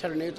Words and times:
Sir 0.00 0.14
ನೀವು 0.16 0.34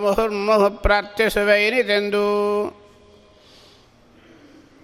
ಮುಹುರ್ಮುಹು 0.00 0.70
ಪ್ರಾರ್ಥಿಸುವೈನಿತೆಂದು. 0.70 2.26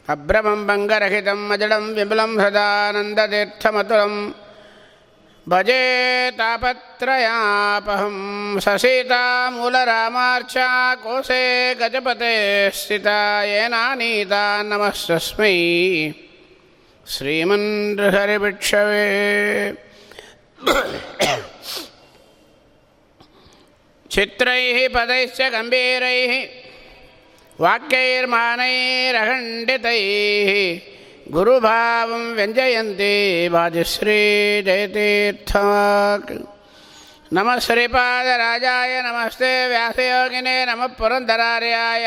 ಅಭ್ರಮಂ 0.09 0.67
ಭಂಗರಹಿತಂ 0.67 1.51
ಅಜಡಂ 1.51 1.95
ವಿಮಲಂ 1.95 2.41
ಸದಾನಂದತೀರ್ಥಮತುಲಂ 2.41 4.35
भजे 5.49 6.31
तापत्रयापहं 6.39 8.15
ससीतामूलरामार्चा 8.61 10.71
कोसे 11.03 11.43
गजपते 11.81 12.31
स्थिता 12.75 13.19
येनानीता 13.47 14.41
नमस्तस्मै 14.71 15.53
श्रीमन्हरिभिक्षवे 17.07 19.05
चित्रैः 24.11 24.79
पदैश्च 24.97 25.41
गम्भीरैः 25.55 26.35
वाक्यैर्मानैरखण्डितैः 27.59 30.53
गुरुभावं 31.34 32.24
व्यञ्जयन्ति 32.38 33.14
वादिश्री 33.54 34.22
जयतीर्थवाक् 34.68 36.32
नमः 37.36 37.60
श्रीपादराजाय 37.66 38.94
नमस्ते 39.06 39.52
व्यासयोगिने 39.72 40.56
नमः 40.70 40.88
पुरन्दरार्याय 41.00 42.06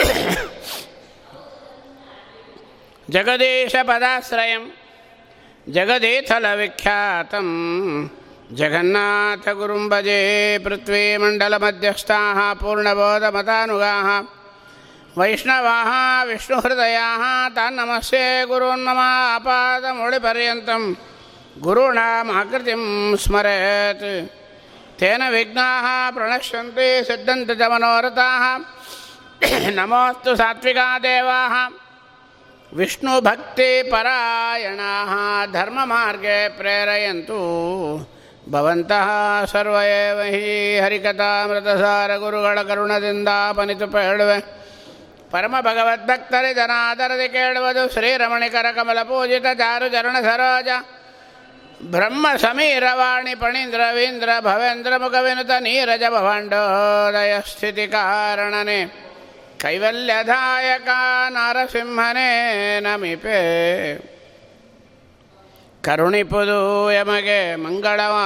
జగదీశ 3.10 3.72
పదాశ్రయం 3.88 4.70
జగదీథల 5.68 6.54
విఖ్యాతం 6.54 7.48
జగన్నాథ 8.52 8.52
జగన్నాథగురుం 8.52 9.88
భజే 9.88 10.58
పృథ్వీమండలమధ్యస్థా 10.58 12.18
పూర్ణబోధమతానుగా 12.64 14.24
వైష్ణవా 15.18 15.76
విష్ణుహృదయా 16.22 17.06
తన్నమస్యే 17.56 18.42
గురున్నమాపాదముళిపర్యంతం 18.42 20.96
గురుణామాకృతిం 21.66 23.16
స్మరేత్. 23.16 24.28
తేన 25.00 25.28
విఘ్నా 25.28 26.10
ప్రణశ్యంతి 26.16 27.04
సిద్ధంతమనోరథా 27.04 28.60
ನಮೋಸ್ತು 29.74 30.36
ಸಾತ್ವಿಕಾ 30.36 30.98
ದೇವಾ 30.98 31.48
ಧರ್ಮ 35.52 35.78
ಮಾರ್ಗೆ 35.84 36.48
ಪ್ರೇರಯಂತು. 36.48 37.38
ಭವಂತಹ 38.50 39.08
ಸರ್ವೇವಹಿ 39.44 40.80
ಹರಿಕಥಾಮೃತ 40.80 41.68
ಸಾರ 41.68 42.16
ಗುರುಗಳ 42.16 42.62
ಕರುಣದಿಂದ 42.62 43.28
ಪನಿತು 43.56 43.98
ಹೇಳುವೆ 43.98 44.40
ಪರಮ 45.30 45.54
ಭಗವದ್ಭಕ್ತರಿ 45.60 46.54
ಜನಾದರದಿ 46.54 47.28
ಕೇಳುವುದು 47.28 47.92
ಶ್ರೀರಮಣಿಕರ 47.92 48.66
ಕಮಲ 48.74 49.02
ಪೂಜಿತ 49.02 49.44
ಚಾರು 49.54 49.88
ಚರಣ 49.88 50.16
ಸರೋಜ. 50.22 50.68
ಬ್ರಹ್ಮ 51.90 52.26
ಸಮೀರವಾಣಿ 52.36 53.34
ಪಣೀಂದ್ರ 53.34 53.80
ವೀಂದ್ರ 53.94 54.28
ಭವೇಂದ್ರ 54.40 54.96
ಮುಖವಿನುತ 54.96 55.50
ನೀರಜ 55.60 56.02
ಭವಾಂಡೋದಯ 56.10 57.40
ಸ್ಥಿತಿ 57.40 57.86
ಕಾರಣನೇ. 57.86 59.09
ಕೈವಲ್ಯದಾಯಕ 59.60 60.88
ನರಸಿಂಹನೇ 61.28 62.80
ನಮಿಪೆ 62.80 63.38
ಕರುಣಿಪುದು 65.82 66.92
ಯಮಗೆ 66.92 67.56
ಮಂಗಳವ. 67.56 68.16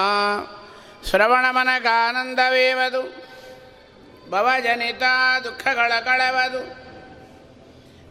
ಶ್ರವಣ 1.11 1.45
ಮನಗಾನಂದವೇವದು 1.51 3.03
ಭವಜನಿತ 4.31 5.03
ದುಃಖಗಳ 5.45 5.93
ಕಳವದು. 6.01 6.85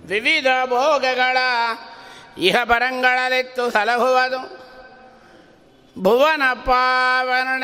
ವಿವಿಧ 0.08 0.48
ಭೋಗಗಳ 0.66 1.38
ಇಹ 2.38 2.64
ಪರಂಗಳಲಿತ್ತು 2.64 3.72
ಸಲಹುವುದು. 3.72 4.63
ಭುವನ 6.02 6.42
ಪಾವನ 6.54 7.64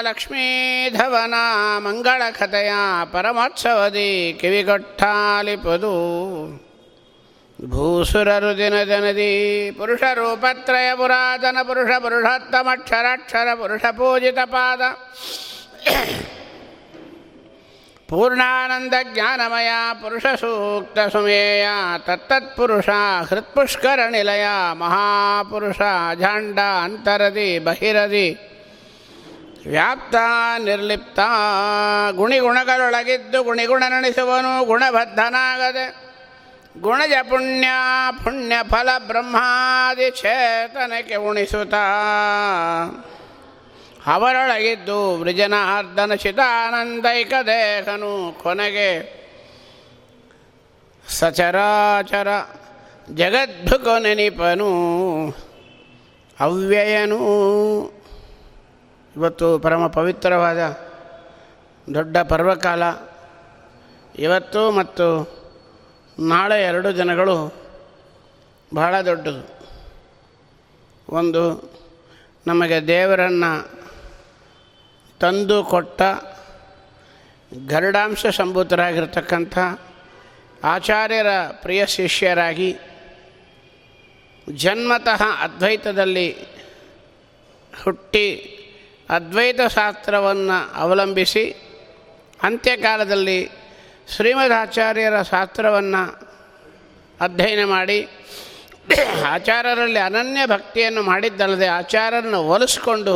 ಲಕ್ಷ್ಮೀಧವನ 0.00 1.34
ಮಂಗಳ 1.78 2.22
ಕಥೆಯ 2.30 2.72
ಪರಮೋತ್ಸವದಿ 3.12 4.38
ಕಿವಿಗೊಟ್ಟಾಲಿಪದು. 4.40 5.94
ಭೂಸುರರು 7.70 8.56
ದಿನ 8.56 8.82
ಜನದಿ 8.82 9.30
ಪುರುಷ 9.70 10.02
ರೂಪತ್ರಯ 10.14 10.94
ಪುರಾತನ 10.94 11.58
ಪುರುಷ 11.62 11.90
ಪುರುಷೋತ್ತಮಕ್ಷರಾಕ್ಷರ 12.02 13.54
ಪುರುಷ 13.54 13.84
ಪೂಜಿತ 13.90 14.38
ಪಾದ. 14.44 14.82
ಪೂರ್ಣಾನಂದ 18.08 18.94
ಜ್ಞಾನಮಯ 19.12 19.70
ಪುರುಷ 20.02 20.26
ಸೂಕ್ತ 20.40 20.98
ಸುಮೇಯ, 21.12 21.66
ತತ್ತತ್ಪುರುಷ 21.98 22.88
ಹೃತ್ಪುಷ್ಕರ 23.28 24.00
ನಿಲಯ, 24.08 24.46
ಮಹಾಪುರುಷ 24.72 25.80
ಅಜಾಂಡ 26.10 26.58
ಅಂತರದಿ 26.58 27.58
ಬಹಿರದಿ, 27.58 28.28
ವ್ಯಾಪ್ತ 29.66 30.14
ನಿರ್ಲಿಪ್ತ 30.64 31.20
ಗುಣಿಗುಣಗಳೊಳಗಿದ್ದು 32.12 33.42
ಗುಣಿಗುಣ 33.42 33.82
ನಡೆಸುವನು 33.88 34.64
ಗುಣಬದ್ಧನಾಗದೆ 34.64 35.86
ಗುಣಜ 36.80 37.12
ಪುಣ್ಯ 37.30 37.68
ಪುಣ್ಯ 38.24 38.56
ಫಲ 38.70 38.88
ಬ್ರಹ್ಮಾದಿ 39.06 40.10
ಚೇತನಕ್ಕೆ 40.10 41.16
ಉಣಿಸುತ್ತಾ. 41.16 41.84
ಅವರೊಳಗಿದ್ದು 44.06 45.20
ವೃಜನಾರ್ದನ 45.20 46.14
ಶಿತಾನಂದೈಕ 46.14 47.32
ದೇಹನು 47.46 48.38
ಕೊನೆಗೆ 48.42 49.16
ಸಚರಾಚರ 51.08 52.28
ಜಗದ್ಭುಕ 53.14 53.88
ನೆನಿಪನು 54.02 54.70
ಅವ್ಯಯನು 56.40 57.20
ಇವತ್ತು 59.16 59.58
ಪರಮ 59.58 59.86
ಪವಿತ್ರವಾದ 59.86 60.58
ದೊಡ್ಡ 61.94 62.18
ಪರ್ವಕಾಲ. 62.18 62.82
ಇವತ್ತು 64.18 64.70
ಮತ್ತು 64.70 65.36
ನಾಳೆ 66.18 66.62
ಎರಡು 66.62 66.96
ದಿನಗಳು 66.96 67.54
ಬಹಳ 68.74 69.00
ದೊಡ್ಡದು. 69.00 69.56
ಒಂದು 71.08 71.72
ನಮಗೆ 72.46 72.86
ದೇವರನ್ನು 72.86 73.75
ತಂದು 75.20 75.58
ಕೊಟ್ಟ 75.64 76.00
ಗರುಡಾಂಶ 77.52 78.26
ಸಂಭೂತರಾಗಿರ್ತಕ್ಕಂಥ 78.36 79.56
ಆಚಾರ್ಯರ 80.64 81.30
ಪ್ರಿಯ 81.62 81.82
ಶಿಷ್ಯರಾಗಿ 81.86 82.70
ಜನ್ಮತಃ 84.46 85.22
ಅದ್ವೈತದಲ್ಲಿ 85.42 86.28
ಹುಟ್ಟಿ 87.72 88.26
ಅದ್ವೈತ 89.10 89.60
ಶಾಸ್ತ್ರವನ್ನು 89.74 90.58
ಅವಲಂಬಿಸಿ 90.80 91.44
ಅಂತ್ಯಕಾಲದಲ್ಲಿ 92.40 93.38
ಶ್ರೀಮದಾಚಾರ್ಯರ 94.08 95.16
ಶಾಸ್ತ್ರವನ್ನು 95.22 96.02
ಅಧ್ಯಯನ 97.20 97.62
ಮಾಡಿ 97.68 97.98
ಆಚಾರ್ಯರಲ್ಲಿ 99.30 100.00
ಅನನ್ಯ 100.00 100.42
ಭಕ್ತಿಯನ್ನು 100.46 101.02
ಮಾಡಿದ್ದಲ್ಲದೆ 101.02 101.68
ಆಚಾರ್ಯರನ್ನು 101.72 102.40
ಒಲಿಸ್ಕೊಂಡು 102.48 103.14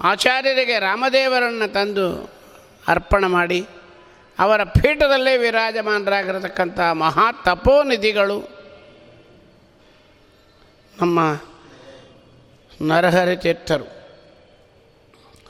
ಆಚಾರ್ಯರಿಗೆ 0.00 0.78
ರಾಮದೇವರನ್ನು 0.78 1.72
ತಂದು 1.72 2.30
ಅರ್ಪಣೆ 2.88 3.26
ಮಾಡಿ 3.26 3.66
ಅವರ 4.38 4.64
ಪೀಠದಲ್ಲೇ 4.64 5.36
ವಿರಾಜಮಾನರಾಗಿರತಕ್ಕಂಥ 5.36 6.80
ಮಹಾ 6.80 7.32
ತಪೋನಿಧಿಗಳು, 7.32 8.48
ನಮ್ಮ 11.00 11.40
ನರಹರಿ 12.82 13.36
ತೀರ್ಥರು. 13.36 13.94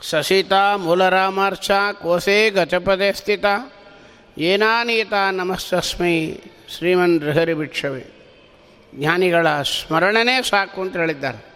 ಸಸಿತಾ 0.01 0.75
ಮೂಲರಾಮಾರ್ಚ, 0.75 1.71
ಕೋಸೆ, 2.01 2.49
ಗಜಪದೇ 2.49 3.11
ಸ್ಥಿತ, 3.11 3.45
ಏನಾನೀತ 4.37 5.13
ನಮಸ್ತಸ್ಮೈ 5.31 6.33
ಶ್ರೀಮನ್ 6.77 7.21
ರಿಹರಿ 7.21 7.53
ಭಿಕ್ಷವೇ. 7.53 8.05
ಜ್ಞಾನಿಗಳ 8.95 9.61
ಸ್ಮರಣನೇ 9.61 10.41
ಸಾಕು 10.41 10.81
ಅಂತ 10.81 10.97
ಹೇಳಿದ್ದಾರೆ. 10.97 11.54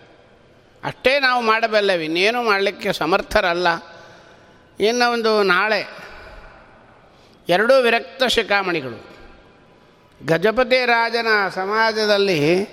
ಅಷ್ಟೇ 0.84 1.20
ನಾವು 1.20 1.42
ಮಾಡಬಲ್ಲೆವು, 1.42 2.02
ಇನ್ನೇನು 2.02 2.44
ಮಾಡಲಿಕ್ಕೆ 2.44 2.94
ಸಮರ್ಥರಲ್ಲ. 2.94 3.68
ಇನ್ನು 4.80 5.12
ಒಂದು 5.12 5.44
ನಾಳೆ 5.44 5.82
ಎರಡೂ 7.50 7.82
ವಿರಕ್ತ 7.82 8.24
ಶಿಖಾಮಣಿಗಳು. 8.24 9.10
ಗಜಪತಿ 10.26 10.86
ರಾಜನ 10.86 11.28
ಸಮಾಜದಲ್ಲಿ 11.50 12.64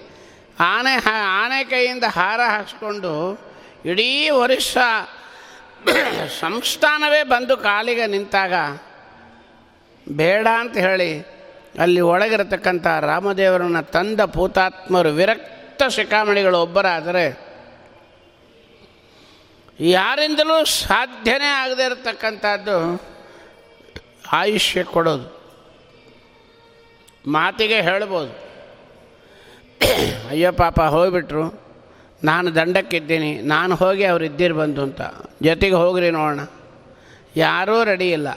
ಆನೆ 0.61 0.97
ಹ, 0.97 1.09
ಆನೆ 1.15 1.65
ಕೈಯಿಂದ 1.65 2.05
ಹಾರ 2.05 2.41
ಹಾಕ್ಸ್ಕೊಂಡು 2.49 3.13
ಇಡೀ 3.85 4.31
ವರ್ಷ 4.31 4.77
ಸಂಸ್ಥಾನವೇ 6.41 7.23
ಬಂದು 7.23 7.57
ಕಾಲಿಗೆ 7.57 8.07
ನಿಂತಾಗ 8.07 8.53
ಬೇಡ 10.09 10.47
ಅಂತ 10.59 10.77
ಹೇಳಿ 10.77 11.21
ಅಲ್ಲಿ 11.81 12.01
ಒಳಗಿರತಕ್ಕಂಥ 12.01 12.87
ರಾಮದೇವರನ್ನು 12.87 13.93
ತಂದ 13.93 14.21
ಪೂತಾತ್ಮರು 14.21 15.09
ವಿರಕ್ತ 15.09 15.83
ಶಿಖಾಮಣಿಗಳು 15.89 16.63
ಒಬ್ಬರಾದರೆ 16.63 17.46
ಯಾರಿಂದಲೂ 19.81 20.65
ಸಾಧ್ಯನೇ 20.65 21.45
ಆಗದೇ 21.45 21.85
ಇರತಕ್ಕಂಥದ್ದು 21.85 23.03
ಆಯುಷ್ಯ 24.33 24.85
ಕೊಡೋದು. 24.85 25.37
ಮಾತಿಗೆ 27.27 27.81
ಹೇಳ್ಬೋದು. 27.81 28.47
ಅಯ್ಯೋ 30.29 30.53
ಪಾಪ, 30.53 30.81
ಹೋಗಿಬಿಟ್ರು. 30.81 31.63
ನಾನು 32.25 32.55
ದಂಡಕ್ಕಿದ್ದೀನಿ, 32.55 33.43
ನಾನು 33.43 33.75
ಹೋಗಿ 33.75 34.05
ಅವ್ರು 34.05 34.25
ಇದ್ದೀರಿ 34.25 34.55
ಬಂದು 34.55 34.83
ಅಂತ. 34.83 35.01
ಜೊತೆಗೆ 35.43 35.75
ಹೋಗ್ರಿ 35.75 36.11
ನೋಡೋಣ. 36.11 36.41
ಯಾರೂ 37.37 37.85
ರೆಡಿ 37.85 38.11
ಇಲ್ಲ. 38.11 38.29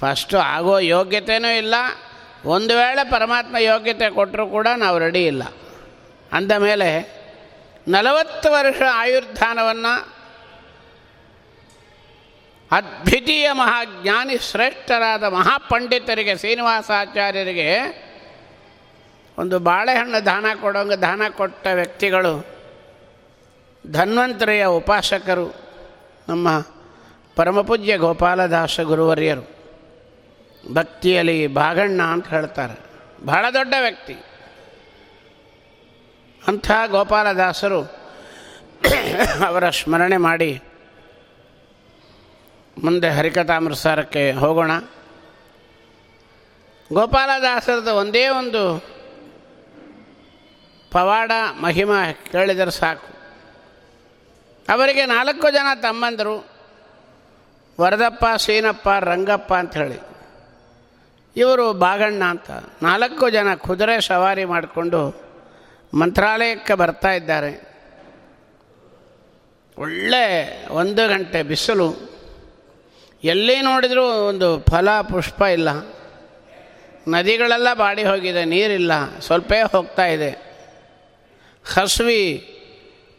ಫಸ್ಟು 0.00 0.38
ಆಗೋ 0.38 0.78
ಯೋಗ್ಯತೆಯೂ 0.78 1.56
ಇಲ್ಲ. 1.56 1.74
ಒಂದು 2.44 2.76
ವೇಳೆ 2.76 3.10
ಪರಮಾತ್ಮ 3.10 3.56
ಯೋಗ್ಯತೆ 3.56 4.10
ಕೊಟ್ಟರೂ 4.10 4.46
ಕೂಡ 4.46 4.66
ನಾವು 4.76 4.98
ರೆಡಿ 4.98 5.26
ಇಲ್ಲ. 5.26 5.42
ಅಂದ 6.32 6.52
ಮೇಲೆ 6.52 7.19
ನಲವತ್ತು 7.88 8.52
ವರ್ಷ 8.52 8.82
ಆಯುರ್ಧಾನವನ್ನು 8.92 10.20
ಅದ್ವಿತೀಯ 12.72 13.52
ಮಹಾಜ್ಞಾನಿ 13.52 14.38
ಶ್ರೇಷ್ಠರಾದ 14.38 15.24
ಮಹಾಪಂಡಿತರಿಗೆ, 15.24 16.38
ಶ್ರೀನಿವಾಸಾಚಾರ್ಯರಿಗೆ 16.38 17.78
ಒಂದು 19.38 19.58
ಬಾಳೆಹಣ್ಣು 19.58 20.26
ದಾನ 20.26 20.46
ಕೊಡೋಂಗೆ 20.60 20.96
ದಾನ 20.96 21.22
ಕೊಟ್ಟ 21.30 21.66
ವ್ಯಕ್ತಿಗಳು 21.74 22.46
ಧನ್ವಂತರಿಯ 23.92 24.66
ಉಪಾಸಕರು, 24.66 25.54
ನಮ್ಮ 26.28 26.62
ಪರಮಪೂಜ್ಯ 27.36 27.96
ಗೋಪಾಲದಾಸ 27.96 28.80
ಗುರುವರ್ಯರು. 28.80 29.60
ಭಕ್ತಿಯಲ್ಲಿ 30.74 31.46
ಭಾಗಣ್ಣ 31.46 32.02
ಅಂತ 32.02 32.28
ಹೇಳ್ತಾರೆ. 32.28 32.80
ಬಹಳ 33.24 33.44
ದೊಡ್ಡ 33.54 33.74
ವ್ಯಕ್ತಿ. 33.80 34.16
ಅಂಥ 36.48 36.70
ಗೋಪಾಲದಾಸರು 36.86 37.82
ಅವರ 39.46 39.70
ಸ್ಮರಣೆ 39.70 40.16
ಮಾಡಿ 40.16 40.62
ಮುಂದೆ 42.82 43.10
ಹರಿಕಥಾಮೃತಸಾರಕ್ಕೆ 43.10 44.32
ಹೋಗೋಣ. 44.32 44.78
ಗೋಪಾಲದಾಸರದ 46.92 47.88
ಒಂದೇ 47.88 48.28
ಒಂದು 48.28 48.84
ಪವಾಡ, 50.92 51.32
ಮಹಿಮ 51.60 51.90
ಕೇಳಿದರೆ 52.32 52.70
ಸಾಕು. 52.70 53.08
ಅವರಿಗೆ 54.72 55.06
ನಾಲ್ಕು 55.06 55.50
ಜನ 55.50 55.66
ತಮ್ಮಂದರು, 55.82 56.46
ವರದಪ್ಪ, 57.80 58.24
ಸೀನಪ್ಪ, 58.36 58.88
ರಂಗಪ್ಪ 58.88 59.54
ಅಂತ 59.54 59.76
ಹೇಳಿ. 59.76 59.98
ಇವರು 61.36 61.72
ಬಾಗಣ್ಣ 61.72 62.24
ಅಂತ. 62.24 62.50
ನಾಲ್ಕು 62.82 63.30
ಜನ 63.30 63.54
ಕುದುರೆ 63.54 64.00
ಸವಾರಿ 64.00 64.44
ಮಾಡಿಕೊಂಡು 64.44 65.29
ಮಂತ್ರಾಲಯಕ್ಕೆ 65.94 66.74
ಬರ್ತಾ 66.74 67.12
ಇದ್ದಾರೆ. 67.12 67.70
ಒಳ್ಳೆ 69.78 70.66
ಒಂದು 70.68 71.08
ಗಂಟೆ 71.08 71.42
ಬಿಸಿಲು. 71.42 72.10
ಎಲ್ಲಿ 73.24 73.60
ನೋಡಿದರೂ 73.60 74.04
ಒಂದು 74.04 74.60
ಫಲ, 74.70 75.00
ಪುಷ್ಪ 75.00 75.42
ಇಲ್ಲ. 75.42 75.68
ನದಿಗಳೆಲ್ಲ 77.08 77.74
ಬಾಡಿ 77.74 78.04
ಹೋಗಿದೆ, 78.04 78.44
ನೀರಿಲ್ಲ. 78.44 79.18
ಸ್ವಲ್ಪ 79.18 79.52
ಹೋಗ್ತಾ 79.72 80.06
ಇದೆ. 80.06 80.50
ಹಸುವಿ 81.74 82.56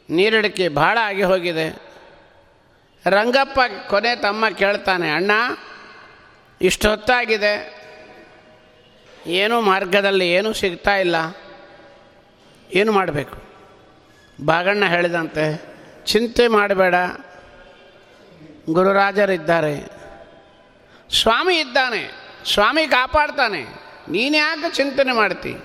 ನೀರಿಡಿಕೆ 0.09 0.69
ಭಾಳ 0.69 0.97
ಆಗಿ 1.01 1.23
ಹೋಗಿದೆ. 1.23 1.81
ರಂಗಪ್ಪ 3.05 3.59
ಕೊನೆ 3.89 4.15
ತಮ್ಮ 4.15 4.49
ಕೇಳ್ತಾನೆ, 4.49 5.11
ಅಣ್ಣ, 5.11 5.31
ಇಷ್ಟು 6.61 6.89
ಹೊತ್ತಾಗಿದೆ. 6.89 7.81
ಏನೂ 9.27 9.61
ಮಾರ್ಗದಲ್ಲಿ 9.61 10.31
ಏನೂ 10.31 10.53
ಸಿಗ್ತಾ 10.53 10.97
ಇಲ್ಲ. 10.97 11.15
ಏನು 12.73 12.91
ಮಾಡಬೇಕು? 12.91 13.37
ಬಾಗಣ್ಣ 14.45 14.85
ಹೇಳಿದಂತೆ, 14.85 15.61
ಚಿಂತೆ 16.05 16.47
ಮಾಡಬೇಡ. 16.47 16.95
ಗುರುರಾಜರಿದ್ದಾರೆ 18.69 19.89
ಸ್ವಾಮಿ 21.21 21.59
ಇದ್ದಾನೆ. 21.59 22.11
ಸ್ವಾಮಿ 22.53 22.87
ಕಾಪಾಡ್ತಾನೆ. 22.87 23.61
ನೀನು 24.09 24.37
ಯಾಕೆ 24.37 24.75
ಚಿಂತನೆ 24.75 25.11
ಮಾಡ್ತಿ? 25.11 25.55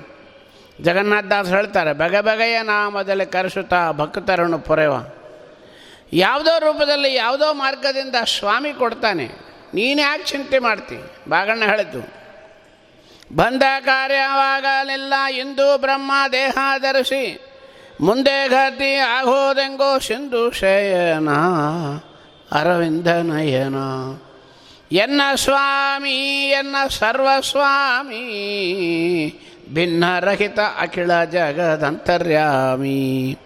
ಜಗನ್ನಾಥದಾಸ್ 0.83 1.49
ಹೇಳ್ತಾರೆ, 1.49 1.93
ಬಗೆ 1.93 2.21
ಬಗೆಯ 2.21 2.63
ನಾಮದಲ್ಲಿ 2.63 3.27
ಕರೆಸುತ್ತಾ 3.27 3.93
ಭಕ್ತರನ್ನು 3.93 4.59
ಪೊರೆವ. 4.59 4.93
ಯಾವುದೋ 6.13 6.59
ರೂಪದಲ್ಲಿ 6.59 7.15
ಯಾವುದೋ 7.15 7.53
ಮಾರ್ಗದಿಂದ 7.53 8.15
ಸ್ವಾಮಿ 8.39 8.73
ಕೊಡ್ತಾನೆ. 8.73 9.27
ನೀನು 9.75 10.01
ಯಾಕೆ 10.01 10.25
ಚಿಂತೆ 10.25 10.59
ಮಾಡ್ತಿ? 10.59 10.97
ಬಾಗಣ್ಣ 11.29 11.65
ಹೇಳಿದ್ದು. 11.65 12.16
ಬಂದ 13.35 13.63
ಕಾರ್ಯವಾಗಲಿಲ್ಲ 13.81 15.15
ಇಂದು 15.39 15.79
ಬ್ರಹ್ಮ 15.79 16.13
ದೇಹ 16.33 16.59
ಧರಿಸಿ 16.79 17.41
ಮುಂದೆ 18.01 18.49
ಗತಿ 18.49 18.95
ಆಗೋದೆಂಗೋ 18.95 19.99
ಸಿಂಧು 19.99 20.51
ಶಯನ, 20.51 21.29
ಅರವಿಂದ 22.53 23.07
ನಯನ. 23.07 23.75
ಎನ್ನ 24.93 25.21
ಸ್ವಾಮಿ, 25.35 26.49
ಎನ್ನ 26.49 26.77
ಸರ್ವಸ್ವಾಮಿ 26.89 28.25
ಭಿನ್ನರಹಿತ 29.75 30.61
ಅಖಿಳ 30.61 31.25
ಜಗದಂತರ್ಯಾಮಿ. 31.25 33.39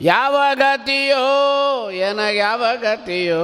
ಯಾವ 0.00 0.44
ಗತಿಯೋ 0.54 1.90
ಏನ 1.90 2.18
ಯಾವ 2.32 2.64
ಗತಿಯೋ. 2.80 3.42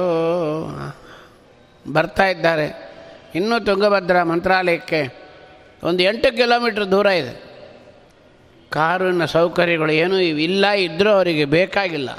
ಬರ್ತಾ 1.93 2.25
ಇದ್ದಾರೆ. 2.25 2.91
ಇನ್ನೂ 3.35 3.59
ತುಂಗಭದ್ರಾ 3.59 4.23
ಮಂತ್ರಾಲಯಕ್ಕೆ 4.23 5.26
ಒಂದು 5.83 6.03
ಎಂಟು 6.03 6.35
ಕಿಲೋಮೀಟ್ರ್ 6.35 6.91
ದೂರ 6.91 7.05
ಇದೆ. 7.05 7.47
ಕಾರಿನ 8.69 9.25
ಸೌಕರ್ಯಗಳು 9.25 9.91
ಏನೂ 9.91 10.17
ಇಲ್ಲ 10.17 10.69
ಇದ್ದರೂ 10.69 11.09
ಅವರಿಗೆ 11.09 11.45
ಬೇಕಾಗಿಲ್ಲ. 11.45 12.09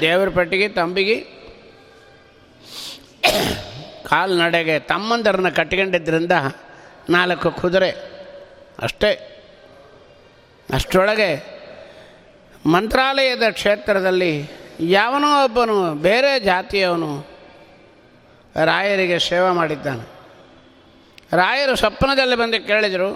ದೇವರ 0.00 0.28
ಪಟ್ಟಿಗೆ, 0.28 0.68
ತಂಬಿಗೆ, 0.68 1.16
ಕಾಲ್ನಡೆಗೆ 4.06 4.78
ತಮ್ಮಂದರನ್ನ 4.78 5.48
ಕಟ್ಕೊಂಡಿದ್ದರಿಂದ 5.48 6.32
ನಾಲ್ಕು 7.10 7.50
ಕುದುರೆ 7.50 7.90
ಅಷ್ಟೇ. 8.82 9.12
ಅಷ್ಟರೊಳಗೆ 10.74 11.62
ಮಂತ್ರಾಲಯದ 12.66 13.42
ಕ್ಷೇತ್ರದಲ್ಲಿ 13.50 14.50
ಯಾವನೋ 14.80 15.44
ಒಬ್ಬನು, 15.44 15.94
ಬೇರೆ 15.94 16.40
ಜಾತಿಯವನು 16.40 17.26
ರಾಯರಿಗೆ 18.64 19.18
ಸೇವೆ 19.18 19.50
ಮಾಡಿದ್ದಾನೆ. 19.50 20.21
ರಾಯರು 21.32 21.76
ಸ್ವಪ್ನದಲ್ಲಿ 21.76 22.36
ಬಂದು 22.36 22.66
ಕೇಳಿದರು, 22.66 23.10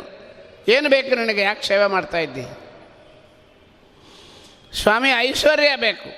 ಏನು 0.68 0.88
ಬೇಕು 0.88 1.14
ನಿನಗೆ? 1.16 1.42
ಯಾಕೆ 1.42 1.62
ಸೇವೆ 1.62 1.86
ಮಾಡ್ತಾ 1.86 2.18
ಇದ್ದಿ? 2.18 2.44
ಸ್ವಾಮಿ, 4.76 5.10
ಐಶ್ವರ್ಯ 5.10 5.76
ಬೇಕು. 5.76 6.08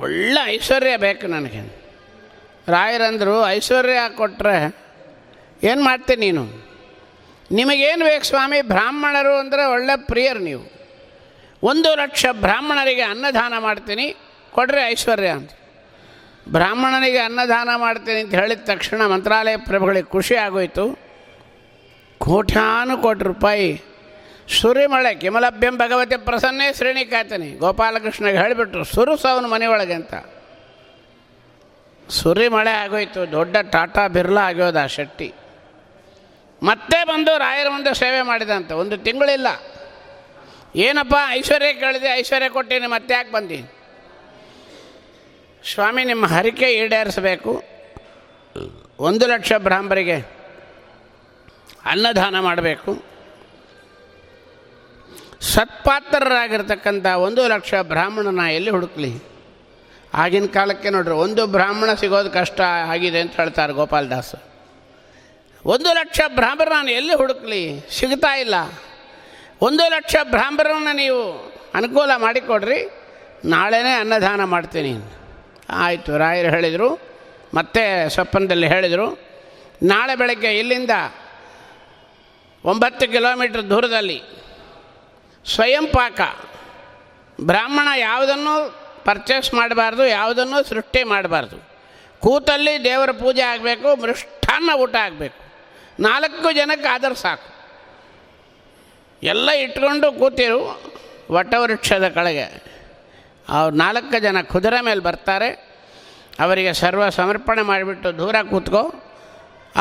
ಒಳ್ಳೆ 0.00 0.40
ಐಶ್ವರ್ಯ 0.46 0.96
ಬೇಕು 0.96 1.26
ನನಗೆ. 1.26 1.62
ರಾಯರಂದರು, 2.68 3.46
ಐಶ್ವರ್ಯ 3.48 3.98
ಕೊಟ್ಟರೆ 4.16 4.56
ಏನು 5.62 5.84
ಮಾಡ್ತೀನಿ 5.84 6.30
ನೀನು? 6.30 6.44
ನಿಮಗೇನು 7.50 8.04
ಬೇಕು 8.04 8.24
ಸ್ವಾಮಿ? 8.24 8.62
ಬ್ರಾಹ್ಮಣರು 8.62 9.34
ಅಂದರೆ 9.36 9.64
ಒಳ್ಳೆ 9.64 10.06
ಪ್ರಿಯರು 10.06 10.38
ನೀವು. 10.38 10.64
ಒಂದು 11.62 11.94
ಲಕ್ಷ 11.94 12.26
ಬ್ರಾಹ್ಮಣರಿಗೆ 12.32 13.02
ಅನ್ನದಾನ 13.02 13.54
ಮಾಡ್ತೀನಿ, 13.58 14.16
ಕೊಡ್ರಿ 14.50 14.80
ಐಶ್ವರ್ಯ 14.88 15.28
ಅಂತ. 15.28 15.50
ಬ್ರಾಹ್ಮಣನಿಗೆ 16.48 17.18
ಅನ್ನದಾನ 17.18 17.68
ಮಾಡ್ತೀನಿ 17.76 18.20
ಅಂತ 18.20 18.34
ಹೇಳಿದ 18.34 18.60
ತಕ್ಷಣ 18.64 19.06
ಮಂತ್ರಾಲಯ 19.06 19.56
ಪ್ರಭುಗಳಿಗೆ 19.56 20.10
ಖುಷಿ 20.10 20.36
ಆಗೋಯಿತು. 20.36 20.98
ಕೋಟ್ಯಾನು 22.18 22.98
ಕೋಟಿ 22.98 23.24
ರೂಪಾಯಿ. 23.24 23.82
ಸುರಿಮಳೆ, 24.60 25.14
ಕಿಮಲಭ್ಯಂ 25.14 25.78
ಭಗವತಿ 25.78 26.16
ಪ್ರಸನ್ನೇ 26.16 26.74
ಶ್ರೇಣಿಕಾತನಿ 26.74 27.50
ಗೋಪಾಲಕೃಷ್ಣಗೆ 27.52 28.38
ಹೇಳಿಬಿಟ್ರು 28.38 28.84
ಸುರುಸವನು 28.84 29.48
ಮನೆಯೊಳಗೆ 29.48 29.94
ಅಂತ. 29.94 30.14
ಸುರಿಮಳೆ 32.08 32.70
ಆಗೋಯ್ತು, 32.70 33.32
ದೊಡ್ಡ 33.32 33.56
ಟಾಟಾ 33.56 34.08
ಬಿರ್ಲಾ 34.08 34.40
ಆಗೋದು 34.40 34.78
ಆ 34.78 34.86
ಶೆಟ್ಟಿ. 34.86 35.34
ಮತ್ತೆ 36.62 37.04
ಬಂದು 37.04 37.38
ರಾಯರ 37.38 37.68
ಮುಂದೆ 37.68 37.94
ಸೇವೆ 37.94 38.22
ಮಾಡಿದಂತೆ 38.22 38.74
ಒಂದು 38.74 38.96
ತಿಂಗಳಿಲ್ಲ. 38.96 39.46
ಏನಪ್ಪ, 40.76 41.14
ಐಶ್ವರ್ಯ 41.28 41.72
ಕೇಳಿದೆ, 41.72 42.08
ಐಶ್ವರ್ಯ 42.14 42.48
ಕೊಟ್ಟೀನಿ, 42.48 42.86
ಮತ್ತೆ 42.86 43.14
ಯಾಕೆ 43.14 43.32
ಬಂದಿ? 43.32 43.64
ಸ್ವಾಮಿ, 45.70 46.02
ನಿಮ್ಮ 46.10 46.24
ಹರಿಕೆ 46.34 46.68
ಈಡೇರಿಸಬೇಕು. 46.80 47.52
ಒಂದು 49.08 49.24
ಲಕ್ಷ 49.32 49.52
ಬ್ರಾಹ್ಮರಿಗೆ 49.66 50.18
ಅನ್ನದಾನ 51.92 52.36
ಮಾಡಬೇಕು. 52.46 52.90
ಸತ್ಪಾತ್ರರಾಗಿರ್ತಕ್ಕಂಥ 55.54 57.06
ಒಂದು 57.26 57.42
ಲಕ್ಷ 57.54 57.72
ಬ್ರಾಹ್ಮಣನ 57.92 58.44
ಎಲ್ಲಿ 58.58 58.70
ಹುಡುಕ್ಲಿ? 58.76 59.12
ಆಗಿನ 60.14 60.46
ಕಾಲಕ್ಕೆ 60.56 60.90
ನೋಡ್ರಿ, 60.96 61.16
ಒಂದು 61.24 61.42
ಬ್ರಾಹ್ಮಣ 61.56 61.90
ಸಿಗೋದು 62.02 62.30
ಕಷ್ಟ 62.30 62.60
ಆಗಿದೆ 62.92 63.20
ಅಂತ 63.24 63.34
ಹೇಳ್ತಾರೆ 63.40 63.72
ಗೋಪಾಲದಾಸ್ 63.80 64.34
ಒಂದು 65.64 65.90
ಲಕ್ಷ 66.00 66.20
ಬ್ರಾಹ್ಮಣ 66.38 66.68
ನಾನು 66.76 66.90
ಎಲ್ಲಿ 67.00 67.14
ಹುಡುಕ್ಲಿ? 67.14 67.62
ಸಿಗ್ತಾ 67.98 68.32
ಇಲ್ಲ. 68.44 68.54
ಒಂದು 69.68 69.84
ಲಕ್ಷ 69.96 70.16
ಬ್ರಾಹ್ಮಣರನ್ನ 70.34 70.90
ನೀವು 71.02 71.20
ಅನುಕೂಲ 71.78 72.10
ಮಾಡಿಕೊಡ್ರಿ, 72.26 72.80
ನಾಳೆನೇ 73.54 73.94
ಅನ್ನದಾನ 74.02 74.44
ಮಾಡ್ತೀನಿ. 74.54 74.94
ಆಯಿತು, 75.70 76.18
ರಾಯರು 76.18 76.50
ಹೇಳಿದರು, 76.50 77.00
ಮತ್ತೆ 77.54 78.08
ಸ್ವಪ್ನದಲ್ಲಿ 78.08 78.68
ಹೇಳಿದರು, 78.68 79.18
ನಾಳೆ 79.82 80.16
ಬೆಳಗ್ಗೆ 80.16 80.58
ಇಲ್ಲಿಂದ 80.58 80.90
ಒಂಬತ್ತು 82.64 83.08
ಕಿಲೋಮೀಟ್ರ್ 83.08 83.70
ದೂರದಲ್ಲಿ 83.70 84.22
ಸ್ವಯಂ 85.54 85.86
ಪಾಕ 85.86 86.20
ಬ್ರಾಹ್ಮಣ 87.44 87.88
ಯಾವುದನ್ನು 87.98 88.86
ಪರ್ಚೇಸ್ 89.04 89.54
ಮಾಡಬಾರ್ದು, 89.54 90.06
ಯಾವುದನ್ನು 90.06 90.68
ಸೃಷ್ಟಿ 90.68 91.04
ಮಾಡಬಾರ್ದು. 91.04 91.68
ಕೂತಲ್ಲಿ 92.20 92.84
ದೇವರ 92.84 93.10
ಪೂಜೆ 93.10 93.42
ಆಗಬೇಕು 93.42 93.96
ಮೃಷ್ಟಾನ್ನ 93.96 94.70
ಊಟ 94.76 94.94
ಆಗಬೇಕು. 94.96 95.46
ನಾಲ್ಕು 96.02 96.52
ಜನಕ್ಕೆ 96.52 96.88
ಆದರೂ 96.88 97.14
ಸಾಕು. 97.14 97.56
ಎಲ್ಲ 99.22 99.50
ಇಟ್ಕೊಂಡು 99.50 100.12
ಕೂತಿರು 100.12 100.82
ವಟವೃಕ್ಷದ 101.30 102.08
ಕೆಳಗೆ. 102.08 102.65
ಅವ್ರು 103.56 103.74
ನಾಲ್ಕು 103.76 104.18
ಜನ 104.26 104.40
ಕುದುರೆ 104.52 104.80
ಮೇಲೆ 104.88 105.00
ಬರ್ತಾರೆ. 105.00 105.50
ಅವರಿಗೆ 106.44 106.72
ಸರ್ವ 106.82 107.02
ಸಮರ್ಪಣೆ 107.08 107.62
ಮಾಡಿಬಿಟ್ಟು 107.62 108.08
ದೂರ 108.18 108.36
ಕೂತ್ಕೋ. 108.50 108.82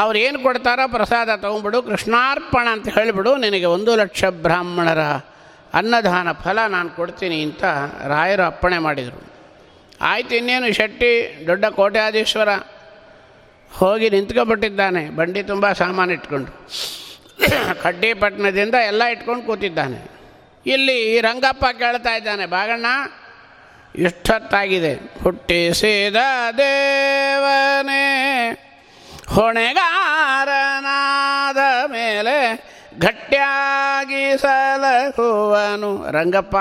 ಅವ್ರು 0.02 0.18
ಏನು 0.20 0.38
ಕೊಡ್ತಾರೋ 0.44 0.86
ಪ್ರಸಾದ 0.88 1.36
ತೊಗೊಂಬಿಡು 1.44 1.80
ಕೃಷ್ಣಾರ್ಪಣ 1.84 2.68
ಅಂತ 2.72 2.88
ಹೇಳಿಬಿಡು, 2.98 3.32
ನಿನಗೆ 3.38 3.68
ಒಂದು 3.76 3.92
ಲಕ್ಷ 3.96 4.24
ಬ್ರಾಹ್ಮಣರ 4.46 5.04
ಅನ್ನದಾನ 5.74 6.32
ಫಲ 6.44 6.60
ನಾನು 6.68 6.90
ಕೊಡ್ತೀನಿ 6.90 7.38
ಅಂತ 7.44 7.64
ರಾಯರು 8.08 8.44
ಅಪ್ಪಣೆ 8.44 8.78
ಮಾಡಿದರು. 8.78 9.20
ಆಯ್ತು, 10.02 10.34
ಇನ್ನೇನು 10.36 10.70
ಶೆಟ್ಟಿ, 10.74 11.12
ದೊಡ್ಡ 11.48 11.66
ಕೋಟ್ಯಾಧೀಶ್ವರ 11.66 12.50
ಹೋಗಿ 13.72 14.10
ನಿಂತ್ಕೊಬಿಟ್ಟಿದ್ದಾನೆ, 14.10 15.10
ಬಂಡಿ 15.10 15.44
ತುಂಬ 15.44 15.72
ಸಾಮಾನು 15.72 16.14
ಇಟ್ಕೊಂಡು. 16.14 16.52
ಕಡ್ಡಿಪಟ್ಟಣದಿಂದ 17.84 18.76
ಎಲ್ಲ 18.92 19.04
ಇಟ್ಕೊಂಡು 19.14 19.44
ಕೂತಿದ್ದಾನೆ. 19.44 20.00
ಇಲ್ಲಿ 20.66 21.22
ರಂಗಪ್ಪ 21.22 21.66
ಕೇಳ್ತಾ 21.80 22.14
ಇದ್ದಾನೆ 22.16 22.46
ಬಾಗಣ್ಣ 22.46 22.86
ಇಷ್ಟೊತ್ತಾಗಿದೆ. 23.98 25.24
ಹುಟ್ಟಿಸಿದ 25.24 26.16
ದೇವನೇ, 26.58 28.06
ಹೊಣೆಗಾರನಾದ 29.28 31.58
ಮೇಲೆ 31.88 32.66
ಗಟ್ಟಿಯಾಗಿ 33.00 34.38
ಸಲಹುವನು. 34.38 36.12
ರಂಗಪ್ಪ, 36.12 36.56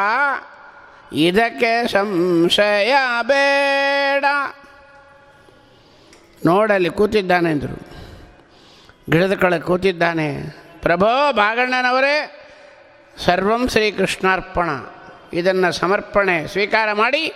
ಇದಕ್ಕೆ 1.12 1.88
ಸಂಶಯ 1.88 2.94
ಬೇಡ. 3.22 4.24
ನೋಡಲ್ಲಿ 6.46 6.90
ಕೂತಿದ್ದಾನೆ 6.90 7.50
ಅಂದರು. 7.50 7.94
ಗಿಡದ 9.12 9.34
ಕಳೆ 9.34 9.60
ಕೂತಿದ್ದಾನೆ. 9.60 10.56
ಪ್ರಭೋ 10.82 11.32
ಬಾಗಣ್ಣನವರೇ, 11.32 12.46
ಸರ್ವಂ 13.24 13.68
ಶ್ರೀಕೃಷ್ಣಾರ್ಪಣ. 13.68 14.68
ಇದನ್ನು 15.34 15.72
ಸಮರ್ಪಣೆ, 15.72 16.46
ಸ್ವೀಕಾರ 16.46 16.92
ಮಾಡಿ 16.92 17.32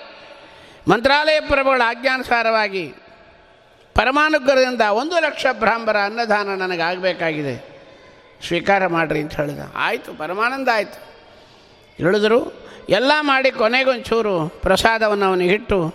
ಮಂತ್ರಾಲಯ 0.89 1.41
ಪ್ರಭುಗಳ 1.41 1.83
ಆಜ್ಞಾನುಸಾರವಾಗಿ 1.85 2.95
ಪರಮಾನುಗ್ರಹದಿಂದ 3.95 4.81
ಒಂದು 4.81 5.21
ಲಕ್ಷ 5.21 5.47
ಬ್ರಾಹ್ಮರ 5.53 5.97
ಅನ್ನದಾನ 6.05 6.49
ನನಗಾಗಬೇಕಾಗಿದೆ. 6.55 7.55
ಸ್ವೀಕಾರ 8.47 8.87
ಮಾಡಿರಿ 8.87 9.21
ಅಂತ 9.21 9.37
ಹೇಳಿದ. 9.37 9.59
ಆಯಿತು, 9.75 10.15
ಪರಮಾನಂದ 10.15 10.69
ಆಯಿತು. 10.75 10.99
ಹೇಳಿದ್ರು, 11.97 12.69
ಎಲ್ಲ 12.89 13.13
ಮಾಡಿ 13.21 13.51
ಕೊನೆಗೊಂಚೂರು 13.51 14.49
ಪ್ರಸಾದವನ್ನು 14.49 15.27
ಅವನಿಗೆ 15.27 15.55
ಇಟ್ಟು 15.55 15.95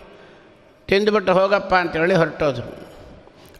ತಿಂದುಬಿಟ್ಟು 0.88 1.33
ಹೋಗಪ್ಪ 1.33 1.74
ಅಂತೇಳಿ 1.75 2.15
ಹೊರಟೋದ್ರು. 2.15 2.69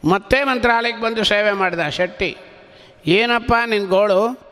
ಮತ್ತೆ 0.10 0.44
ಮಂತ್ರಾಲಯಕ್ಕೆ 0.44 1.04
ಬಂದು 1.04 1.24
ಸೇವೆ 1.24 1.52
ಮಾಡಿದ 1.52 1.88
ಶೆಟ್ಟಿ, 1.90 2.38
ಏನಪ್ಪ 3.06 3.54
ನಿನ್ನ 3.66 3.88
ಗೋಳು? 3.90 4.43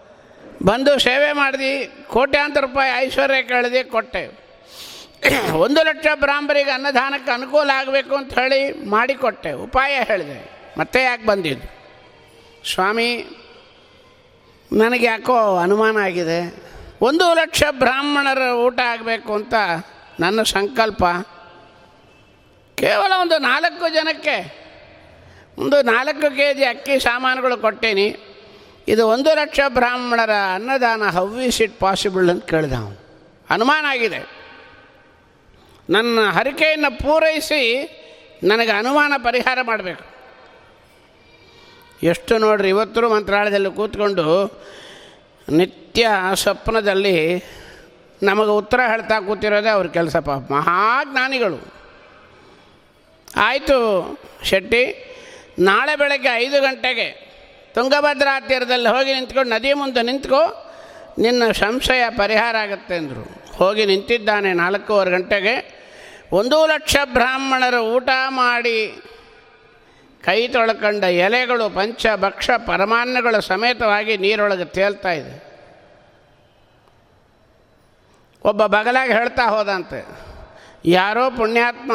ಬಂದು 0.65 0.99
ಸೇವೆ 0.99 1.31
ಮಾಡಿದಿ, 1.31 1.91
ಕೋಟ್ಯಾಂತರ 2.07 2.61
ರೂಪಾಯಿ 2.61 2.91
ಐಶ್ವರ್ಯ 3.05 3.43
ಕೇಳಿದೆ, 3.43 3.83
ಕೊಟ್ಟೆ. 3.83 4.23
ಒಂದು 5.51 5.83
ಲಕ್ಷ 5.83 6.07
ಬ್ರಾಹ್ಮರಿಗೆ 6.15 6.71
ಅನ್ನದಾನಕ್ಕೆ 6.71 7.31
ಅನುಕೂಲ 7.31 7.69
ಆಗಬೇಕು 7.73 8.15
ಅಂತ 8.15 8.39
ಹೇಳಿ 8.39 8.89
ಮಾಡಿಕೊಟ್ಟೆ 8.89 9.51
ಉಪಾಯ 9.51 9.99
ಹೇಳಿದೆ. 10.03 10.51
ಮತ್ತೆ 10.77 11.03
ಯಾಕೆ 11.03 11.25
ಬಂದಿದ್ದು? 11.25 11.67
ಸ್ವಾಮಿ, 12.73 13.25
ನನಗೆ 14.71 15.05
ಯಾಕೋ 15.05 15.57
ಅನುಮಾನ 15.57 15.97
ಆಗಿದೆ. 15.97 16.39
ಒಂದು 17.01 17.33
ಲಕ್ಷ 17.33 17.63
ಬ್ರಾಹ್ಮಣರ 17.71 18.41
ಊಟ 18.41 18.79
ಆಗಬೇಕು 18.79 19.33
ಅಂತ 19.33 19.53
ನನ್ನ 20.19 20.43
ಸಂಕಲ್ಪ. 20.43 21.03
ಕೇವಲ 22.75 23.11
ಒಂದು 23.21 23.37
ನಾಲ್ಕು 23.37 23.93
ಜನಕ್ಕೆ. 23.93 24.37
ಒಂದು 25.57 25.81
ನಾಲ್ಕು 25.81 26.35
ಕೆ 26.35 26.53
ಜಿ 26.53 26.65
ಅಕ್ಕಿ 26.65 26.99
ಸಾಮಾನುಗಳು 26.99 27.57
ಕೊಟ್ಟೇನಿ. 27.57 28.30
ಇದು 28.87 29.07
ಒಂದು 29.07 29.35
ಲಕ್ಷ 29.35 29.59
ಬ್ರಾಹ್ಮಣರ 29.67 30.29
ಅನ್ನದಾನ 30.53 31.03
ಹೌ 31.03 31.39
ಈಸ್ 31.39 31.61
ಇಟ್ 31.61 31.79
ಪಾಸಿಬಲ್ 31.79 32.29
ಅಂತ 32.29 32.49
ಕೇಳಿದ 32.49 32.73
ಅವನು. 32.73 33.01
ಅನುಮಾನ 33.49 33.85
ಆಗಿದೆ. 33.89 34.41
ನನ್ನ 35.89 36.19
ಹರಿಕೆಯನ್ನು 36.29 36.97
ಪೂರೈಸಿ 36.97 37.61
ನನಗೆ 38.43 38.71
ಅನುಮಾನ 38.71 39.13
ಪರಿಹಾರ 39.17 39.59
ಮಾಡಬೇಕು. 39.61 40.11
ಎಷ್ಟು 42.03 42.37
ನೋಡ್ರಿ 42.37 42.69
ಇವತ್ತರೂ 42.69 43.09
ಮಂತ್ರಾಲಯದಲ್ಲಿ 43.09 43.75
ಕೂತ್ಕೊಂಡು 43.75 44.51
ನಿತ್ಯ 45.49 46.07
ಸ್ವಪ್ನದಲ್ಲಿ 46.33 47.43
ನಮಗೆ 48.23 48.49
ಉತ್ತರ 48.49 48.79
ಹೇಳ್ತಾ 48.87 49.19
ಕೂತಿರೋದೇ 49.19 49.69
ಅವ್ರ 49.69 49.87
ಕೆಲಸ 49.87 50.15
ಪಾಪ. 50.15 50.51
ಮಹಾಜ್ಞಾನಿಗಳು. 50.51 51.73
ಆಯಿತು 53.35 54.19
ಶೆಟ್ಟಿ, 54.43 55.07
ನಾಳೆ 55.59 55.95
ಬೆಳಗ್ಗೆ 55.95 56.27
ಐದು 56.35 56.61
ಗಂಟೆಗೆ 56.61 57.30
ತುಂಗಭದ್ರಾ 57.75 58.33
ತೀರದಲ್ಲಿ 58.39 58.89
ಹೋಗಿ 58.89 59.11
ನಿಂತ್ಕೊಂಡು 59.13 59.51
ನದಿ 59.53 59.71
ಮುಂದೆ 59.73 60.01
ನಿಂತ್ಕೊ, 60.01 60.41
ನಿನ್ನ 61.19 61.51
ಸಂಶಯ 61.51 62.03
ಪರಿಹಾರ 62.17 62.55
ಆಗುತ್ತೆ 62.55 62.95
ಅಂದರು. 62.95 63.23
ಹೋಗಿ 63.55 63.83
ನಿಂತಿದ್ದಾನೆ 63.85 64.49
ನಾಲ್ಕೂವರೆ 64.53 65.11
ಗಂಟೆಗೆ. 65.11 65.55
ಒಂದು 66.31 66.57
ಲಕ್ಷ 66.65 66.95
ಬ್ರಾಹ್ಮಣರು 67.13 67.79
ಊಟ 67.95 68.09
ಮಾಡಿ 68.27 68.77
ಕೈ 70.23 70.39
ತೊಳ್ಕೊಂಡ 70.47 71.03
ಎಲೆಗಳು, 71.03 71.65
ಪಂಚ, 71.69 72.05
ಭಕ್ಷ, 72.15 72.49
ಪರಮಾನ್ನಗಳು 72.67 73.39
ಸಮೇತವಾಗಿ 73.41 74.13
ನೀರೊಳಗೆ 74.17 74.65
ತೇಲ್ತಾ 74.65 75.11
ಇದೆ. 75.11 75.33
ಒಬ್ಬ 78.43 78.65
ಬಗಲಾಗಿ 78.65 79.13
ಹೇಳ್ತಾ 79.13 79.45
ಹೋದಂತೆ, 79.47 79.99
ಯಾರೋ 80.85 81.23
ಪುಣ್ಯಾತ್ಮ 81.29 81.91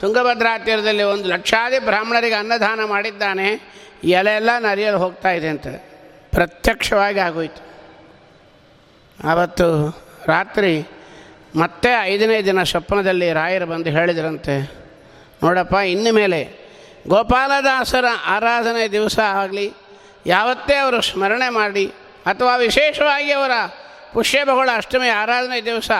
ತುಂಗಭದ್ರಾ 0.00 0.52
ತೀರದಲ್ಲಿ 0.58 1.02
ಒಂದು 1.02 1.26
ಲಕ್ಷಾದಿ 1.28 1.78
ಬ್ರಾಹ್ಮಣರಿಗೆ 1.78 2.34
ಅನ್ನದಾನ 2.34 2.80
ಮಾಡಿದ್ದಾನೆ 2.84 3.48
ಎಲೆ 4.04 4.36
ಎಲ್ಲ 4.36 4.50
ನರಿಯಲು 4.58 4.98
ಹೋಗ್ತಾ 4.98 5.30
ಇದೆ 5.30 5.48
ಅಂತ. 5.48 5.66
ಪ್ರತ್ಯಕ್ಷವಾಗಿ 6.30 7.18
ಆಗೋಯ್ತು. 7.18 7.66
ಆವತ್ತು 9.28 9.90
ರಾತ್ರಿ 10.26 10.88
ಮತ್ತೆ 11.56 11.88
ಐದನೇ 12.02 12.42
ದಿನ 12.42 12.62
ಸ್ವಪ್ನದಲ್ಲಿ 12.62 13.32
ರಾಯರು 13.32 13.66
ಬಂದು 13.66 13.90
ಹೇಳಿದ್ರಂತೆ, 13.90 14.74
ನೋಡಪ್ಪ, 15.42 15.74
ಇನ್ನು 15.74 16.14
ಮೇಲೆ 16.14 16.66
ಗೋಪಾಲದಾಸರ 17.08 18.04
ಆರಾಧನೆ 18.26 18.92
ದಿವಸ 18.92 19.18
ಆಗಲಿ, 19.18 19.72
ಯಾವತ್ತೇ 20.26 20.74
ಅವರು 20.74 21.00
ಸ್ಮರಣೆ 21.00 21.48
ಮಾಡಿ 21.48 21.86
ಅಥವಾ 22.26 22.56
ವಿಶೇಷವಾಗಿ 22.56 23.32
ಅವರ 23.32 23.50
ಪುಷ್ಯಬಹುಳ 24.12 24.70
ಅಷ್ಟಮಿ 24.76 25.08
ಆರಾಧನೆ 25.08 25.64
ದಿವಸ, 25.64 25.90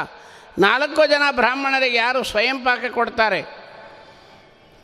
ನಾಲ್ಕು 0.58 1.06
ಜನ 1.06 1.22
ಬ್ರಾಹ್ಮಣರಿಗೆ 1.30 1.96
ಯಾರು 1.96 2.22
ಸ್ವಯಂ 2.22 2.58
ಪಾಕ 2.58 2.84
ಕೊಡ್ತಾರೆ? 2.90 3.40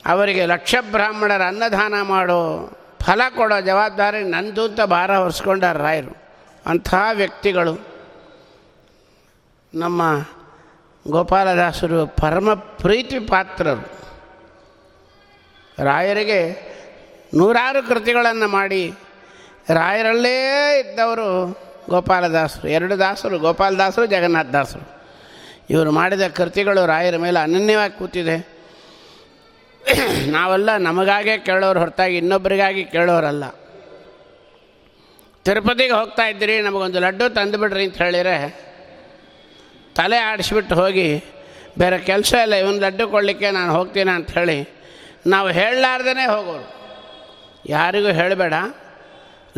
ಅವರಿಗೆ 0.07 0.47
ಲಕ್ಷ 0.47 0.75
ಬ್ರಾಹ್ಮಣರ 0.91 1.43
ಅನ್ನದಾನ 1.43 2.03
ಮಾಡೋ 2.03 2.71
ಫಲ 3.07 3.21
ಕೊಡೋ 3.37 3.61
ಜವಾಬ್ದಾರಿ 3.61 4.23
ನಂದು 4.25 4.65
ಅಂತ 4.65 4.81
ಭಾರ 4.81 5.17
ಹೊರಿಸ್ಕೊಂಡಾರ 5.17 5.77
ರಾಯರು, 5.77 6.17
ಅಂಥ 6.67 6.95
ವ್ಯಕ್ತಿಗಳು 7.13 7.87
ನಮ್ಮ 9.75 10.03
ಗೋಪಾಲದಾಸರು 11.09 12.07
ಪರಮ 12.07 12.55
ಪ್ರೀತಿ 12.55 13.19
ಪಾತ್ರರು. 13.19 13.93
ರಾಯರಿಗೆ 15.85 16.41
ನೂರಾರು 17.35 17.89
ಕೃತಿಗಳನ್ನು 17.89 18.49
ಮಾಡಿ 18.49 18.95
ರಾಯರಲ್ಲೇ 19.71 20.37
ಇದ್ದವರು 20.81 21.29
ಗೋಪಾಲದಾಸರು, 21.89 22.69
ಎರಡು 22.69 22.99
ದಾಸರು, 22.99 23.39
ಗೋಪಾಲದಾಸರು, 23.39 24.07
ಜಗನ್ನಾಥ 24.07 24.47
ದಾಸರು. 24.47 24.85
ಇವರು 25.71 25.91
ಮಾಡಿದ 25.91 26.27
ಕೃತಿಗಳು 26.29 26.87
ರಾಯರ 26.87 27.17
ಮೇಲೆ 27.17 27.39
ಅನನ್ಯವಾಗಿ 27.41 27.99
ಕೂತಿದೆ. 27.99 28.52
ನಾವೆಲ್ಲ 30.31 30.77
ನಮಗಾಗೇ 30.77 31.39
ಕೇಳೋರು 31.39 31.81
ಹೊರತಾಗಿ 31.81 32.17
ಇನ್ನೊಬ್ಬರಿಗಾಗಿ 32.17 32.85
ಕೇಳೋರಲ್ಲ. 32.85 33.45
ತಿರುಪತಿಗೆ 35.45 35.93
ಹೋಗ್ತಾ 35.93 36.27
ಇದ್ದೀರಿ, 36.27 36.61
ನಮಗೊಂದು 36.61 37.01
ಲಡ್ಡು 37.01 37.35
ತಂದುಬಿಡ್ರಿ 37.35 37.85
ಅಂತ 37.85 38.03
ಹೇಳಿದರೆ, 38.03 38.59
ತಲೆ 39.95 40.17
ಆಡಿಸ್ಬಿಟ್ಟು 40.17 40.75
ಹೋಗಿ, 40.75 41.25
ಬೇರೆ 41.79 41.99
ಕೆಲಸ 41.99 42.35
ಇಲ್ಲ, 42.35 42.55
ಇವನು 42.55 42.79
ಲಡ್ಡು 42.79 43.09
ಕೊಡಲಿಕ್ಕೆ 43.09 43.51
ನಾನು 43.51 43.73
ಹೋಗ್ತೀನಿ 43.73 44.11
ಅಂತ 44.11 44.31
ಹೇಳಿ, 44.31 44.69
ನಾವು 45.27 45.49
ಹೇಳಲಾರ್ದೇ 45.49 46.13
ಹೋಗೋರು. 46.13 46.75
ಯಾರಿಗೂ 47.67 48.09
ಹೇಳಬೇಡ, 48.09 48.55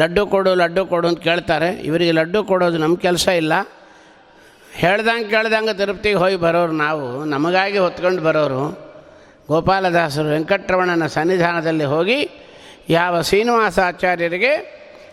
ಲಡ್ಡು 0.01 0.27
ಕೊಡು 0.27 0.55
ಲಡ್ಡು 0.55 0.87
ಕೊಡು 0.87 1.09
ಅಂತ 1.09 1.19
ಕೇಳ್ತಾರೆ. 1.19 1.73
ಇವರಿಗೆ 1.73 2.13
ಲಡ್ಡು 2.13 2.45
ಕೊಡೋದು 2.45 2.79
ನಮ್ಮ 2.79 2.97
ಕೆಲಸ 2.97 3.29
ಇಲ್ಲ. 3.29 3.53
ಹೇಳ್ದಂಗೆ 4.77 5.31
ಕೇಳ್ದಂಗೆ 5.31 5.79
ತಿರುಪತಿಗೆ 5.79 6.15
ಹೋಗಿ 6.15 6.37
ಬರೋರು 6.37 6.73
ನಾವು, 6.73 7.25
ನಮಗಾಗಿ 7.25 7.79
ಹೊತ್ಕೊಂಡು 7.79 8.23
ಬರೋರು. 8.23 8.84
ಗೋಪಾಲದಾಸರು 9.49 10.29
ವೆಂಕಟರಮಣನ 10.29 11.07
ಸನ್ನಿಧಾನದಲ್ಲಿ 11.07 11.85
ಹೋಗಿ 11.85 12.19
ಯಾವ 12.89 13.21
ಶ್ರೀನಿವಾಸಾಚಾರ್ಯರಿಗೆ 13.23 14.53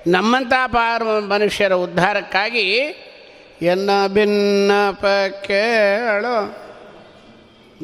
ನಮ್ಮಂಥ 0.08 0.54
ಪಾರ 0.68 1.04
ಮನುಷ್ಯರ 1.28 1.74
ಉದ್ಧಾರಕ್ಕಾಗಿ 1.74 2.68
ಎನ್ನ 3.62 3.90
ಭಿನ್ನಪ 4.08 5.06
ಕೇಳು 5.42 6.36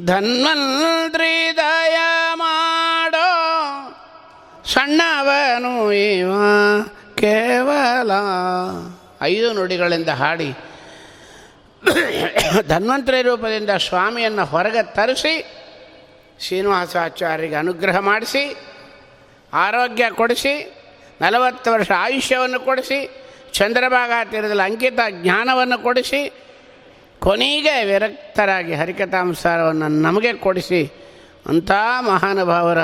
ಧನ್ವಂತ್ರಿ 0.06 1.34
ದಯ 1.58 1.98
ಮಾಡೋ 2.34 3.28
ಸಣ್ಣವನು 4.66 5.92
ಇವ 5.94 6.32
ಕೇವಲ 7.16 8.12
ಐದು 9.22 9.54
ನುಡಿಗಳಿಂದ 9.54 10.10
ಹಾಡಿ 10.10 10.50
ಧನ್ವಂತ್ರಿ 12.68 13.22
ರೂಪದಿಂದ 13.22 13.70
ಸ್ವಾಮಿಯನ್ನು 13.70 14.46
ಹೊರಗೆ 14.46 14.84
ತರಿಸಿ 14.84 15.34
ಶ್ರೀನಿವಾಸಾಚಾರ್ಯರಿಗೆ 16.40 17.56
ಅನುಗ್ರಹ 17.56 17.98
ಮಾಡಿಸಿ, 17.98 18.56
ಆರೋಗ್ಯ 19.54 20.10
ಕೊಡಿಸಿ, 20.10 20.84
ನಲವತ್ತು 21.22 21.72
ವರ್ಷ 21.72 21.92
ಆಯುಷ್ಯವನ್ನು 21.98 22.60
ಕೊಡಿಸಿ, 22.60 23.10
ಚಂದ್ರಭಾಗ 23.52 24.12
ತೀರದಲ್ಲಿ 24.32 24.62
ಅಂಕಿತ 24.62 25.00
ಜ್ಞಾನವನ್ನು 25.12 25.84
ಕೊಡಿಸಿ, 25.84 26.32
ಕೊನೆಗೆ 27.22 27.84
ವಿರಕ್ತರಾಗಿ 27.84 28.74
ಹರಿಕಥಾಂಸಾರವನ್ನು 28.74 29.88
ನಮಗೆ 29.88 30.34
ಕೊಡಿಸಿ 30.34 30.86
ಅಂಥ 31.48 31.72
ಮಹಾನುಭಾವರ 32.00 32.78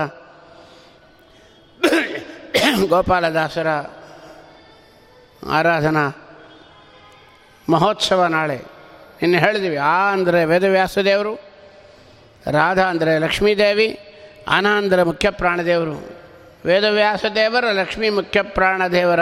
ಗೋಪಾಲದಾಸರ 2.90 3.68
ಆರಾಧನಾ 5.50 6.04
ಮಹೋತ್ಸವ 7.70 8.26
ನಾಳೆ 8.26 8.58
ನಿನ್ನೆ 9.22 9.40
ಹೇಳಿದ್ವಿ. 9.40 9.78
ಆ 9.78 10.12
ಅಂದರೆ 10.12 10.46
ವೇದವ್ಯಾಸದೇವರು 10.46 11.43
ರಾಧಾ 12.52 12.84
ಅಂದರೆ 12.84 13.20
ಲಕ್ಷ್ಮೀದೇವಿ, 13.20 13.88
ಅನ 14.48 14.68
ಅಂದರೆ 14.68 15.04
ಮುಖ್ಯ 15.04 15.30
ಪ್ರಾಣದೇವರು. 15.30 16.24
ವೇದವ್ಯಾಸದೇವರ 16.66 17.66
ಲಕ್ಷ್ಮೀ 17.72 18.10
ಮುಖ್ಯ 18.10 18.42
ಪ್ರಾಣದೇವರ 18.42 19.20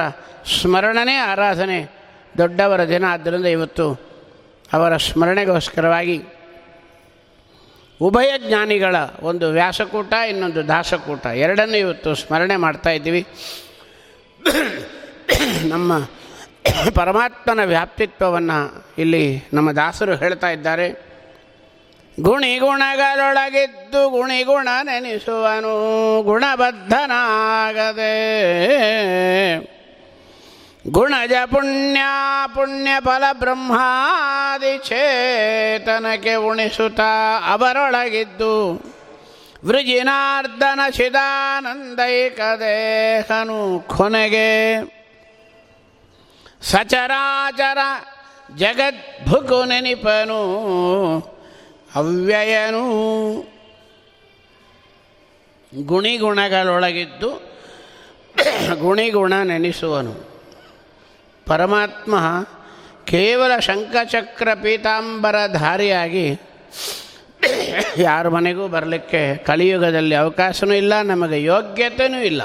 ಸ್ಮರಣನೇ, 0.62 1.15
ಆರಾಧನೆ 1.15 1.91
ದೊಡ್ಡವರ 2.38 2.88
ದಿನ. 2.88 3.05
ಆದ್ದರಿಂದ 3.12 3.45
ಇವತ್ತು 3.45 4.12
ಅವರ 4.73 4.97
ಸ್ಮರಣೆಗೋಸ್ಕರವಾಗಿ 4.97 6.23
ಉಭಯ 8.01 8.47
ಜ್ಞಾನಿಗಳ 8.47 8.95
ಒಂದು 9.21 9.49
ವ್ಯಾಸಕೂಟ, 9.49 10.13
ಇನ್ನೊಂದು 10.13 10.67
ದಾಸಕೂಟ. 10.67 11.25
ಎರಡನ್ನೂ 11.25 11.77
ಇವತ್ತು 11.77 12.15
ಸ್ಮರಣೆ 12.15 12.55
ಮಾಡ್ತಾ 12.55 12.89
ಇದ್ದೀವಿ. 12.89 13.27
ನಮ್ಮ 15.63 15.99
ಪರಮಾತ್ಮನ 16.95 17.60
ವ್ಯಾಪ್ತಿತ್ವವನ್ನು 17.65 18.86
ಇಲ್ಲಿ 18.97 19.43
ನಮ್ಮ 19.53 19.71
ದಾಸರು 19.71 20.15
ಹೇಳ್ತಾ 20.15 20.49
ಇದ್ದಾರೆ. 20.49 21.11
ಗುಣಿ 22.19 22.60
ಗುಣಗಳೊಳಗಿದ್ದು 22.60 24.10
ಗುಣಿ 24.10 24.43
ಗುಣ 24.43 24.67
ನೆನೆಸುವನು 24.84 26.24
ಗುಣಬದ್ಧನಾಗದೆ. 26.24 27.12
ಗುಣಜ 30.91 31.32
ಪುಣ್ಯ 31.45 32.00
ಪುಣ್ಯ 32.54 32.89
ಫಲ 33.00 33.24
ಬ್ರಹ್ಮಾದಿ 33.34 34.78
ಚೇತನಕ್ಕೆ 34.78 36.36
ಉಣಿಸುತ್ತ 36.36 37.00
ಅವರೊಳಗಿದ್ದು 37.47 38.74
ವೃಜಿನಾರ್ದನ 39.65 40.80
ಚಿದಾನಂದೈಕ 40.89 42.39
ದೇಹನು 42.39 43.88
ಕೊನೆಗೆ. 43.97 44.80
ಸಚರಾಚರ 46.62 47.78
ಜಗದ್ಭುಕು 48.56 49.65
ನೆನಿಪನು 49.65 50.41
ಅವ್ಯಯನು 51.95 52.84
ಗುಣಿಗುಣಗಳೊಳಗಿದ್ದು 55.84 57.51
ಗುಣಿಗುಣ 58.80 59.34
ನೆನೆಸುವನು. 59.43 60.13
ಪರಮಾತ್ಮ 61.45 62.15
ಕೇವಲ 63.06 63.60
ಶಂಖಚಕ್ರ 63.60 64.54
ಪೀತಾಂಬರಧಾರಿಯಾಗಿ 64.54 66.39
ಯಾರ 67.97 68.27
ಮನೆಗೂ 68.27 68.67
ಬರಲಿಕ್ಕೆ 68.67 69.38
ಕಲಿಯುಗದಲ್ಲಿ 69.38 70.15
ಅವಕಾಶವೂ 70.15 70.73
ಇಲ್ಲ, 70.73 71.01
ನಮಗೆ 71.01 71.43
ಯೋಗ್ಯತೆಯೂ 71.43 72.19
ಇಲ್ಲ. 72.19 72.41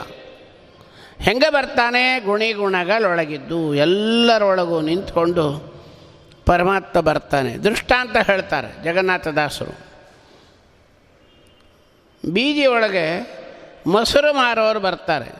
ಹೆಂಗೆ 1.21 1.53
ಬರ್ತಾನೆ? 1.53 2.21
ಗುಣಿಗುಣಗಳೊಳಗಿದ್ದು 2.21 3.75
ಎಲ್ಲರೊಳಗೂ 3.75 4.81
ನಿಂತ್ಕೊಂಡು 4.81 5.76
ಪರಮಾತ್ಮ 6.47 7.01
ಬರ್ತಾನೆ. 7.01 7.57
ದೃಷ್ಟಾಂತ 7.57 8.17
ಹೇಳ್ತಾರೆ 8.17 8.83
ಜಗನ್ನಾಥದಾಸರು 8.85 9.87
ಬೀದಿ 12.33 12.67
ಒಳಗೆ 12.67 13.37
ಮೊಸರು 13.87 14.33
ಮಾರೋರು 14.35 14.81
ಬರ್ತಾರೆ. 14.81 15.31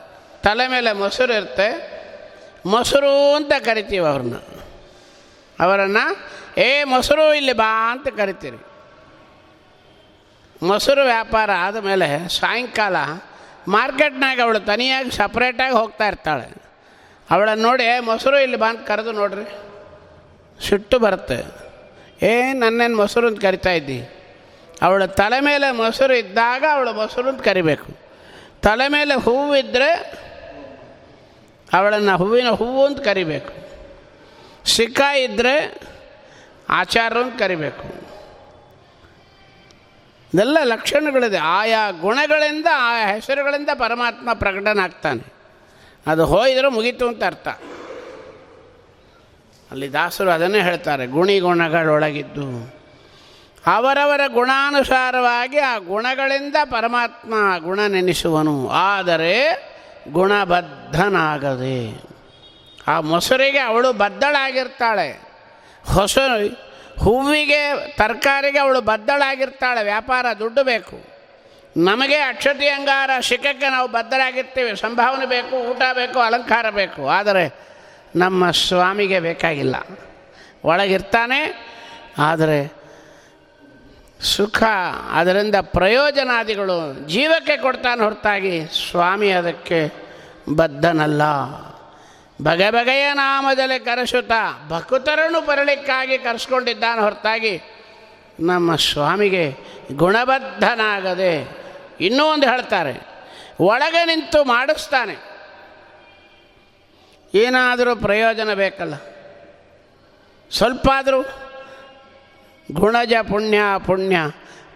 ತಲೆ 0.43 0.67
ಮೇಲೆ 0.67 0.93
ಮೊಸರು 0.93 1.33
ಇರುತ್ತೆ. 1.33 1.97
ಮೊಸರು 2.65 3.35
ಅಂತ 3.35 3.51
ಕರಿತೀವಿ 3.59 4.05
ಅವ್ರನ್ನ. 4.05 4.35
ಅವರನ್ನು, 5.59 6.17
ಏ 6.61 6.83
ಮೊಸರು 6.83 7.33
ಇಲ್ಲಿ 7.33 7.53
ಬಾ 7.53 7.91
ಅಂತ 7.91 8.07
ಕರಿತೀರಿ. 8.07 8.65
ಮೊಸರು 10.63 11.05
ವ್ಯಾಪಾರ 11.05 11.49
ಆದಮೇಲೆ 11.57 12.29
ಸಾಯಂಕಾಲ 12.29 12.95
ಮಾರ್ಕೆಟ್ನಾಗ 13.67 14.39
ಅವಳು 14.43 14.59
ತನಿಯಾಗಿ 14.59 15.11
ಸಪ್ರೇಟಾಗಿ 15.11 15.75
ಹೋಗ್ತಾ 15.75 16.07
ಇರ್ತಾಳೆ. 16.07 16.63
ಅವಳನ್ನು 17.31 17.63
ನೋಡಿ 17.63 17.99
ಮೊಸರು 17.99 18.39
ಇಲ್ಲಿ 18.39 18.57
ಬಾ 18.57 18.69
ಅಂತ 18.69 18.87
ಕರೆದು 18.87 19.11
ನೋಡ್ರಿ. 19.11 19.66
ಸಿಟ್ಟು 20.61 20.99
ಬರುತ್ತೆ. 20.99 21.67
ಏ, 22.25 22.53
ನನ್ನೇನು 22.53 22.97
ಮೊಸರು 22.97 23.27
ಅಂತ 23.27 23.41
ಕರಿತಾ 23.41 23.71
ಇದ್ದಿ? 23.71 24.09
ಅವಳ 24.81 25.05
ತಲೆ 25.05 25.39
ಮೇಲೆ 25.39 25.71
ಮೊಸರು 25.71 26.15
ಇದ್ದಾಗ 26.15 26.63
ಅವಳು 26.73 26.93
ಮೊಸರು 26.93 27.29
ಅಂತ 27.29 27.41
ಕರಿಬೇಕು. 27.41 27.97
ತಲೆ 28.61 28.87
ಮೇಲೆ 28.87 29.13
ಹೂವಿದ್ದರೆ 29.13 29.93
ಅವಳನ್ನು 31.73 32.17
ಹೂವಿನ 32.17 32.49
ಹೂವು 32.49 32.85
ಅಂತ 32.85 32.99
ಕರಿಬೇಕು. 32.99 33.53
ಸಿಕ್ಕ 34.65 35.01
ಇದ್ದರೆ 35.01 35.81
ಆಚಾರ 36.69 37.17
ಅಂತ 37.17 37.39
ಕರಿಬೇಕು. 37.39 37.83
ಇದೆಲ್ಲ 40.33 40.57
ಲಕ್ಷಣಗಳಿದೆ. 40.63 41.37
ಆಯಾ 41.37 41.91
ಗುಣಗಳಿಂದ, 41.91 42.65
ಆಯಾ 42.75 43.07
ಹೆಸರುಗಳಿಂದ 43.07 43.69
ಪರಮಾತ್ಮ 43.73 44.33
ಪ್ರಕಟನಾಗ್ತಾನೆ. 44.33 45.33
ಅದು 46.07 46.25
ಹೋಯಿದ್ರೆ 46.25 46.67
ಮುಗೀತು 46.67 47.07
ಅಂತ 47.07 47.23
ಅರ್ಥ. 47.23 47.47
ಅಲ್ಲಿ 49.71 49.93
ದಾಸರು 49.93 50.29
ಅದನ್ನೇ 50.29 50.61
ಹೇಳ್ತಾರೆ 50.61 51.07
ಗುಣಿ 51.07 51.39
ಗುಣಗಳೊಳಗಿದ್ದು 51.39 52.77
ಅವರವರ 53.67 54.21
ಗುಣಾನುಸಾರವಾಗಿ 54.27 55.57
ಆ 55.57 55.77
ಗುಣಗಳಿಂದ 55.77 56.55
ಪರಮಾತ್ಮ 56.65 57.33
ಗುಣ 57.59 57.79
ನೆನೆಸುವನು 57.79 58.69
ಆದರೆ 58.69 59.33
ಗುಣಬದ್ಧನಾಗದೆ. 60.11 62.03
ಆ 62.87 62.99
ಮೊಸರಿಗೆ 62.99 63.59
ಅವಳು 63.59 63.93
ಬದ್ದಳಾಗಿರ್ತಾಳೆ 63.93 65.21
ಹೊಸ 65.93 66.17
ಹೂವಿಗೆ, 66.99 67.93
ತರಕಾರಿಗೆ 67.97 68.59
ಅವಳು 68.59 68.81
ಬದ್ದಳಾಗಿರ್ತಾಳೆ 68.81 69.83
ವ್ಯಾಪಾರ 69.83 70.25
ದುಡ್ಡು 70.39 70.63
ಬೇಕು. 70.63 70.97
ನಮಗೆ 71.77 72.15
ಅಕ್ಷತಿ 72.15 72.69
ಅಂಗಾರ 72.69 73.09
ಶಿಖಕ್ಕೆ 73.19 73.69
ನಾವು 73.69 73.87
ಬದ್ಧರಾಗಿರ್ತೀವಿ. 73.87 74.75
ಸಂಭಾವನೆ 74.75 75.25
ಬೇಕು, 75.25 75.55
ಊಟ 75.55 75.81
ಬೇಕು, 75.93 76.19
ಅಲಂಕಾರ 76.19 76.69
ಬೇಕು. 76.69 77.09
ಆದರೆ 77.09 77.67
ನಮ್ಮ 78.15 78.51
ಸ್ವಾಮಿಗೆ 78.51 79.19
ಬೇಕಾಗಿಲ್ಲ. 79.19 79.75
ಒಳಗಿರ್ತಾನೆ, 80.63 81.39
ಆದರೆ 82.17 82.59
ಸುಖ, 84.21 84.63
ಅದರಿಂದ 85.11 85.55
ಪ್ರಯೋಜನಾದಿಗಳು 85.55 87.07
ಜೀವಕ್ಕೆ 87.07 87.57
ಕೊಡ್ತಾನೆ 87.57 88.03
ಹೊರತಾಗಿ 88.03 88.65
ಸ್ವಾಮಿ 88.65 89.31
ಅದಕ್ಕೆ 89.31 89.79
ಬದ್ಧನಲ್ಲ. 90.55 91.23
ಬಗೆ 92.43 92.69
ಬಗೆಯ 92.69 93.13
ನಾಮದಲ್ಲಿ 93.13 93.79
ಕರೆಸುತ್ತ 93.79 94.31
ಭಕ್ತರನ್ನು 94.69 95.41
ಬರಲಿಕ್ಕಾಗಿ 95.41 96.17
ಕರೆಸ್ಕೊಂಡಿದ್ದಾನೆ 96.17 97.01
ಹೊರತಾಗಿ 97.01 97.61
ನಮ್ಮ 98.39 98.75
ಸ್ವಾಮಿಗೆ 98.75 99.45
ಗುಣಬದ್ಧನಾಗದೆ 99.93 101.33
ಇನ್ನೂ 102.01 102.25
ಒಂದು 102.25 102.47
ಹೇಳ್ತಾರೆ, 102.47 102.95
ಒಳಗೆ 103.59 104.05
ನಿಂತು 104.05 104.43
ಮಾಡಿಸ್ತಾನೆ. 104.43 105.15
ಏನಾದರೂ 107.33 107.95
ಪ್ರಯೋಜನ 107.95 108.53
ಬೇಕಲ್ಲ. 108.53 108.93
ಸ್ವಲ್ಪ 110.51 110.87
ಆದರೂ 110.93 111.21
ಗುಣಜ 112.71 113.13
ಪುಣ್ಯ 113.29 113.59
ಪುಣ್ಯ 113.85 114.17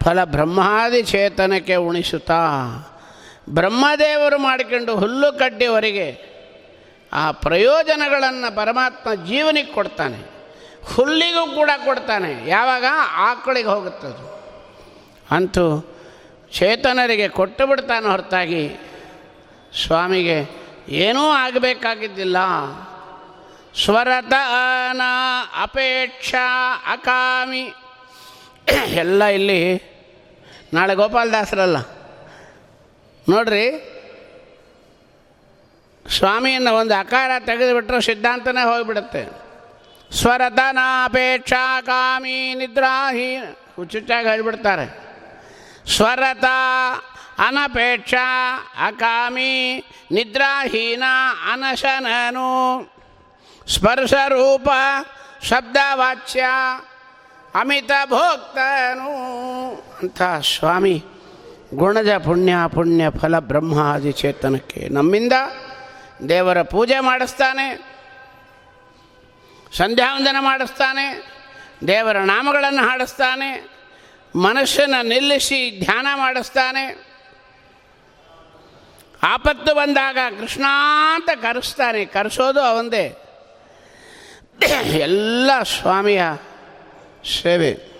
ಫಲ 0.04 0.24
ಬ್ರಹ್ಮಾದಿ 0.24 1.02
ಚೇತನಕ್ಕೆ 1.02 1.76
ಉಣಿಸುತ್ತಾ 1.76 2.48
ಬ್ರಹ್ಮದೇವರು 3.50 4.38
ಮಾಡಿಕೊಂಡು 4.38 4.96
ಹುಲ್ಲು 4.96 5.38
ಕಡ್ಡಿವರೆಗೆ 5.38 6.32
ಆ 7.12 7.32
ಪ್ರಯೋಜನಗಳನ್ನು 7.32 8.56
ಪರಮಾತ್ಮ 8.56 9.24
ಜೀವನಿಗೆ 9.26 9.72
ಕೊಡ್ತಾನೆ. 9.72 10.18
ಹುಲ್ಲಿಗೂ 10.94 11.54
ಕೂಡ 11.54 11.70
ಕೊಡ್ತಾನೆ. 11.84 12.50
ಯಾವಾಗ? 12.50 12.84
ಆಕಳಿಗೆ 13.12 13.68
ಹೋಗುತ್ತದು. 13.68 14.32
ಅಂತೂ 15.30 15.94
ಚೇತನರಿಗೆ 16.52 17.28
ಕೊಟ್ಟು 17.28 17.66
ಬಿಡ್ತಾನೆ 17.66 18.06
ಹೊರತಾಗಿ 18.06 18.76
ಸ್ವಾಮಿಗೆ 19.86 20.61
ಏನೂ 20.88 21.30
ಆಗಬೇಕಾಗಿದ್ದಿಲ್ಲ. 21.30 22.36
ಸ್ವರತನ 23.84 25.00
ಅಪೇಕ್ಷಾ 25.62 26.74
ಅಕಾಮಿ. 26.92 27.72
ಎಲ್ಲ 28.86 29.24
ಇಲ್ಲಿ 29.24 29.92
ನಾಳೆ 30.74 30.94
ಗೋಪಾಲದಾಸರಲ್ಲ 30.94 31.76
ನೋಡ್ರಿ, 33.28 33.64
ಸ್ವಾಮಿಯನ್ನು 36.08 36.74
ಒಂದು 36.74 36.94
ಆಕಾರ 36.94 37.30
ತೆಗೆದುಬಿಟ್ರೆ 37.38 38.00
ಸಿದ್ಧಾಂತನೇ 38.00 38.64
ಹೋಗಿಬಿಡುತ್ತೆ. 38.64 39.22
ಸ್ವರತನಾಪೇಕ್ಷಾ 40.10 41.80
ಕಾಮಿ 41.80 42.54
ನಿದ್ರಾಹೀನ 42.54 43.44
ಹುಚ್ಚುಚ್ಚಾಗಿ 43.76 44.28
ಹೇಳಿಬಿಡ್ತಾರೆ. 44.28 44.86
ಸ್ವರತ 45.96 46.44
ಅನಪೇಕ್ಷ, 47.38 48.14
ಅಕಾಮಿ, 48.78 49.84
ನಿದ್ರಾಹೀನ, 50.12 51.02
ಅನಶನನು. 51.52 52.50
ಸ್ಪರ್ಶರೂಪ, 53.74 54.68
ಶಬ್ದವಾಚ್ಯ 55.42 56.44
ಅಮಿತ 57.54 57.90
ಭೋಕ್ತನು 58.04 59.12
ಅಂತ 60.02 60.22
ಸ್ವಾಮಿ, 60.22 61.04
ಗುಣಜ 61.74 62.10
ಪುಣ್ಯ 62.10 62.54
ಪುಣ್ಯ 62.68 63.04
ಫಲ 63.20 63.38
ಬ್ರಹ್ಮಾದಿ 63.38 64.12
ಚೇತನಕ್ಕೆ 64.12 64.88
ನಮ್ಮಿಂದ 64.88 65.32
ದೇವರ 66.28 66.62
ಪೂಜೆ 66.62 67.00
ಮಾಡಿಸ್ತಾನೆ, 67.00 67.66
ಸಂಧ್ಯಾವಂದನ 69.76 70.36
ಮಾಡಿಸ್ತಾನೆ, 70.40 71.06
ದೇವರ 71.86 72.16
ನಾಮಗಳನ್ನು 72.16 72.88
ಹಾಡಿಸ್ತಾನೆ 72.88 73.70
ಮನಸ್ಸನ್ನು 74.36 75.06
ನಿಲ್ಲಿಸಿ 75.06 75.80
ಧ್ಯಾನ 75.84 76.06
ಮಾಡಿಸ್ತಾನೆ. 76.14 77.11
ಆಪತ್ತು 79.22 79.74
ಬಂದಾಗ 79.74 80.18
ಕೃಷ್ಣ 80.40 80.64
ಅಂತ 81.14 81.30
ಕರೆಸ್ತಾನೆ. 81.30 82.04
ಕರೆಸೋದು 82.04 82.60
ಅವಂದೇ. 82.60 83.18
ಎಲ್ಲ 84.84 85.50
ಸ್ವಾಮಿಯ 85.62 86.22
ಸೇವೆ. 87.42 87.92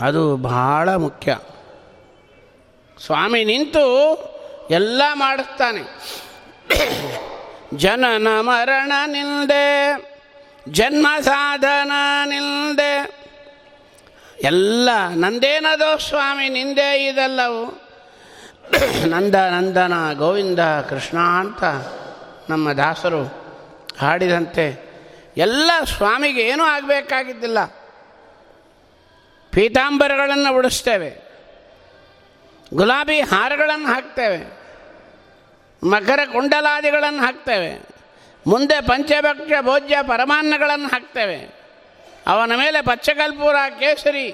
ಅದು 0.00 0.36
ಬಹಳ 0.36 0.94
ಮುಖ್ಯ. 0.94 1.38
ಸ್ವಾಮಿ 3.06 3.44
ನಿಂತು 3.44 3.88
ಎಲ್ಲ 4.70 5.02
ಮಾಡಿಸ್ತಾನೆ 5.14 5.80
ಜನನ 7.76 8.28
ಮರಣ 8.40 8.92
ನಿಲ್ಲದೆ 9.06 9.98
ಜನ್ಮ 10.68 11.06
ಸಾಧನ 11.20 11.92
ನಿಲ್ಲದೆ 12.24 13.10
ಎಲ್ಲ 14.42 14.88
ನಂದೇನದೋ 15.14 15.98
ಸ್ವಾಮಿ 15.98 16.48
ನಿಂದೇ 16.48 17.08
ಇದೆಲ್ಲವು? 17.08 17.87
ನಂದ 19.06 19.34
ನಂದನ 19.34 20.12
ಗೋವಿಂದ 20.12 20.60
ಕೃಷ್ಣ 20.60 21.18
ಅಂತ 21.18 21.64
ನಮ್ಮ 22.50 22.72
ದಾಸರು 22.72 23.24
ಹಾಡಿದಂತೆ 23.98 24.88
ಎಲ್ಲ 25.36 25.70
ಸ್ವಾಮಿಗೆ 25.84 26.42
ಏನೂ 26.42 26.64
ಆಗಬೇಕಾಗಿದ್ದಿಲ್ಲ. 26.64 27.64
ಪೀತಾಂಬರಗಳನ್ನು 29.50 30.56
ಉಡಿಸ್ತೇವೆ. 30.56 31.28
ಗುಲಾಬಿ 32.74 33.20
ಹಾರಗಳನ್ನು 33.20 33.86
ಹಾಕ್ತೇವೆ. 33.86 34.58
ಮಕರ 35.90 36.20
ಕುಂಡಲಾದಿಗಳನ್ನು 36.32 37.22
ಹಾಕ್ತೇವೆ. 37.22 37.88
ಮುಂದೆ 38.46 38.80
ಪಂಚಭಕ್ಷ 38.80 39.52
ಭೋಜ್ಯ 39.60 39.98
ಪರಮಾನ್ನಗಳನ್ನು 40.02 40.88
ಹಾಕ್ತೇವೆ. 40.88 41.54
ಅವನ 42.26 42.52
ಮೇಲೆ 42.54 42.82
ಪಚ್ಚಕಲ್ಪೂರ 42.82 43.56
ಕೇಸರಿ 43.80 44.32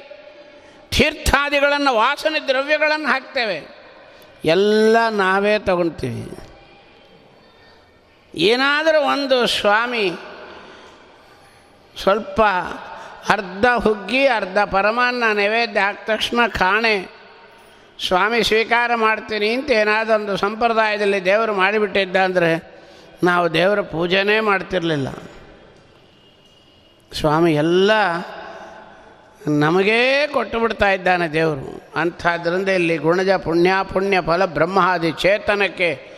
ತೀರ್ಥಾದಿಗಳನ್ನು 0.89 1.95
ವಾಸನೆ 1.95 2.49
ದ್ರವ್ಯಗಳನ್ನು 2.49 3.09
ಹಾಕ್ತೇವೆ. 3.09 3.74
ಎಲ್ಲ 4.45 4.97
ನಾವೇ 5.09 5.59
ತಗೊಳ್ತೀವಿ 5.59 6.39
ಏನಾದರೂ 8.35 9.01
ಒಂದು 9.01 9.47
ಸ್ವಾಮಿ 9.47 10.11
ಸ್ವಲ್ಪ 12.03 12.41
ಅರ್ಧ 13.29 13.67
ಹುಗ್ಗಿ, 13.77 14.27
ಅರ್ಧ 14.27 14.59
ಪರಮಾನ್ನ 14.59 15.25
ನೈವೇದ್ಯ 15.35 15.81
ಆದ 15.81 15.95
ತಕ್ಷಣ 16.07 16.47
ಕಾಣೆ, 16.47 17.11
ಸ್ವಾಮಿ 18.07 18.43
ಸ್ವೀಕಾರ 18.43 18.91
ಮಾಡ್ತೀನಿ 18.95 19.49
ಅಂತ 19.49 19.71
ಏನಾದರೂ 19.71 20.15
ಒಂದು 20.15 20.37
ಸಂಪ್ರದಾಯದಲ್ಲಿ 20.37 21.25
ದೇವರು 21.25 21.55
ಮಾಡಿಬಿಟ್ಟಿದ್ದ 21.55 22.17
ಅಂದರೆ 22.17 22.51
ನಾವು 23.23 23.55
ದೇವರ 23.55 23.81
ಪೂಜೆನೇ 23.81 24.41
ಮಾಡ್ತಿರಲಿಲ್ಲ. 24.41 25.09
ಸ್ವಾಮಿ 27.13 27.55
ಎಲ್ಲ 27.55 27.91
ನಮಗೇ 29.47 30.27
ಕೊಟ್ಟು 30.27 30.61
ಬಿಡ್ತಾ 30.61 30.91
ಇದ್ದಾನೆ 30.91 31.29
ದೇವರು. 31.29 31.93
ಅಂಥದ್ರಿಂದ 31.97 32.69
ಇಲ್ಲಿ 32.69 32.97
ಗುಣಜ 32.97 33.31
ಪುಣ್ಯ 33.31 33.73
ಪುಣ್ಯ 33.93 34.21
ಫಲ 34.27 34.45
ಬ್ರಹ್ಮಾದಿ 34.45 35.13
ಚೇತನಕ್ಕೆ 35.13 36.13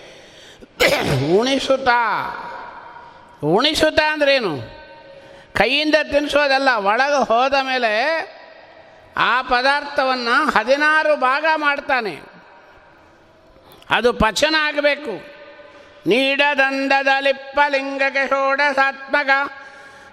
ಉಣಿಸುತ್ತಾ. 1.39 2.27
ಉಣಿಸುತ್ತಾ 3.45 4.13
ಅಂದ್ರೇನು? 4.13 4.59
ಕೈಯಿಂದ 5.53 5.95
ತಿನ್ನಿಸೋದಲ್ಲ 6.03 6.69
ಒಳಗೆ 6.77 7.29
ಹೋದ 7.29 7.55
ಮೇಲೆ 7.63 8.37
ಆ 9.17 9.43
ಪದಾರ್ಥವನ್ನು 9.43 10.51
ಹದಿನಾರು 10.51 11.17
ಭಾಗ 11.17 11.45
ಮಾಡ್ತಾನೆ. 11.57 12.21
ಅದು 13.91 14.13
ಪಚನ 14.13 14.55
ಆಗಬೇಕು. 14.59 15.37
ನೀಡದಂದದ 16.07 17.09
ಲಿಪ್ಪಲಿಂಗಕ್ಕೆ 17.21 18.29
ಷೋಡಸಾತ್ಮಕ 18.29 19.53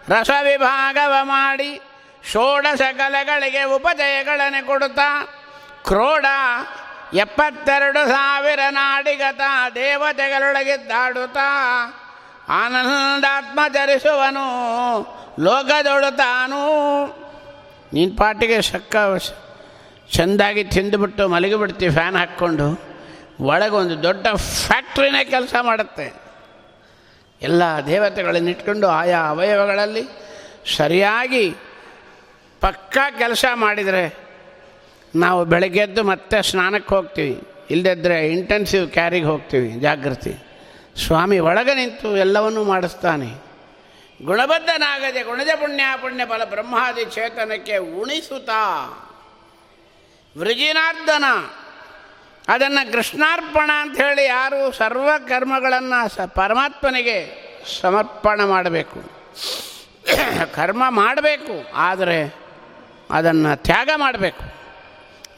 ರಸ 0.10 0.30
ವಿಭಾಗವ 0.42 1.14
ಮಾಡಿ 1.22 1.82
ಷೋಡಶ 2.32 2.82
ಕಲೆಗಳಿಗೆ 2.98 3.64
ಉಪಜಯಗಳನ್ನು 3.64 4.68
ಕೊಡುತ್ತಾ. 4.68 5.08
ಕ್ರೋಡ 5.84 6.26
ಎಪ್ಪತ್ತೆರಡು 7.14 8.08
ಸಾವಿರ 8.10 8.60
ನಾಡಿಗತ 8.70 9.42
ದೇವತೆಗಳೊಳಗಿದ್ದಾಡುತ್ತಾ. 9.76 11.48
ಆನಂದಾತ್ಮ 12.50 13.60
ಧರಿಸುವನು 13.74 14.46
ಲೋಕದೊಳು 15.40 16.16
ತಾನು 16.18 16.60
ನೀನು 17.94 18.18
ಪಾಟಿಗೆ 18.18 18.62
ಸಕ್ಕ 18.62 18.96
ಚೆಂದಾಗಿ 20.12 20.64
ತಿಂದುಬಿಟ್ಟು 20.64 21.28
ಮಲಗಿಬಿಡ್ತಿ, 21.28 21.90
ಫ್ಯಾನ್ 21.90 22.16
ಹಾಕ್ಕೊಂಡು. 22.16 22.68
ಒಳಗೊಂದು 23.42 24.04
ದೊಡ್ಡ 24.04 24.28
ಫ್ಯಾಕ್ಟ್ರಿನೇ 24.28 25.24
ಕೆಲಸ 25.24 25.56
ಮಾಡುತ್ತೆ. 25.62 26.14
ಎಲ್ಲ 27.42 27.64
ದೇವತೆಗಳನ್ನು 27.88 28.50
ಇಟ್ಕೊಂಡು 28.50 28.88
ಆಯಾ 28.88 29.20
ಅವಯವಗಳಲ್ಲಿ 29.20 30.04
ಸರಿಯಾಗಿ 30.78 31.56
ಪಕ್ಕಾ 32.64 33.10
ಕೆಲಸ 33.10 33.46
ಮಾಡಿದರೆ 33.54 34.18
ನಾವು 35.16 35.46
ಬೆಳಗ್ಗೆದ್ದು 35.46 36.04
ಮತ್ತೆ 36.04 36.42
ಸ್ನಾನಕ್ಕೆ 36.42 36.96
ಹೋಗ್ತೀವಿ. 36.96 37.42
ಇಲ್ಲದಿದ್ದರೆ 37.70 38.28
ಇಂಟೆನ್ಸಿವ್ 38.28 38.90
ಕ್ಯಾರಿಗೆ 38.90 39.26
ಹೋಗ್ತೀವಿ. 39.26 39.80
ಜಾಗೃತಿ 39.80 40.34
ಸ್ವಾಮಿ 41.08 41.40
ಒಳಗೆ 41.40 41.76
ನಿಂತು 41.76 42.18
ಎಲ್ಲವನ್ನೂ 42.18 42.64
ಮಾಡಿಸ್ತಾನೆ. 42.64 43.30
ಗುಣಬದ್ಧನಾಗದೆ 44.26 45.24
ಗುಣಜ 45.24 45.48
ಪುಣ್ಯ 45.60 45.84
ಪುಣ್ಯ 46.02 46.26
ಫಲ 46.26 46.44
ಬ್ರಹ್ಮಾದಿ 46.46 47.06
ಚೇತನಕ್ಕೆ 47.06 47.78
ಉಣಿಸುತ್ತಾ. 47.78 48.64
ವೃಜಿನಾರ್ದನ 50.38 51.26
ಅದನ್ನು 52.54 52.92
ಕೃಷ್ಣಾರ್ಪಣ 52.92 53.72
ಅಂತ 53.82 53.98
ಹೇಳಿ 54.02 54.26
ಯಾರು 54.26 54.72
ಸರ್ವ 54.72 55.10
ಕರ್ಮಗಳನ್ನು 55.28 56.10
ಸ 56.10 56.20
ಪರಮಾತ್ಮನಿಗೆ 56.20 57.20
ಸಮರ್ಪಣೆ 57.82 58.48
ಮಾಡಬೇಕು. 58.48 59.00
ಕರ್ಮ 60.56 60.84
ಮಾಡಬೇಕು. 60.90 61.74
ಆದರೆ 61.76 62.43
ಅದನ್ನು 63.12 63.56
ತ್ಯಾಗ 63.56 63.90
ಮಾಡಬೇಕು. 63.96 64.54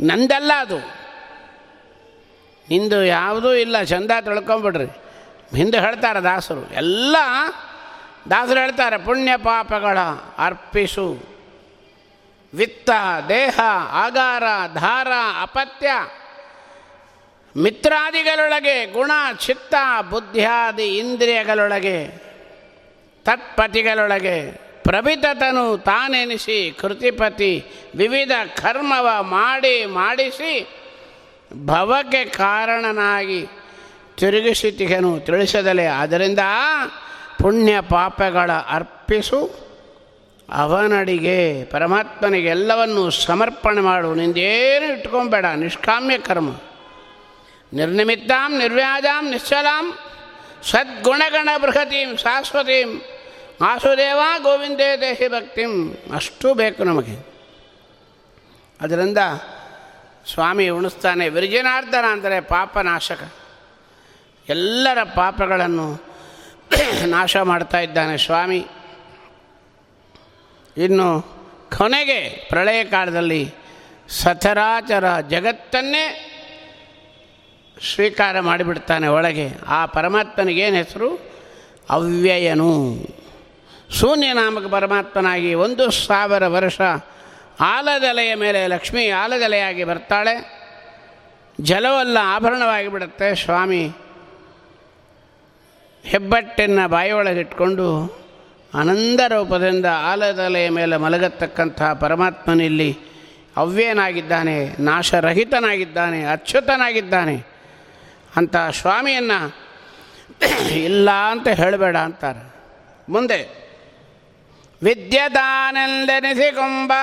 ನಂದಲ್ಲ 0.05 0.51
ಅದು. 0.57 0.77
ನಿಂದು 2.69 3.05
ಯಾವುದೂ 3.05 3.53
ಇಲ್ಲ, 3.53 3.83
ಚಂದ 3.83 4.11
ತಿಳ್ಕೊಂಬಿಡ್ರಿ. 4.21 4.85
ಹಿಂದೆ 5.57 5.79
ಹೇಳ್ತಾರೆ 5.79 6.19
ದಾಸರು, 6.19 6.73
ಎಲ್ಲ 6.73 7.15
ದಾಸರು 8.29 8.59
ಹೇಳ್ತಾರೆ, 8.59 8.97
ಪುಣ್ಯ 8.97 9.37
ಪಾಪಗಳ 9.37 9.97
ಅರ್ಪಿಸು. 10.37 11.23
ವಿತ್ತ, 12.53 12.89
ದೇಹ, 13.29 13.59
ಆಗಾರ, 13.91 14.43
ಧಾರ, 14.73 15.07
ಅಪತ್ಯ, 15.41 15.89
ಮಿತ್ರಾದಿಗಳೊಳಗೆ 17.57 18.93
ಗುಣ, 18.93 19.11
ಚಿತ್ತ, 19.37 19.75
ಬುದ್ಧಿಯಾದಿ, 20.09 20.97
ಇಂದ್ರಿಯಗಳೊಳಗೆ, 20.97 22.07
ತತ್ಪತಿಗಳೊಳಗೆ 23.23 24.64
ಪ್ರಭಿತತನು 24.85 25.77
ತಾನೆನಿಸಿ 25.77 26.77
ಕೃತಿಪತಿ 26.81 27.65
ವಿವಿಧ 27.95 28.31
ಕರ್ಮವ 28.61 29.23
ಮಾಡಿ 29.23 29.85
ಮಾಡಿಸಿ 29.85 30.67
ಭವಕ್ಕೆ 31.65 32.25
ಕಾರಣನಾಗಿ 32.25 33.47
ತಿರುಗಿಸಿತಿಗನು 34.17 35.19
ತಿಳಿಸದಲೆ. 35.19 35.85
ಆದ್ದರಿಂದ 35.85 36.39
ಪುಣ್ಯ 37.41 37.81
ಪಾಪಗಳ 37.81 38.51
ಅರ್ಪಿಸು. 38.51 39.65
ಅವನಡಿಗೆ 40.53 41.63
ಪರಮಾತ್ಮನಿಗೆ 41.63 42.47
ಎಲ್ಲವನ್ನು 42.47 43.11
ಸಮರ್ಪಣೆ 43.11 43.81
ಮಾಡು. 43.81 44.15
ನಿಂದೇನು 44.15 44.93
ಇಟ್ಕೊಂಬೇಡ. 44.93 45.45
ನಿಷ್ಕಾಮ್ಯ 45.45 46.17
ಕರ್ಮ. 46.17 46.49
ನಿರ್ನಿಮಿತ್ತಾಂ, 47.73 48.57
ನಿರ್ವ್ಯಾಜಾಂ, 48.57 49.29
ನಿಶ್ಚಲಾಂ, 49.29 49.97
ಸದ್ಗುಣಗಣ 50.63 51.49
ಬೃಹತೀಂ, 51.61 52.17
ಶಾಶ್ವತೀಂ 52.17 53.01
ವಾಸುದೇವ 53.61 54.19
ಗೋವಿಂದೇ 54.41 54.97
ದೇಹಿ 55.01 55.27
ಭಕ್ತಿಂ. 55.27 55.97
ಅಷ್ಟು 56.15 56.53
ಬೇಕು 56.53 56.83
ನಮಗೆ. 56.83 57.35
ಅದರಿಂದ 58.81 59.17
ಸ್ವಾಮಿ 60.33 60.69
ಉಣಿಸ್ತಾನೆ 60.69 61.29
ವಿರ್ಜನಾರ್ಧನ 61.29 62.05
ಅಂದರೆ 62.11 62.39
ಪಾಪನಾಶಕ. 62.39 63.33
ಎಲ್ಲರ 64.49 65.03
ಪಾಪಗಳನ್ನು 65.03 66.03
ನಾಶ 67.05 67.37
ಮಾಡ್ತಾ 67.37 67.79
ಇದ್ದಾನೆ 67.79 68.17
ಸ್ವಾಮಿ. 68.17 68.67
ಇನ್ನು 70.77 71.21
ಕೊನೆಗೆ 71.77 72.45
ಪ್ರಳಯ 72.49 72.83
ಕಾಲದಲ್ಲಿ 72.83 73.53
ಸಚರಾಚರ 74.09 75.19
ಜಗತ್ತನ್ನೇ 75.19 76.31
ಸ್ವೀಕಾರ 77.93 78.39
ಮಾಡಿಬಿಡ್ತಾನೆ 78.39 79.07
ಒಳಗೆ. 79.07 79.49
ಆ 79.67 79.85
ಪರಮಾತ್ಮನಿಗೇನು 79.85 80.75
ಹೆಸರು? 80.75 81.31
ಅವ್ಯಯನು. 81.89 82.95
ಶೂನ್ಯ 83.99 84.33
ನಾಮಕ 84.33 84.65
ಪರಮಾತ್ಮನಾಗಿ 84.65 85.53
ಒಂದು 85.53 85.91
ಸಾವಿರ 85.91 86.47
ವರ್ಷ 86.47 86.81
ಆಲದಲೆಯ 87.61 88.35
ಮೇಲೆ 88.35 88.67
ಲಕ್ಷ್ಮಿ 88.67 89.09
ಆಲದಲೆಯಾಗಿ 89.09 89.83
ಬರ್ತಾಳೆ. 89.83 90.55
ಜಲವೆಲ್ಲ 91.61 92.17
ಆಭರಣವಾಗಿ 92.21 92.87
ಬಿಡುತ್ತೆ. 92.87 93.35
ಸ್ವಾಮಿ 93.35 93.91
ಹೆಬ್ಬಟ್ಟನ್ನು 96.03 96.87
ಬಾಯಿಯೊಳಗಿಟ್ಕೊಂಡು 96.87 98.17
ಆನಂದ 98.73 99.19
ರೂಪದಿಂದ 99.27 99.85
ಆಲದಲೆಯ 99.85 100.69
ಮೇಲೆ 100.69 100.97
ಮಲಗತಕ್ಕಂತಹ 100.97 101.93
ಪರಮಾತ್ಮನಿಲ್ಲಿ 101.93 102.97
ಅವ್ಯನಾಗಿದ್ದಾನೆ 103.57 104.81
ನಾಶರಹಿತನಾಗಿದ್ದಾನೆ, 104.81 106.25
ಅಚ್ಯುತನಾಗಿದ್ದಾನೆ 106.25 107.45
ಅಂತ 108.35 108.55
ಸ್ವಾಮಿಯನ್ನು 108.71 109.55
ಇಲ್ಲ 110.73 111.09
ಅಂತ 111.09 111.47
ಹೇಳಬೇಡ 111.47 111.97
ಅಂತಾರೆ. 111.97 112.55
ಮುಂದೆ 113.09 113.64
ವಿದ್ಯದಾನೆಂದೆನಿಸಿಕೊಂಬ 114.83 116.93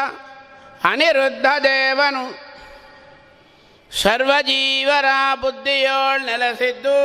ಅನಿರುದ್ಧ 0.84 1.46
ದೇವನು. 1.62 2.52
ಸರ್ವಜೀವರ 4.02 5.04
ಬುದ್ಧಿಯೋಳ್ 5.40 6.26
ನೆಲೆಸಿದ್ದು, 6.26 6.96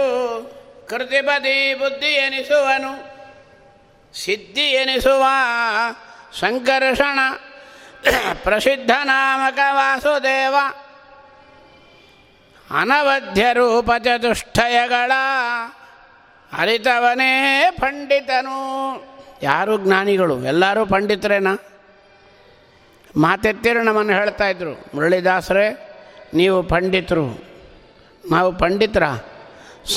ಕೃತಿಪದಿ 0.89 1.73
ಬುದ್ಧಿ 1.73 2.05
ಎನಿಸುವನು. 2.05 3.17
ಸಿದ್ಧಿ 4.13 4.61
ಎನಿಸುವ 4.61 5.23
ಸಂಕರ್ಷಣ 6.39 7.19
ಪ್ರಸಿದ್ಧ 8.43 8.91
ನಾಮಕ 9.03 9.59
ವಾಸುದೇವ. 9.71 10.55
ಅನವಧ್ಯ 12.79 13.53
ರೂಪ 13.53 13.89
ಚತುಷ್ಟಯಗಳ 14.03 15.11
ಅರಿತವನೇ 16.57 17.67
ಪಂಡಿತನು. 17.71 19.06
ಯಾರು 19.43 19.77
ಜ್ಞಾನಿಗಳು? 19.77 20.43
ಎಲ್ಲರೂ 20.43 20.85
ಪಂಡಿತರೇನಾ? 20.85 21.57
ಮಾತೆತ್ತಿರು 23.17 23.83
ನಮ್ಮನ್ನು 23.83 24.13
ಹೇಳ್ತಾ 24.13 24.47
ಇದ್ರು, 24.47 24.71
ಮುರಳಿದಾಸರೇ, 24.93 25.95
ನೀವು 26.33 26.63
ಪಂಡಿತರು. 26.63 27.43
ನಾವು 28.31 28.57
ಪಂಡಿತರ, 28.57 29.03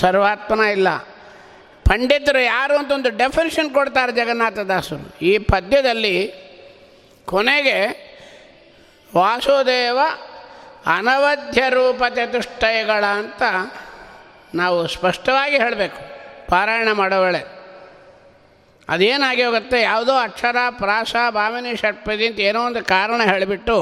ಸರ್ವಾತ್ಮನ 0.00 0.64
ಇಲ್ಲ. 0.64 0.98
ಪಂಡಿತರು 1.84 2.38
ಯಾರು 2.38 2.76
ಅಂತ 2.76 2.92
ಒಂದು 2.92 3.16
ಡೆಫಿನೇಷನ್ 3.16 3.70
ಕೊಡ್ತಾರೆ 3.70 4.12
ಜಗನ್ನಾಥದಾಸರು. 4.12 5.18
ಈ 5.22 5.38
ಪದ್ಯದಲ್ಲಿ 5.38 6.32
ಕೊನೆಗೆ 7.24 8.10
ವಾಸುದೇವ 9.16 9.98
ಅನವಧ್ಯ 10.86 11.62
ರೂಪ 11.68 12.02
ಚತುಷ್ಟಯಗಳ 12.14 13.04
ಅಂತ 13.04 13.42
ನಾವು 14.54 14.86
ಸ್ಪಷ್ಟವಾಗಿ 14.86 15.56
ಹೇಳಬೇಕು. 15.56 15.96
ಪಾರಾಯಣ 16.48 16.88
ಮಾಡೋ 16.92 17.22
ವೇಳೆ. 17.22 17.59
ಅದೇನಾಗಿ 18.90 19.42
ಹೋಗುತ್ತೆ? 19.42 19.82
ಯಾವುದೋ 19.82 20.14
ಅಕ್ಷರ, 20.16 20.56
ಪ್ರಾಸ, 20.70 21.16
ಭಾವನೆ, 21.30 21.76
ಷಟ್ಪದಿ 21.76 22.26
ಅಂತ 22.26 22.40
ಏನೋ 22.40 22.66
ಒಂದು 22.66 22.84
ಕಾರಣ 22.84 23.20
ಹೇಳಿಬಿಟ್ಟು 23.22 23.76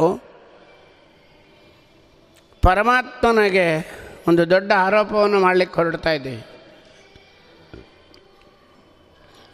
ಪರಮಾತ್ಮನಿಗೆ 2.63 3.67
ಒಂದು 4.29 4.51
ದೊಡ್ಡ 4.51 4.73
ಆರೋಪವನ್ನು 4.73 5.41
ಮಾಡಲಿಕ್ಕೆ 5.41 5.81
ಹೊರಡ್ತಾ 5.81 6.13
ಇದ್ದೀವಿ 6.13 6.45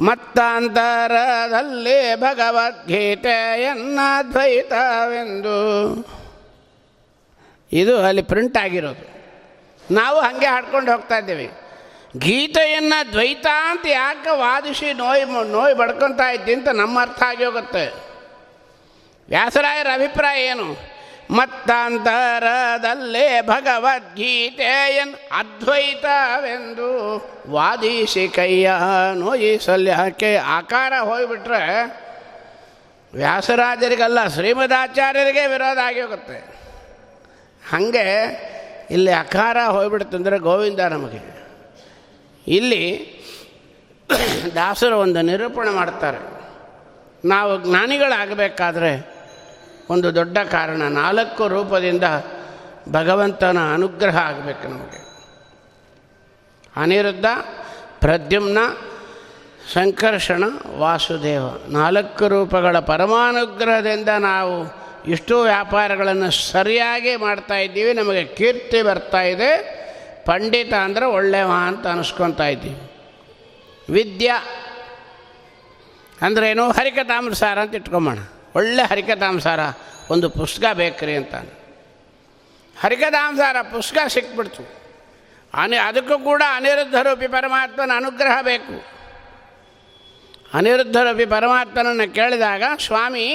ಮತ್ತಾಂತರದಲ್ಲಿ 0.00 2.16
ಭಗವದ್ಗೀತೆಯನ್ನ 2.16 4.00
ದ್ವೈತವೆಂದು 4.32 5.58
ಇದು 7.72 8.00
ಅಲ್ಲಿ 8.00 8.22
ಪ್ರಿಂಟ್ 8.22 8.56
ಆಗಿರೋದು. 8.56 9.09
ನಾವು 9.90 10.20
ಹಾಗೆ 10.20 10.46
ಹಾಡ್ಕೊಂಡು 10.46 10.92
ಹೋಗ್ತಾ 10.92 11.18
ಇದ್ದೀವಿ. 11.18 11.50
ಗೀತೆಯನ್ನು 12.18 13.12
ದ್ವೈತ 13.12 13.46
ಅಂತ 13.70 13.86
ಯಾಕೆ 13.86 14.36
ವಾದಿಸಿ 14.36 14.92
ನೋಯ್ 14.92 15.50
ನೋಯ್ 15.50 15.74
ಬಡ್ಕೊತಾ 15.74 16.30
ಇದ್ದಿ 16.30 16.54
ಅಂತ 16.54 16.68
ನಮ್ಮ 16.68 17.00
ಅರ್ಥ 17.00 17.22
ಆಗಿ 17.22 17.44
ಹೋಗುತ್ತೆ. 17.44 17.92
ವ್ಯಾಸರಾಯರ 19.28 19.86
ಅಭಿಪ್ರಾಯ 19.94 20.42
ಏನು? 20.42 20.90
ಮತ್ತಾಂತರದಲ್ಲೇ 21.30 23.40
ಭಗವದ್ಗೀತೆಯನ್ 23.40 25.14
ಅದ್ವೈತವೆಂದು 25.32 27.18
ವಾದಿಸಿ 27.48 28.28
ಕೈಯ 28.28 28.72
ನೋಯಿ 29.14 29.58
ಸಲ್ಯಾಕೆ 29.58 30.36
ಆಕಾರ 30.36 30.92
ಹೋಗಿಬಿಟ್ರೆ 31.00 31.96
ವ್ಯಾಸರಾಜರಿಗಲ್ಲ 33.14 34.28
ಶ್ರೀಮದಾಚಾರ್ಯರಿಗೆ 34.28 35.46
ವಿರೋಧ 35.46 35.78
ಆಗಿ 35.84 36.00
ಹೋಗುತ್ತೆ. 36.00 36.60
ಹಾಗೆ 37.70 38.06
ಇಲ್ಲಿ 38.90 39.10
ಅಕಾರ 39.10 39.56
ಹೋಗ್ಬಿಡ್ತಂದರೆ 39.66 40.38
ಗೋವಿಂದ 40.38 40.80
ನಮಗೆ. 40.80 41.40
ಇಲ್ಲಿ 42.46 43.10
ದಾಸರು 44.54 44.98
ಒಂದು 44.98 45.22
ನಿರೂಪಣೆ 45.22 45.70
ಮಾಡ್ತಾರೆ. 45.70 46.18
ನಾವು 47.28 47.64
ಜ್ಞಾನಿಗಳಾಗಬೇಕಾದ್ರೆ 47.64 49.14
ಒಂದು 49.90 50.14
ದೊಡ್ಡ 50.14 50.38
ಕಾರಣ, 50.38 50.82
ನಾಲ್ಕು 50.82 51.48
ರೂಪದಿಂದ 51.48 52.02
ಭಗವಂತನ 52.88 53.58
ಅನುಗ್ರಹ 53.74 54.18
ಆಗಬೇಕು 54.18 54.68
ನಮಗೆ. 54.68 55.10
ಅನಿರುದ್ಧ, 56.76 57.24
ಪ್ರದ್ಯುಮ್ನ, 58.00 58.58
ಸಂಕರ್ಷಣ, 59.72 60.44
ವಾಸುದೇವ. 60.78 61.42
ನಾಲ್ಕು 61.68 62.28
ರೂಪಗಳ 62.28 62.78
ಪರಮಾನುಗ್ರಹದಿಂದ 62.78 64.08
ನಾವು 64.08 64.79
ಇಷ್ಟು 65.08 65.42
ವ್ಯಾಪಾರಗಳನ್ನು 65.42 66.30
ಸರಿಯಾಗಿ 66.30 67.16
ಮಾಡ್ತಾ 67.16 67.54
ಇದ್ದೀವಿ, 67.54 67.92
ನಮಗೆ 67.92 68.24
ಕೀರ್ತಿ 68.24 68.82
ಬರ್ತಾ 68.82 69.22
ಇದೆ, 69.22 69.50
ಪಂಡಿತ 70.26 70.72
ಅಂದರೆ 70.74 71.06
ಒಳ್ಳೆಯವ 71.06 71.50
ಅಂತ 71.50 71.86
ಅನಿಸ್ಕೊತಾ 71.86 72.46
ಇದ್ದೀವಿ. 72.46 72.80
ವಿದ್ಯಾ 73.92 74.36
ಅಂದ್ರೇನು 76.22 76.70
ಹರಿಕಥಾಂಸಾರ 76.70 77.58
ಅಂತ 77.58 77.74
ಇಟ್ಕೊಂಬೋಣ. 77.74 78.18
ಒಳ್ಳೆ 78.54 78.82
ಹರಿಕಥಾಂಸಾರ 78.82 79.60
ಒಂದು 80.10 80.30
ಪುಸ್ತಕ 80.30 80.64
ಬೇಕ್ರಿ 80.72 81.16
ಅಂತ 81.16 81.34
ಹರಿಕಥಾಂಸಾರ 82.76 83.56
ಪುಸ್ತಕ 83.62 83.98
ಸಿಕ್ಬಿಡ್ತು. 84.08 84.62
ಅನಿ, 85.54 85.76
ಅದಕ್ಕೂ 85.76 86.18
ಕೂಡ 86.18 86.42
ಅನಿರುದ್ಧ 86.54 86.94
ರೂಪಿ 86.94 87.26
ಪರಮಾತ್ಮನ 87.26 87.90
ಅನುಗ್ರಹ 87.96 88.42
ಬೇಕು. 88.42 88.74
ಅನಿರುದ್ಧ 90.54 90.96
ರೂಪಿ 90.96 91.24
ಪರಮಾತ್ಮನನ್ನು 91.24 92.14
ಕೇಳಿದಾಗ, 92.14 92.62
ಸ್ವಾಮಿ 92.86 93.26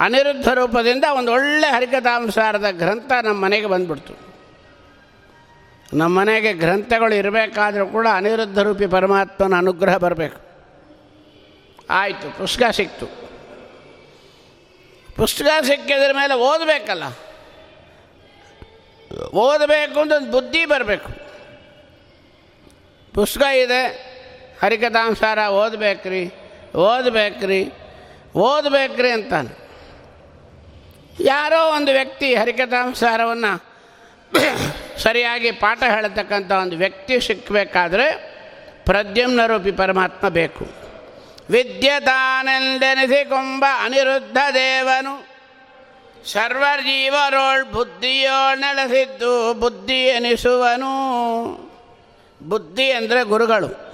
ಅನಿರುದ್ಧ 0.00 0.48
ರೂಪದಿಂದ 0.48 1.04
ಒಂದು 1.18 1.32
ಒಳ್ಳೆ 1.32 1.66
ಹರಿಕಥಾಂಸಾರದ 1.66 2.66
ಗ್ರಂಥ 2.70 3.12
ನಮ್ಮ 3.24 3.44
ಮನೆಗೆ 3.44 3.66
ಬಂದ್ಬಿಡ್ತು. 3.66 4.30
ನಮ್ಮ 5.92 6.18
ಮನೆಗೆ 6.18 6.52
ಗ್ರಂಥಗಳು 6.52 7.14
ಇರಬೇಕಾದರೂ 7.14 7.86
ಕೂಡ 7.86 8.06
ಅನಿರುದ್ಧ 8.12 8.58
ರೂಪಿ 8.58 8.86
ಪರಮಾತ್ಮನ 8.86 9.54
ಅನುಗ್ರಹ 9.58 9.96
ಬರಬೇಕು. 9.96 10.40
ಆಯಿತು, 11.90 12.38
ಪುಸ್ತಕ 12.38 12.70
ಸಿಕ್ತು. 12.70 13.06
ಪುಸ್ತಕ 15.16 15.46
ಸಿಕ್ಕಿದ್ರ 15.62 16.12
ಮೇಲೆ 16.12 16.34
ಓದಬೇಕಲ್ಲ. 16.34 17.02
ಓದಬೇಕು 19.34 20.00
ಅಂತ 20.00 20.12
ಒಂದು 20.12 20.30
ಬುದ್ಧಿ 20.30 20.64
ಬರಬೇಕು. 20.64 21.12
ಪುಸ್ತಕ 23.14 23.42
ಇದೆ, 23.42 24.10
ಹರಿಕಥಾಂಸಾರ 24.62 25.38
ಓದಬೇಕ್ರಿ 25.38 26.32
ಓದಬೇಕ್ರಿ 26.76 27.72
ಓದಬೇಕ್ರಿ 28.34 29.10
ಅಂತಾನೆ. 29.10 29.59
ಯಾರೋ 31.18 31.76
ಒಂದು 31.76 31.92
ವ್ಯಕ್ತಿ 31.92 32.34
ಹರಿಕಥಾಂಸಾರವನ್ನು 32.34 33.70
ಸರಿಯಾಗಿ 34.98 35.50
ಪಾಠ 35.50 35.82
ಹೇಳತಕ್ಕಂಥ 35.82 36.52
ಒಂದು 36.52 36.76
ವ್ಯಕ್ತಿ 36.76 37.20
ಸಿಕ್ಕಬೇಕಾದ್ರೆ 37.20 38.30
ಪ್ರದ್ಯುಮ್ನ 38.84 39.46
ರೂಪಿ 39.46 39.72
ಪರಮಾತ್ಮ 39.72 40.28
ಬೇಕು. 40.28 40.66
ವಿದ್ಯತಾನೆಂದೆನಿಸಿಕೊಂಬ 41.50 43.64
ಅನಿರುದ್ಧ 43.84 44.38
ದೇವನು. 44.54 45.28
ಸರ್ವಜೀವರೋಳ್ 46.32 47.72
ಬುದ್ಧಿಯೋಳ್ 47.72 48.60
ನೆಲೆಸಿದ್ದು 48.60 49.54
ಬುದ್ಧಿ 49.54 49.94
ಎನಿಸುವನು. 49.94 50.94
ಬುದ್ಧಿ 52.48 52.92
ಅಂದರೆ 52.92 53.22
ಗುರುಗಳು. 53.22 53.90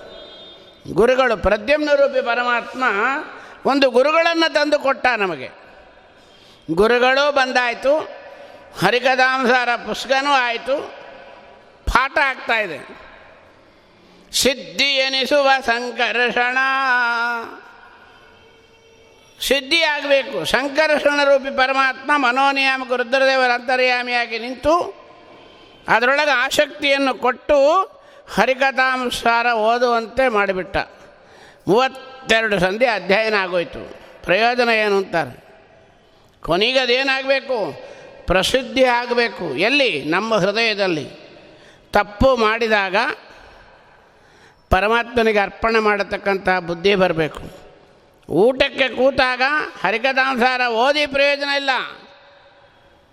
ಗುರುಗಳು 0.92 1.36
ಪ್ರದ್ಯುಮ್ನ 1.36 1.88
ರೂಪಿ 1.94 2.22
ಪರಮಾತ್ಮ 2.22 2.84
ಒಂದು 3.66 3.90
ಗುರುಗಳನ್ನು 3.90 4.52
ತಂದು 4.52 4.78
ಕೊಟ್ಟ 4.78 5.06
ನಮಗೆ. 5.18 5.65
ಗುರುಗಳು 6.70 7.32
ಬಂದಾಯಿತು. 7.32 7.98
ಹರಿಕಥಾಂಸಾರ 8.82 9.68
ಪುಸ್ತಕನೂ 9.76 10.30
ಆಯಿತು. 10.30 10.76
ಪಾಠ 11.86 12.18
ಆಗ್ತಾಯಿದೆ 12.18 13.06
ಸಿದ್ಧಿ 14.32 14.84
ಎನಿಸುವ 14.84 15.50
ಸಂಕರ್ಷಣ 15.60 16.58
ಸಿದ್ಧಿಯಾಗಬೇಕು 19.40 20.44
ಸಂಕರ್ಷಣ 20.44 21.24
ರೂಪಿ 21.24 21.50
ಪರಮಾತ್ಮ 21.50 22.10
ಮನೋನಿಯಾಮಕ 22.16 22.92
ರುದ್ರದೇವರ 22.92 23.50
ಅಂತರ್ಯಾಮಿಯಾಗಿ 23.50 24.38
ನಿಂತು 24.38 25.06
ಅದರೊಳಗೆ 25.88 26.30
ಆಸಕ್ತಿಯನ್ನು 26.30 27.14
ಕೊಟ್ಟು 27.14 27.82
ಹರಿಕಥಾಂಸಾರ 28.34 29.46
ಓದುವಂತೆ 29.46 30.28
ಮಾಡಿಬಿಟ್ಟ. 30.28 30.76
ಮೂವತ್ತೆರಡು 31.68 32.60
ಸಂಧಿ 32.60 32.86
ಅಧ್ಯಯನ 32.86 33.34
ಆಗೋಯಿತು. 33.34 33.96
ಪ್ರಯೋಜನ 34.24 34.68
ಏನು 34.68 34.96
ಅಂತಾರೆ? 34.96 35.45
ಕೊನೆಗೆ 36.46 36.78
ಅದೇನಾಗಬೇಕು? 36.78 37.86
ಪ್ರಸಿದ್ಧಿ 38.26 38.84
ಆಗಬೇಕು. 38.84 39.56
ಎಲ್ಲಿ? 39.56 40.04
ನಮ್ಮ 40.04 40.34
ಹೃದಯದಲ್ಲಿ. 40.34 41.26
ತಪ್ಪು 41.92 42.36
ಮಾಡಿದಾಗ 42.36 42.96
ಪರಮಾತ್ಮನಿಗೆ 44.70 45.38
ಅರ್ಪಣೆ 45.38 45.78
ಮಾಡತಕ್ಕಂಥ 45.78 46.48
ಬುದ್ಧಿ 46.48 46.94
ಬರಬೇಕು. 46.94 47.66
ಊಟಕ್ಕೆ 48.30 48.88
ಕೂತಾಗ 48.88 49.42
ಹರಿಕಥಾಂಸಾರ 49.84 50.60
ಓದಿ 50.60 51.06
ಪ್ರಯೋಜನ 51.06 51.48
ಇಲ್ಲ. 51.48 51.70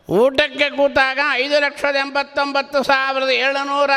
ಊಟಕ್ಕೆ 0.09 0.69
ಕೂತಾಗ 0.69 1.19
ಐದು 1.33 1.59
ಲಕ್ಷದ 1.59 1.95
ಎಂಬತ್ತೊಂಬತ್ತು 1.95 2.83
ಸಾವಿರದ 2.83 3.29
ಏಳುನೂರ 3.29 3.91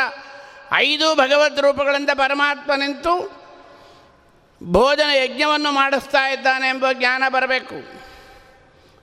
ಐದು 0.73 1.15
ಭಗವದ್ 1.15 1.59
ರೂಪಗಳಿಂದ 1.59 2.09
ಪರಮಾತ್ಮ 2.13 2.71
ನಿಂತು 2.75 3.31
ಭೋಜನ 4.63 5.09
ಯಜ್ಞವನ್ನು 5.15 5.71
ಮಾಡಿಸ್ತಾ 5.71 6.29
ಇದ್ದಾನೆ 6.29 6.67
ಎಂಬ 6.67 6.85
ಜ್ಞಾನ 6.93 7.23
ಬರಬೇಕು. 7.29 8.06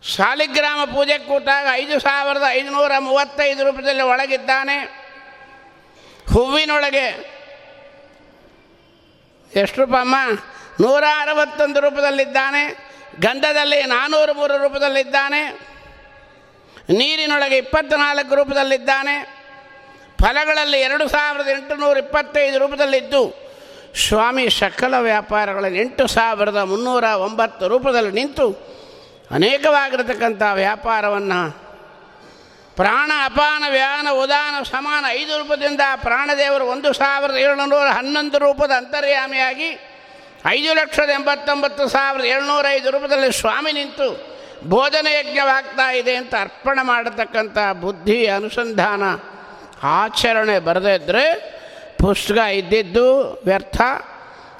ಶಾಲಿಗ್ರಾಮ 0.04 0.84
ಪೂಜೆ 0.84 1.18
ಕೂತಾಗ 1.18 1.66
ಐದು 1.72 2.00
ಸಾವಿರದ 2.00 2.42
ಐದುನೂರ 2.50 2.92
ಮೂವತ್ತೈದು 2.98 3.64
ರೂಪದಲ್ಲಿ 3.64 4.02
ಒಳಗಿದ್ದಾನೆ. 4.02 4.76
ಹೂವಿನೊಳಗೆ 6.32 7.06
ಎಷ್ಟು 9.54 9.80
ರೂಪಮ್ಮ 9.80 10.16
ನೂರ 10.80 11.04
ಅರವತ್ತೊಂದು 11.20 11.80
ರೂಪದಲ್ಲಿದ್ದಾನೆ. 11.80 12.62
ಗಂಧದಲ್ಲಿ 13.20 13.82
ನಾನ್ನೂರು 13.82 14.34
ಮೂರು 14.34 14.56
ರೂಪದಲ್ಲಿದ್ದಾನೆ. 14.56 15.42
ನೀರಿನೊಳಗೆ 16.98 17.56
ಇಪ್ಪತ್ತ್ನಾಲ್ಕು 17.56 18.34
ರೂಪದಲ್ಲಿದ್ದಾನೆ. 18.34 19.14
ಫಲಗಳಲ್ಲಿ 20.22 20.80
ಎರಡು 20.80 21.08
ಸಾವಿರದ 21.08 21.48
ಎಂಟುನೂರ 21.48 21.96
ಇಪ್ಪತ್ತೈದು 21.96 22.58
ರೂಪದಲ್ಲಿದ್ದು, 22.58 23.22
ಸ್ವಾಮಿ 24.08 24.50
ಸಕಲ 24.50 24.94
ವ್ಯಾಪಾರಗಳಲ್ಲಿ 24.98 25.80
ಎಂಟು 25.80 26.06
ಸಾವಿರದ 26.06 26.56
ಮುನ್ನೂರ 26.56 27.04
ಒಂಬತ್ತು 27.04 27.68
ರೂಪದಲ್ಲಿ 27.68 28.10
ನಿಂತು 28.10 28.73
ಅನೇಕವಾಗಿರತಕ್ಕಂಥ 29.30 30.42
ವ್ಯಾಪಾರವನ್ನು 30.52 31.64
ಪ್ರಾಣ 32.76 33.10
ಅಪಾನ 33.24 33.64
ವ್ಯಾನ 33.68 34.06
ಉದಾನ 34.10 34.62
ಸಮಾನ 34.62 35.04
ಐದು 35.08 35.38
ರೂಪದಿಂದ 35.38 35.80
ಪ್ರಾಣದೇವರು 35.96 36.66
ಒಂದು 36.66 36.92
ಸಾವಿರದ 36.92 37.36
ಏಳುನೂರ 37.36 37.86
ಹನ್ನೊಂದು 37.86 38.38
ರೂಪದ 38.38 38.70
ಅಂತರ್ಯಾಮಿಯಾಗಿ 38.70 39.78
ಐದು 40.46 40.74
ಲಕ್ಷದ 40.74 41.10
ಎಂಬತ್ತೊಂಬತ್ತು 41.10 41.88
ಸಾವಿರದ 41.88 42.24
ಏಳ್ನೂರ 42.24 42.66
ಐದು 42.70 42.90
ರೂಪದಲ್ಲಿ 42.90 43.32
ಸ್ವಾಮಿ 43.32 43.72
ನಿಂತು 43.72 44.34
ಬೋಧನೆ 44.64 45.12
ಯಜ್ಞವಾಗ್ತಾ 45.14 45.92
ಇದೆ 45.92 46.16
ಅಂತ 46.16 46.34
ಅರ್ಪಣೆ 46.40 46.82
ಮಾಡತಕ್ಕಂಥ 46.86 47.58
ಬುದ್ಧಿ 47.80 48.26
ಅನುಸಂಧಾನ 48.26 49.02
ಆಚರಣೆ 49.82 50.58
ಬರದಿದ್ದರೆ 50.58 51.54
ಪುಸ್ತಕ 52.00 52.36
ಇದ್ದಿದ್ದು 52.36 53.32
ವ್ಯರ್ಥ. 53.44 53.80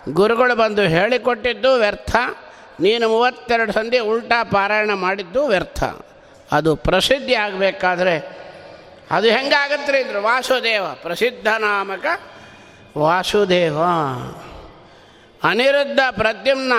ಗುರುಗಳು 0.09 0.55
ಬಂದು 0.55 0.83
ಹೇಳಿಕೊಟ್ಟಿದ್ದು 0.83 1.75
ವ್ಯರ್ಥ. 1.75 2.17
ನೀನು 2.81 3.09
ಮೂವತ್ತೆರಡು 3.09 3.73
ಸಂಧಿ 3.73 3.99
ಉಲ್ಟಾ 3.99 4.45
ಪಾರಾಯಣ 4.45 4.93
ಮಾಡಿದ್ದು 4.95 5.47
ವ್ಯರ್ಥ. 5.47 5.83
ಅದು 6.53 6.77
ಪ್ರಸಿದ್ಧಿ 6.77 7.35
ಆಗಬೇಕಾದ್ರೆ 7.35 8.45
ಅದು 9.11 9.29
ಹೆಂಗಾಗತ್ತೆ 9.29 10.03
ಅಂದರು, 10.03 10.23
ವಾಸುದೇವ, 10.23 10.85
ಪ್ರಸಿದ್ಧ 10.95 11.47
ನಾಮಕ 11.47 12.07
ವಾಸುದೇವ. 12.99 13.79
ಅನಿರುದ್ಧ 15.45 16.01
ಪ್ರದ್ಯುಮ್ನ, 16.11 16.73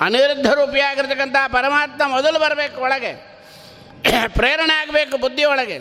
ಅನಿರುದ್ಧ 0.00 0.46
ರೂಪಿಯಾಗಿರ್ತಕ್ಕಂಥ 0.46 1.36
ಪರಮಾತ್ಮ 1.52 2.02
ಮೊದಲು 2.06 2.38
ಬರಬೇಕು 2.40 2.80
ಒಳಗೆ. 2.80 3.34
ಪ್ರೇರಣೆ 4.26 4.74
ಆಗಬೇಕು 4.74 5.16
ಬುದ್ಧಿಯೊಳಗೆ 5.16 5.78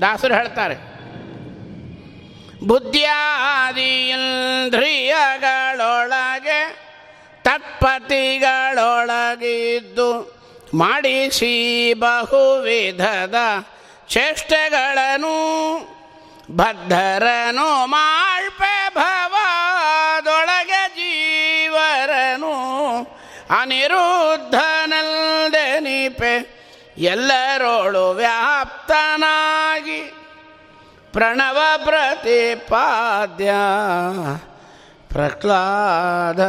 ದಾಸರು 0.00 0.34
ಹೇಳ್ತಾರೆ 0.34 0.74
ಬುದ್ಧಿಯಾದಿಯಂದ್ರಿಯಗಳೊಳಗೆ 2.66 3.73
ತತ್ಪತಿಗಳೊಳಗಿದ್ದು 7.74 10.08
ಮಾಡಿಸಿ 10.74 11.94
ಬಹುವಿಧದ 11.94 13.34
ಚೇಷ್ಟೆಗಳನ್ನು 14.08 15.36
ಬದ್ಧರನು 16.56 17.86
ಮಾಳ್ಪೆ 17.86 18.90
ಭವದೊಳಗೆ 18.94 20.82
ಜೀವರನು 20.96 22.54
ಅನಿರುದ್ಧನಲ್ದೆನಿಪೆ 23.60 26.34
ಎಲ್ಲರೋಳು 26.98 28.10
ವ್ಯಾಪ್ತನಾಗಿ 28.10 30.02
ಪ್ರಣವ 31.12 31.58
ಪ್ರತಿಪಾದ್ಯ. 31.84 33.50
ಪ್ರಹ್ಲಾದ 35.14 36.40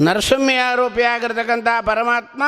ನರಸಿಂಹ 0.00 0.74
ರೂಪಿಯಾಗಿರ್ತಕ್ಕಂಥ 0.74 1.68
ಪರಮಾತ್ಮ 1.86 2.42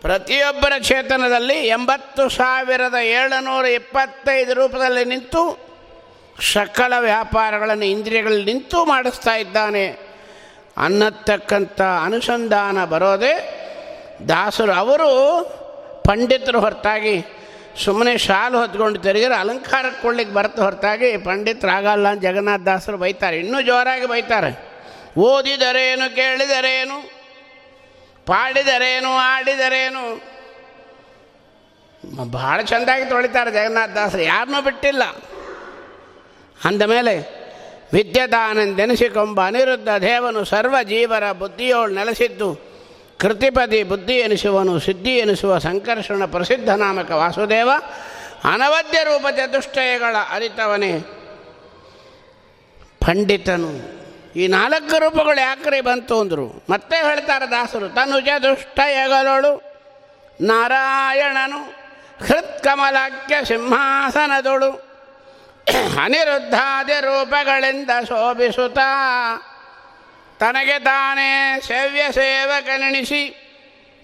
ಪ್ರತಿಯೊಬ್ಬರ 0.00 0.72
ಚೇತನದಲ್ಲಿ 0.82 1.66
ಎಂಬತ್ತು 1.66 2.28
ಸಾವಿರದ 2.28 2.94
ಏಳುನೂರ 2.94 3.64
ಇಪ್ಪತ್ತೈದು 3.64 4.54
ರೂಪದಲ್ಲಿ 4.54 5.04
ನಿಂತು 5.04 5.70
ಸಕಲ 6.52 6.92
ವ್ಯಾಪಾರಗಳನ್ನು, 7.00 7.84
ಇಂದ್ರಿಯಗಳಲ್ಲಿ 7.84 8.44
ನಿಂತು 8.44 8.84
ಮಾಡಿಸ್ತಾ 8.84 9.36
ಇದ್ದಾನೆ. 9.36 9.88
ಅನ್ನತಕ್ಕಂಥ 10.76 11.80
ಅನುಸಂಧಾನ 11.80 12.84
ಬರೋದೇ 12.84 13.56
ದಾಸರು. 14.28 14.72
ಅವರು 14.72 15.10
ಪಂಡಿತರು 16.06 16.60
ಹೊರತಾಗಿ 16.60 17.26
ಸುಮ್ಮನೆ 17.84 18.18
ಶಾಲು 18.18 18.58
ಹೊತ್ಕೊಂಡು 18.58 18.98
ತಿರುಗಿದ್ರೆ 18.98 19.34
ಅಲಂಕಾರಕ್ಕೆ 19.34 20.02
ಕೊಡ್ಲಿಕ್ಕೆ 20.02 20.34
ಬರ್ತು 20.34 20.62
ಹೊರತಾಗಿ 20.62 21.16
ಪಂಡಿತರಾಗಲ್ಲ 21.16 22.08
ಅಂತ 22.08 22.22
ಜಗನ್ನಾಥ 22.22 22.60
ದಾಸರು 22.60 22.96
ಬೈತಾರೆ. 22.96 23.38
ಇನ್ನೂ 23.38 23.60
ಜೋರಾಗಿ 23.60 24.06
ಬೈತಾರೆ. 24.06 24.70
ಓದಿದರೇನು, 25.18 26.14
ಕೇಳಿದರೇನು, 26.14 27.10
ಪಾಡಿದರೇನು, 28.26 29.08
ಆಡಿದರೇನು? 29.08 30.30
ಭಾಳ 32.32 32.62
ಚೆಂದಾಗಿ 32.62 33.04
ತೊಳಿತಾರೆ 33.04 33.50
ಜಗನ್ನಾಥ 33.50 33.90
ದಾಸರು. 33.90 34.22
ಯಾರನ್ನೂ 34.22 34.62
ಬಿಟ್ಟಿಲ್ಲ. 34.62 35.02
ಅಂದಮೇಲೆ 36.64 37.40
ವಿದ್ಯದಾನಂದೆನಿಸಿಕೊಂಬ 37.92 39.46
ಅನಿರುದ್ಧ 39.46 39.88
ದೇವನು 39.88 40.44
ಸರ್ವ 40.44 40.76
ಜೀವರ 40.82 41.32
ಬುದ್ಧಿಯೋಳು 41.32 41.94
ನೆಲೆಸಿದ್ದು. 41.94 42.69
ಕೃತಿಪದಿ 43.20 43.82
ಬುದ್ಧಿ 43.82 44.16
ಎನಿಸುವನು, 44.16 44.80
ಸಿದ್ಧಿ 44.80 45.16
ಎನಿಸುವ 45.16 45.58
ಸಂಕರ್ಷಣ 45.58 46.24
ಪ್ರಸಿದ್ಧ 46.24 46.68
ನಾಮಕ 46.68 47.10
ವಾಸುದೇವ, 47.10 47.70
ಅನವದ್ಯ 48.44 48.98
ರೂಪ 49.04 49.26
ಚತುಷ್ಟಯಗಳ 49.36 50.16
ಅರಿತವನೇ 50.30 50.92
ಪಂಡಿತನು. 53.00 54.00
ಈ 54.36 54.46
ನಾಲ್ಕು 54.46 54.98
ರೂಪಗಳು 54.98 55.40
ಯಾಕ್ರಿ 55.40 55.80
ಬಂತು 55.80 56.20
ಅಂದರು? 56.20 56.64
ಮತ್ತೆ 56.70 56.96
ಹೇಳ್ತಾರೆ 56.96 57.50
ದಾಸರು, 57.50 57.88
ತನುಜ 57.88 58.28
ದುಷ್ಟಯಗಳೋಳು, 58.42 59.52
ನಾರಾಯಣನು 60.40 61.60
ಹೃತ್ಕಮಲಕ್ಕೆ 62.26 63.44
ಸಿಂಹಾಸನದೊಳು, 63.44 64.70
ಅನಿರುದ್ಧಾದಿ 66.02 67.00
ರೂಪಗಳಿಂದ 67.00 67.90
ಶೋಭಿಸುತ್ತ 68.08 68.78
ತನಗೆ 70.40 70.78
ತಾನೇ 70.78 71.60
ಸೇವ್ಯ 71.66 72.02
ಸೇವಕನೆಣಿಸಿ 72.12 73.22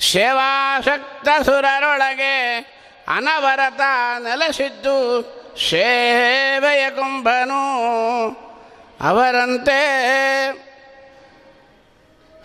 ಸೇವಾಸಕ್ತ 0.01 1.29
ಸುರರೊಳಗೆ 1.43 2.57
ಅನವರತ 3.17 3.81
ನೆಲೆಸಿದ್ದು 4.19 5.23
ಸೇವೆಯ 5.71 6.91
ಕುಂಭನು 6.91 7.61
ಅವರಂತೆ 9.01 9.79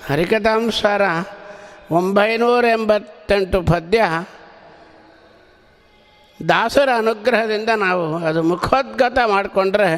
ಹರಿಕಥಾಂಸಾರ 0.09 1.01
ಒಂಬೈನೂರ 1.91 2.65
ಎಂಬತ್ತೆಂಟು 2.65 3.61
ಪದ್ಯ 3.61 4.03
ದಾಸರ 6.49 6.89
ಅನುಗ್ರಹದಿಂದ 6.95 7.69
ನಾವು 7.69 8.17
ಅದು 8.17 8.43
ಮುಖೋದ್ಗತ 8.43 9.19
ಮಾಡಿಕೊಂಡ್ರೆ 9.25 9.89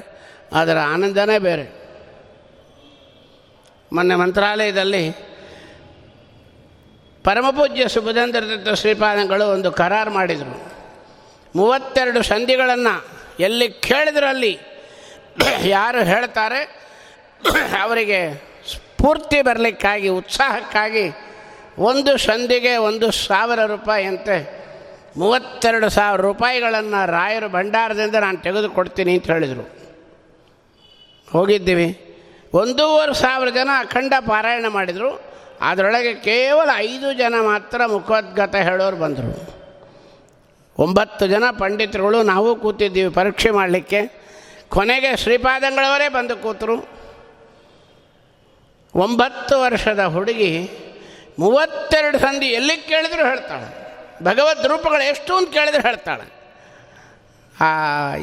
ಅದರ 0.54 0.78
ಆನಂದನೇ 0.78 1.38
ಬೇರೆ. 1.38 1.83
ಮೊನ್ನೆ 3.94 4.16
ಮಂತ್ರಾಲಯದಲ್ಲಿ 4.16 5.12
ಪರಮಪೂಜ್ಯ 7.24 7.88
ಸುಭುಧೇಂದ್ರ 7.88 8.74
ಶ್ರೀಪಾದಂಗಳು 8.74 9.50
ಒಂದು 9.50 9.72
ಕರಾರು 9.72 10.12
ಮಾಡಿದರು. 10.12 10.74
ಮೂವತ್ತೆರಡು 11.56 12.22
ಸಂಧಿಗಳನ್ನು 12.24 13.06
ಎಲ್ಲಿ 13.40 13.70
ಕೇಳಿದ್ರು 13.70 14.26
ಅಲ್ಲಿ. 14.26 14.60
ಯಾರು 15.62 16.04
ಹೇಳ್ತಾರೆ, 16.04 16.62
ಅವರಿಗೆ 17.82 18.34
ಸ್ಫೂರ್ತಿ 18.72 19.42
ಬರಲಿಕ್ಕಾಗಿ, 19.42 20.08
ಉತ್ಸಾಹಕ್ಕಾಗಿ 20.08 21.12
ಒಂದು 21.78 22.18
ಸಂಧಿಗೆ 22.18 22.76
ಒಂದು 22.78 23.12
ಸಾವಿರ 23.12 23.66
ರೂಪಾಯಿ 23.66 24.06
ಅಂತೆ. 24.06 24.66
ಮೂವತ್ತೆರಡು 25.18 25.90
ಸಾವಿರ 25.90 26.22
ರೂಪಾಯಿಗಳನ್ನು 26.22 27.12
ರಾಯರು 27.12 27.50
ಭಂಡಾರದಿಂದ 27.50 28.16
ನಾನು 28.16 28.38
ತೆಗೆದುಕೊಡ್ತೀನಿ 28.38 29.14
ಅಂತ 29.14 29.32
ಹೇಳಿದರು. 29.32 29.64
ಹೋಗಿದ್ದೀವಿ. 31.32 32.13
ಒಂದೂವರೆ 32.54 33.14
ಸಾವಿರ 33.14 33.50
ಜನ 33.50 33.70
ಅಖಂಡ 33.78 34.14
ಪಾರಾಯಣ 34.20 34.66
ಮಾಡಿದರು. 34.70 35.22
ಅದರೊಳಗೆ 35.62 36.14
ಕೇವಲ 36.14 36.70
ಐದು 36.76 37.14
ಜನ 37.14 37.34
ಮಾತ್ರ 37.42 37.86
ಮುಖೋದ್ಗತ 37.86 38.56
ಹೇಳೋರು 38.56 38.98
ಬಂದರು. 38.98 39.54
ಒಂಬತ್ತು 40.80 41.28
ಜನ 41.28 41.44
ಪಂಡಿತರುಗಳು 41.60 42.24
ನಾವು 42.24 42.56
ಕೂತಿದ್ದೀವಿ 42.56 43.14
ಪರೀಕ್ಷೆ 43.14 43.52
ಮಾಡಲಿಕ್ಕೆ. 43.52 44.24
ಕೊನೆಗೆ 44.70 45.18
ಶ್ರೀಪಾದಂಗಳವರೇ 45.18 46.10
ಬಂದು 46.10 46.38
ಕೂತರು. 46.38 46.90
ಒಂಬತ್ತು 48.96 49.62
ವರ್ಷದ 49.62 50.04
ಹುಡುಗಿ 50.04 50.72
ಮೂವತ್ತೆರಡು 51.40 52.20
ಸಂಧಿ 52.20 52.46
ಎಲ್ಲಿ 52.46 52.78
ಕೇಳಿದ್ರು 52.78 53.26
ಹೇಳ್ತಾಳೆ. 53.26 53.84
ಭಗವದ್ 54.24 54.68
ರೂಪಗಳು 54.68 55.08
ಎಷ್ಟು 55.08 55.36
ಅಂತ 55.36 55.54
ಕೇಳಿದ್ರು 55.54 55.82
ಹೇಳ್ತಾಳೆ. 55.82 56.44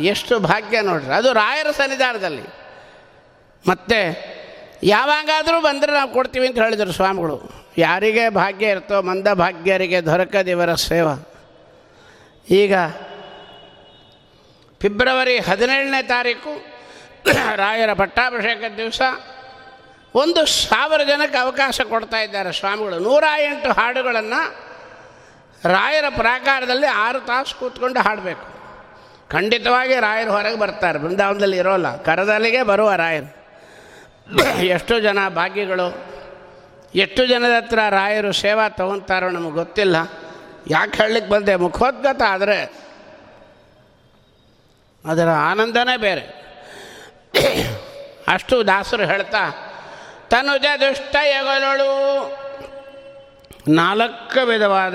ಎಷ್ಟು 0.07 0.39
ಭಾಗ್ಯ 0.39 0.81
ನೋಡ್ರಿ. 0.81 1.12
ಅದು 1.12 1.33
ರಾಯರ 1.33 1.70
ಸನ್ನಿಧಾನದಲ್ಲಿ. 1.70 2.43
ಮತ್ತು 3.68 4.16
ಯಾವಾಗಾದರೂ 4.82 5.61
ಬಂದರೆ 5.61 5.92
ನಾವು 5.92 6.12
ಕೊಡ್ತೀವಿ 6.12 6.46
ಅಂತ 6.46 6.58
ಹೇಳಿದರು 6.58 6.92
ಸ್ವಾಮಿಗಳು. 6.92 7.64
ಯಾರಿಗೆ 7.78 8.28
ಭಾಗ್ಯ 8.28 8.66
ಇರ್ತೋ 8.66 9.02
ಮಂದ 9.02 9.28
ಭಾಗ್ಯರಿಗೆ 9.28 10.06
ದೊರಕದಿವರ 10.06 10.74
ಸೇವಾ. 10.74 11.26
ಈಗ 12.50 12.74
ಫೆಬ್ರವರಿ 14.82 15.38
ಹದಿನೇಳನೇ 15.38 16.02
ತಾರೀಕು 16.02 16.64
ರಾಯರ 17.56 17.92
ಪಟ್ಟಾಭಿಷೇಕದ 17.92 18.76
ದಿವಸ 18.76 19.02
ಒಂದು 20.14 20.46
ಸಾವಿರ 20.46 21.02
ಜನಕ್ಕೆ 21.02 21.38
ಅವಕಾಶ 21.38 21.80
ಕೊಡ್ತಾ 21.80 22.20
ಇದ್ದಾರೆ 22.20 22.52
ಸ್ವಾಮಿಗಳು. 22.52 22.98
ನೂರ 22.98 23.24
ಎಂಟು 23.38 23.72
ಹಾಡುಗಳನ್ನು 23.72 24.70
ರಾಯರ 25.64 26.04
ಪ್ರಾಕಾರದಲ್ಲಿ 26.16 26.86
ಆರು 26.86 27.20
ತಾಸು 27.20 27.58
ಕೂತ್ಕೊಂಡು 27.58 28.00
ಹಾಡಬೇಕು. 28.00 28.46
ಖಂಡಿತವಾಗಿ 29.30 29.94
ರಾಯರು 29.94 30.30
ಹೊರಗೆ 30.30 30.58
ಬರ್ತಾರೆ. 30.58 30.98
ಬೃಂದಾವನದಲ್ಲಿ 30.98 31.56
ಇರೋಲ್ಲ. 31.56 32.02
ಕರದಲ್ಲಿಗೆ 32.02 32.62
ಬರುವ 32.62 32.94
ರಾಯರು. 32.94 33.39
ಎಷ್ಟು 34.62 35.01
ಜನ 35.01 35.28
ಭಾಗ್ಯಗಳು, 35.28 36.05
ಎಷ್ಟು 36.95 37.26
ಜನದ 37.26 37.62
ಹತ್ರ 37.64 37.78
ರಾಯರು 37.91 38.33
ಸೇವಾ 38.33 38.68
ತಗೊತಾರೋ 38.68 39.28
ನಮಗೆ 39.28 39.53
ಗೊತ್ತಿಲ್ಲ. 39.53 39.97
ಯಾಕೆ 40.68 41.03
ಹೇಳಲಿಕ್ಕೆ 41.03 41.33
ಬಂದೆ? 41.33 41.57
ಮುಖೋದ್ಗತ 41.57 42.22
ಆದರೆ 42.28 42.72
ಅದರ 45.05 45.28
ಆನಂದನೇ 45.28 45.97
ಬೇರೆ. 45.97 46.22
ಅಷ್ಟು 48.28 48.66
ದಾಸರು 48.66 49.05
ಹೇಳ್ತಾ, 49.05 49.51
ತನುಜ 50.31 50.64
ಎಗಲೊಳು 51.14 51.91
ನಾಲ್ಕು 53.68 54.47
ವಿಧವಾದ 54.47 54.95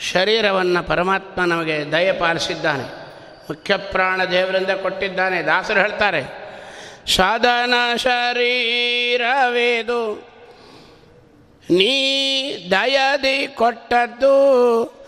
ಶರೀರವನ್ನು 0.00 0.82
ಪರಮಾತ್ಮ 0.82 1.44
ನಮಗೆ 1.44 1.92
ದಯಪಾಲಿಸಿದ್ದಾನೆ. 1.92 2.84
ಮುಖ್ಯ 3.50 3.76
ಪ್ರಾಣ 3.76 4.24
ದೇವರಿಂದ 4.24 4.70
ಕೊಟ್ಟಿದ್ದಾನೆ. 4.70 5.42
ದಾಸರು 5.42 5.80
ಹೇಳ್ತಾರೆ 5.80 6.41
ಸಾಧನ 7.08 7.74
ಶರೀರವೇದು. 7.96 10.32
ನೀ 11.70 11.90
ದಯದಿ 12.70 13.46
ಕೊಟ್ಟದ್ದು. 13.46 15.02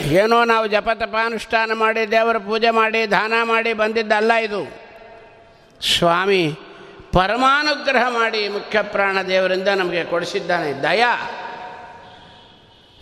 ಏನೋ 0.00 0.44
ನಾವು 0.44 0.66
ಜಪ 0.66 1.02
ಅನುಷ್ಠಾನ 1.24 1.72
ಮಾಡಿ, 1.72 2.10
ದೇವರ 2.10 2.38
ಪೂಜೆ 2.38 2.70
ಮಾಡಿ, 2.70 3.10
ದಾನ 3.10 3.32
ಮಾಡಿ 3.42 3.72
ಬಂದಿದ್ದಲ್ಲ 3.72 4.32
ಇದು. 4.32 4.72
ಸ್ವಾಮಿ, 5.98 6.52
ಪರಮಾನುಗ್ರಹ 7.12 8.08
ಮಾಡಿ 8.08 8.48
ಮುಖ್ಯ 8.48 8.82
ಪ್ರಾಣ 8.82 9.22
ದೇವರಿಂದ 9.22 9.68
ನಮಗೆ 9.68 10.04
ಕೊಡಿಸಿದ್ದಾನೆ. 10.04 10.82
ದಯ. 10.82 11.04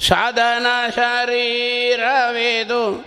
ಸಾಧನ 0.09 0.67
ಶರೀರವೇದು. 0.97 3.05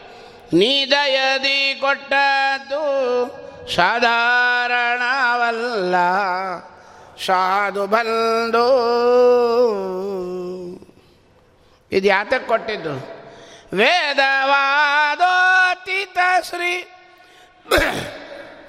ನೀ 0.53 0.91
ದಯದಿ 0.91 1.77
ಕೊಟ್ಟದ್ದು. 1.81 3.44
ಸಾಧಾರಣವಲ್ಲ. 3.73 5.95
ಸಾಧು 7.25 7.87
ಬಂದು. 7.87 8.65
ಇದು 11.91 12.07
ಯಾತಕ್ಕೆ 12.07 12.47
ಕೊಟ್ಟಿದ್ದು? 12.47 13.15
ವೇದವಾದೋತಿತ 13.73 16.17
ಶ್ರೀ. 16.43 16.91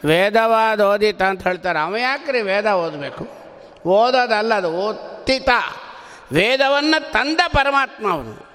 ವೇದವಾದ 0.05 0.80
ಓದಿತ 0.80 1.22
ಅಂತ 1.22 1.47
ಹೇಳ್ತಾರೆ. 1.47 1.78
ಅವ 1.78 1.97
ಯಾಕ್ರಿ 1.97 2.42
ವೇದ 2.42 2.66
ಓದಬೇಕು? 2.66 3.28
ಓದೋದಲ್ಲ 3.88 4.55
ಅದು, 4.55 4.72
ಓದ್ತಿತ. 4.72 5.49
ವೇದವನ್ನು 6.32 7.12
ತಂದ 7.12 7.40
ಪರಮಾತ್ಮ 7.49 8.12
ಅವನು. 8.12 8.47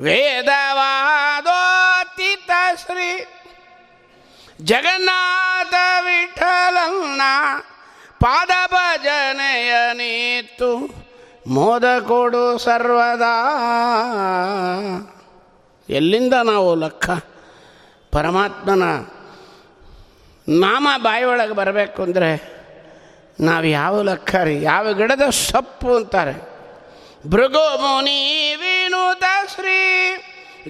ವೇದವಾದೋತಿತ 0.00 2.50
ಶ್ರೀ. 2.84 3.26
ಜಗನ್ನಾಥ 4.64 5.74
ವಿಠಲನ್ನ 6.00 7.20
ಪಾದ 8.20 8.50
ಭಜನೆಯ 8.66 9.74
ನೀತು 9.92 10.94
ಮೋದ 11.46 11.84
ಕೊಡು 11.98 12.58
ಸರ್ವದಾ. 12.58 13.34
ಎಲ್ಲಿಂದ 15.88 16.34
ನಾವು 16.34 16.74
ಲಕ್ಕ? 16.74 17.10
ಪರಮಾತ್ಮನ 18.12 18.82
ನಾಮ 20.48 20.88
ಬಾಯಿಯೊಳಗೆ 20.96 21.52
ಬರಬೇಕು 21.52 22.02
ಅಂದರೆ 22.02 22.62
ನಾವು 23.40 23.64
ಯಾವ 23.64 24.02
ಲಕ್ಕ 24.02 24.34
ರೀ? 24.34 24.62
ಯಾವ 24.62 24.92
ಗಿಡದ 24.92 25.30
ಸೊಪ್ಪು 25.30 25.96
ಅಂತಾರೆ. 25.96 26.52
ಭೃಗು 27.26 27.78
ಮುನಿ 27.78 28.54
ವಿನುತ 28.54 29.24
ಶ್ರೀ 29.54 29.80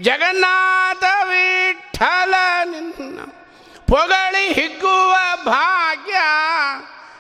ಜಗನ್ನಾಥ 0.01 1.05
ವಿಠಲ 1.25 2.35
ನಿನ್ನ 2.65 3.19
ಪೊಗಳಿ 3.87 4.53
ಹಿಗ್ಗುವ 4.53 5.17
ಭಾಗ್ಯ 5.45 6.15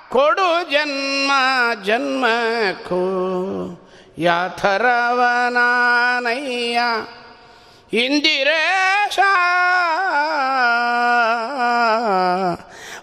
ಕೊಡು 0.09 0.71
ಜನ್ಮ 0.71 1.33
ಜನ್ಮಕ್ಕೂ. 1.83 3.03
ಯಾಥರವನಾನಯ್ಯ 4.19 6.81
ಇಂದಿರೇಶ. 8.05 9.19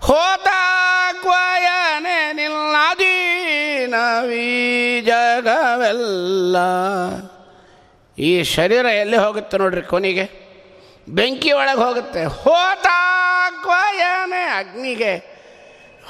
ಹೋತಾಕ್ವಯನೆ 0.01 2.33
ನಿಲ್ಲದೀನವೀ 2.33 5.01
ಜಗವೆಲ್ಲ. 5.01 6.57
ಈ 8.17 8.43
ಶರೀರ 8.43 8.85
ಎಲ್ಲಿ 8.85 9.17
ಹೋಗುತ್ತೆ 9.17 9.57
ನೋಡ್ರಿ 9.57 9.81
ಕೊನೆಗೆ? 9.81 10.49
ಬೆಂಕಿ 11.09 11.51
ಒಳಗೆ 11.51 11.79
ಹೋಗುತ್ತೆ. 11.79 12.25
ಹೋತಾಕ್ವಯನೆ 13.59 14.43
ಅಗ್ನಿಗೆ 14.57 15.13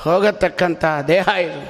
ಹೋಗತಕ್ಕಂಥ 0.03 0.85
ದೇಹ 1.07 1.27
ಇದು. 1.27 1.61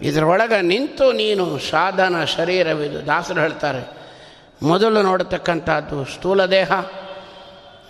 ಇದರೊಳಗೆ 0.00 0.62
ನಿಂತು 0.62 1.12
ನೀನು 1.12 1.58
ಸಾಧನ 1.58 2.24
ಶರೀರವಿದು. 2.24 3.06
ದಾಸರು 3.06 3.40
ಹೇಳ್ತಾರೆ, 3.40 3.82
ಮೊದಲು 4.62 5.02
ನೋಡತಕ್ಕಂಥದ್ದು 5.02 6.04
ಸ್ಥೂಲ 6.04 6.46
ದೇಹ, 6.46 6.70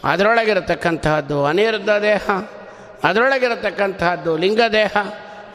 ಅದರೊಳಗಿರತಕ್ಕಂತಹದ್ದು 0.04 1.44
ಅನಿರುದ್ಧ 1.44 1.90
ದೇಹ, 1.90 2.30
ಅದರೊಳಗಿರತಕ್ಕಂತಹದ್ದು 3.04 4.36
ಲಿಂಗ 4.36 4.60
ದೇಹ, 4.72 4.96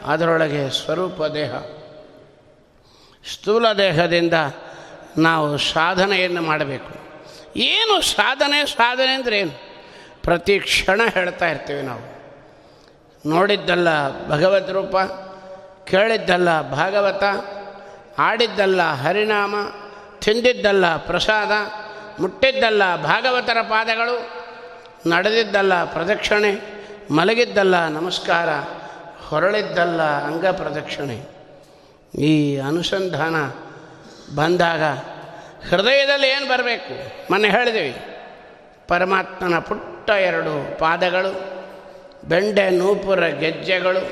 ಅದರೊಳಗೆ 0.06 0.70
ಸ್ವರೂಪ 0.70 1.22
ದೇಹ. 1.24 1.54
ಸ್ಥೂಲ 3.32 3.72
ದೇಹದಿಂದ 3.72 4.34
ನಾವು 5.18 5.58
ಸಾಧನೆಯನ್ನು 5.58 6.42
ಮಾಡಬೇಕು. 6.42 6.92
ಏನು 7.56 8.00
ಸಾಧನೆ 8.00 8.66
ಸಾಧನೆ 8.66 9.38
ಏನು? 9.38 9.73
ಪ್ರತಿ 10.24 10.58
ಕ್ಷಣ 10.58 11.00
ಹೇಳ್ತಾ 11.12 11.48
ಇರ್ತೀವಿ 11.48 11.82
ನಾವು. 11.82 12.04
ನೋಡಿದ್ದಲ್ಲ 13.28 13.88
ಭಗವದ್ 14.28 14.70
ರೂಪ, 14.70 14.96
ಕೇಳಿದ್ದಲ್ಲ 15.86 16.70
ಭಾಗವತ 16.70 17.24
ಆಡಿದ್ದಲ್ಲ 18.18 18.82
ಹರಿನಾಮ, 18.82 19.54
ತಿಂದಿದ್ದಲ್ಲ 20.20 20.96
ಪ್ರಸಾದ, 20.96 21.52
ಮುಟ್ಟಿದ್ದಲ್ಲ 22.20 22.96
ಭಾಗವತರ 22.96 23.60
ಪಾದಗಳು, 23.62 24.16
ನಡೆದಿದ್ದಲ್ಲ 25.10 25.84
ಪ್ರದಕ್ಷಿಣೆ, 25.84 26.52
ಮಲಗಿದ್ದಲ್ಲ 27.14 27.88
ನಮಸ್ಕಾರ, 27.88 28.48
ಹೊರಳಿದ್ದಲ್ಲ 29.28 30.02
ಅಂಗ 30.02 30.46
ಪ್ರದಕ್ಷಿಣೆ. 30.46 31.18
ಈ 32.18 32.58
ಅನುಸಂಧಾನ 32.58 33.36
ಬಂದಾಗ 34.36 34.82
ಹೃದಯದಲ್ಲಿ 35.70 36.28
ಏನು 36.28 36.46
ಬರಬೇಕು? 36.48 36.94
ಮೊನ್ನೆ 37.30 37.50
ಹೇಳಿದೀವಿ, 37.50 37.94
ಪರಮಾತ್ಮನ 38.88 39.58
ಪುಟ್ಟ 39.58 39.93
ಎರಡು 40.10 40.78
ಪಾದಗಳು, 40.78 41.32
ಬೆಂಡೆ 42.28 42.70
ನೂಪುರ 42.70 43.26
ಗೆಜ್ಜೆಗಳು, 43.26 44.02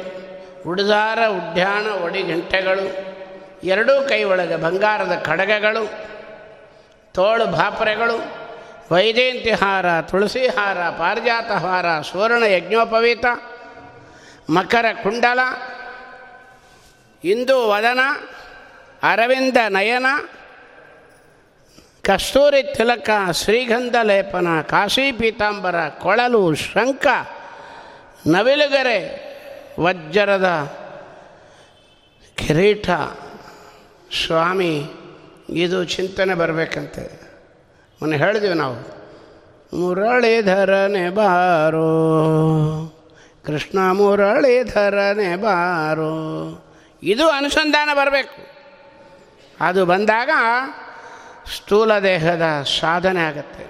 ಉಡದಾರ 0.71 1.19
ಉಡ್ಯಾಣ 1.27 1.87
ಒಡಿಗಂಟೆಗಳು 1.87 2.85
ಎರಡೂ 3.65 4.09
ಕೈ 4.09 4.23
ಒಳಗೆ 4.23 4.57
ಬಂಗಾರದ 4.57 5.15
ಕಡಗಗಳು 5.19 5.85
ತೋಳು 7.15 7.47
ಭಾಪರೆಗಳು, 7.47 8.17
ವೈದೇಂತಿಹಾರ, 8.95 10.01
ತುಳಸಿಹಾರ, 10.01 10.91
ಪಾರಿಜಾತಹಾರ 10.91 11.87
ಹಾರ 11.87 11.99
ಪಾರಿಜಾತ 11.99 12.13
ಸುವರ್ಣ 12.13 12.43
ಯಜ್ಞೋಪವೀತ, 12.43 13.25
ಮಕರ 14.51 14.87
ಕುಂಡಲ, 15.03 15.41
ಇಂದು 17.25 17.69
ವದನ, 17.69 18.01
ಅರವಿಂದ 19.03 19.57
ನಯನ 19.69 20.07
ಕಸ್ತೂರಿ 22.03 22.63
ತಿಲಕ, 22.63 23.11
ಶ್ರೀಗಂಧ 23.33 23.97
ಲೇಪನ, 24.03 24.61
ಕಾಶಿ 24.61 25.13
ಪೀತಾಂಬರ, 25.13 25.89
ಕೊಳಲು 25.89 26.55
ಶಂಖ, 26.55 27.07
ನವಿಲುಗರೆ, 28.27 29.33
ವಜ್ರದ 29.81 30.77
ಕಿರೀಟ. 32.35 32.91
ಸ್ವಾಮಿ, 34.27 34.91
ಇದು 35.51 35.85
ಚಿಂತನೆ 35.85 36.35
ಬರಬೇಕಂತೆ. 36.35 37.21
ಮೊನ್ನೆ 38.01 38.17
ಹೇಳಿದ್ವಿ 38.17 38.55
ನಾವು, 38.55 39.03
ಮುರಳಿಧರನೆ 39.81 41.11
ಬಾರೋ, 41.11 41.89
ಕೃಷ್ಣ 43.47 43.79
ಮುರಳಿಧರನೆ 43.93 45.37
ಬಾರೋ. 45.37 46.23
ಇದು 47.03 47.29
ಅನುಸಂಧಾನ 47.29 47.89
ಬರಬೇಕು. 47.95 48.47
ಅದು 49.61 49.87
ಬಂದಾಗ 49.87 50.31
ಸ್ಥೂಲ 51.57 51.99
ದೇಹದ 51.99 52.43
ಸಾಧನೆ 52.81 53.21
ಆಗುತ್ತೆ. 53.21 53.67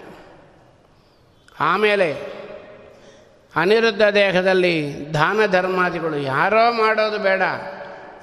ಆಮೇಲೆ 1.61 2.43
ಅನಿರುದ್ಧ 3.57 4.03
ದೇಹದಲ್ಲಿ 4.03 5.07
ದಾನ 5.15 5.47
ಧರ್ಮಾದಿಗಳು 5.47 6.17
ಯಾರೋ 6.17 6.73
ಮಾಡೋದು 6.73 7.19
ಬೇಡ. 7.19 7.43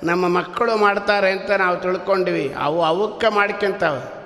ನಮ್ಮ 0.03 0.27
ಮಕ್ಕಳು 0.27 0.77
ಮಾಡ್ತಾರೆ 0.77 1.31
ಅಂತ 1.31 1.51
ನಾವು 1.51 1.77
ತಿಳ್ಕೊಂಡ್ವಿ. 1.77 2.55
ಅವು 2.59 2.83
ಅವಕ್ಕೆ 2.83 3.29
ಮಾಡ್ಕೊಂತಾವೆ. 3.29 4.19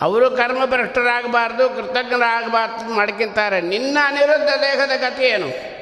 ಅವರು 0.00 0.30
ಕರ್ಮಭ್ರಷ್ಟರಾಗಬಾರ್ದು, 0.30 1.68
ಕೃತಜ್ಞರಾಗಬಾರ್ದು 1.68 2.94
ಮಾಡ್ಕೊಂತಾರೆ. 2.94 3.60
ನಿನ್ನ 3.60 3.98
ಅನಿರುದ್ಧ 4.04 4.48
ದೇಹದ 4.60 4.88
ಗತಿ 4.88 5.24
ಏನು? 5.24 5.76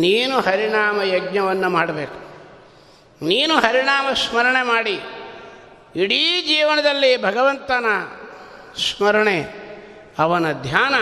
ನೀನು 0.00 0.40
ಹರಿನಾಮ 0.40 1.02
ಯಜ್ಞವನ್ನು 1.02 1.70
ಮಾಡಬೇಕು. 1.70 2.18
ನೀನು 3.24 3.54
ಹರಿನಾಮ 3.54 4.06
ಸ್ಮರಣೆ 4.12 4.66
ಮಾಡಿ. 4.66 5.00
ಇಡೀ 5.96 6.20
ಜೀವನದಲ್ಲಿ 6.42 7.10
ಭಗವಂತನ 7.22 7.86
ಸ್ಮರಣೆ, 8.82 9.38
ಅವನ 10.18 10.46
ಧ್ಯಾನ, 10.62 10.94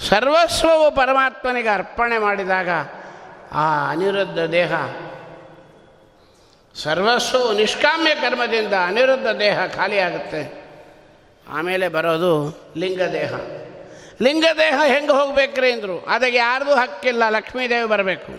ಸರ್ವಸ್ವವು 0.00 0.86
ಪರಮಾತ್ಮನಿಗೆ 0.90 1.68
ಅರ್ಪಣೆ 1.68 2.18
ಮಾಡಿದಾಗ 2.18 2.70
ಆ 3.54 3.66
ಅನಿರುದ್ಧ 3.90 4.40
ದೇಹ, 4.54 4.72
ಸರ್ವಸ್ವವು 6.74 7.52
ನಿಷ್ಕಾಮ್ಯ 7.52 8.14
ಕರ್ಮದಿಂದ 8.14 8.74
ಅನಿರುದ್ಧ 8.86 9.26
ದೇಹ 9.26 9.66
ಖಾಲಿಯಾಗುತ್ತೆ 9.66 10.42
ಆಮೇಲೆ 11.46 11.88
ಬರೋದು 11.88 12.32
ಲಿಂಗದೇಹ 12.76 13.32
ಲಿಂಗದೇಹ 14.22 14.76
ಹೆಂಗೆ 14.86 15.12
ಹೋಗ್ಬೇಕ್ರಿ 15.12 15.72
ಅಂದರು, 15.72 15.96
ಅದಕ್ಕೆ 16.08 16.38
ಯಾರ್ದು 16.38 16.74
ಹಕ್ಕಿಲ್ಲ, 16.74 17.22
ಲಕ್ಷ್ಮೀದೇವಿ 17.28 17.88
ಬರಬೇಕು. 17.88 18.32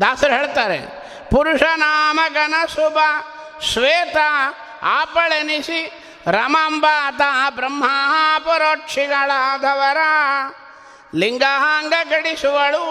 ದಾಸರು 0.00 0.32
ಹೇಳ್ತಾರೆ, 0.32 0.78
ಪುರುಷ 1.30 1.62
ನಾಮ 1.76 2.20
ಗಣ 2.34 2.54
ಶುಭ 2.68 2.98
ಶ್ವೇತ 3.62 4.16
ಆಪಳೆನಿಸಿ 4.82 5.80
ರಮಾಂಬಾತ 6.26 7.20
ಬ್ರಹ್ಮ 7.54 7.84
ಪರೋಕ್ಷಿಗಳಾದವರ 8.44 9.98
ಲಿಂಗಾಂಗ 11.14 11.94
ಗಡಿಸುವಳು 12.08 12.84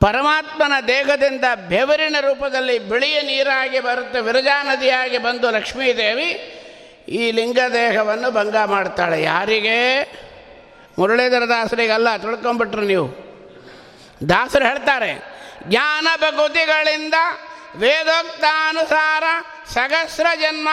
ಪರಮಾತ್ಮನ 0.00 0.72
ದೇಹದಿಂದ 0.86 1.44
ಬೆವರಿನ 1.68 2.16
ರೂಪದಲ್ಲಿ 2.20 2.78
ಬಿಳಿಯ 2.78 3.22
ನೀರಾಗಿ 3.22 3.80
ಬರುತ್ತೆ, 3.80 4.20
ವಿರಜಾ 4.20 4.62
ನದಿಯಾಗಿ 4.62 5.18
ಬಂದು 5.18 5.50
ಲಕ್ಷ್ಮೀದೇವಿ 5.50 6.28
ಈ 7.08 7.30
ಲಿಂಗ 7.30 7.58
ದೇಹವನ್ನು 7.72 8.30
ಭಂಗ 8.30 8.56
ಮಾಡ್ತಾಳೆ. 8.64 9.22
ಯಾರಿಗೆ? 9.22 9.78
ಮುರಳೀಧರ 10.98 11.44
ದಾಸರಿಗಲ್ಲ 11.48 12.16
ತಿಳ್ಕೊಂಬಿಟ್ರು 12.16 12.82
ನೀವು. 12.82 13.06
ದಾಸರು 14.28 14.64
ಹೇಳ್ತಾರೆ, 14.64 15.12
ಜ್ಞಾನ 15.68 16.08
ಭಕುತಿಗಳಿಂದ 16.20 17.14
ವೇದೋಕ್ತಾನುಸಾರ 17.76 19.24
ಸಹಸ್ರ 19.66 20.26
ಜನ್ಮ 20.40 20.68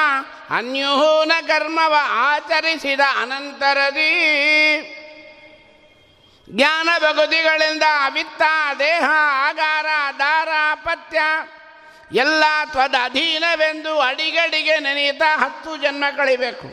ಅನ್ಯೂನ 0.49 1.31
ಕರ್ಮವ 1.47 1.95
ಆಚರಿಸಿದ 2.07 2.99
ಅನಂತರದಿ. 3.21 4.09
ಜ್ಞಾನ 6.49 6.89
ಭಗುತಿಗಳಿಂದ 6.99 7.83
ಅವಿತ್ತ 8.05 8.41
ದೇಹ, 8.79 9.03
ಆಗಾರ, 9.47 9.85
ದಾರ 10.19 10.49
ಪತ್ಯ 10.75 11.19
ಎಲ್ಲ 12.11 12.43
ತ್ವದ 12.65 12.95
ಅಧೀನವೆಂದು 13.03 13.99
ಅಡಿಗಡಿಗೆ 13.99 14.79
ನೆನೆಯುತ್ತಾ 14.79 15.37
ಹತ್ತು 15.37 15.77
ಜನ್ಮ 15.77 16.03
ಕಳಿಬೇಕು. 16.17 16.67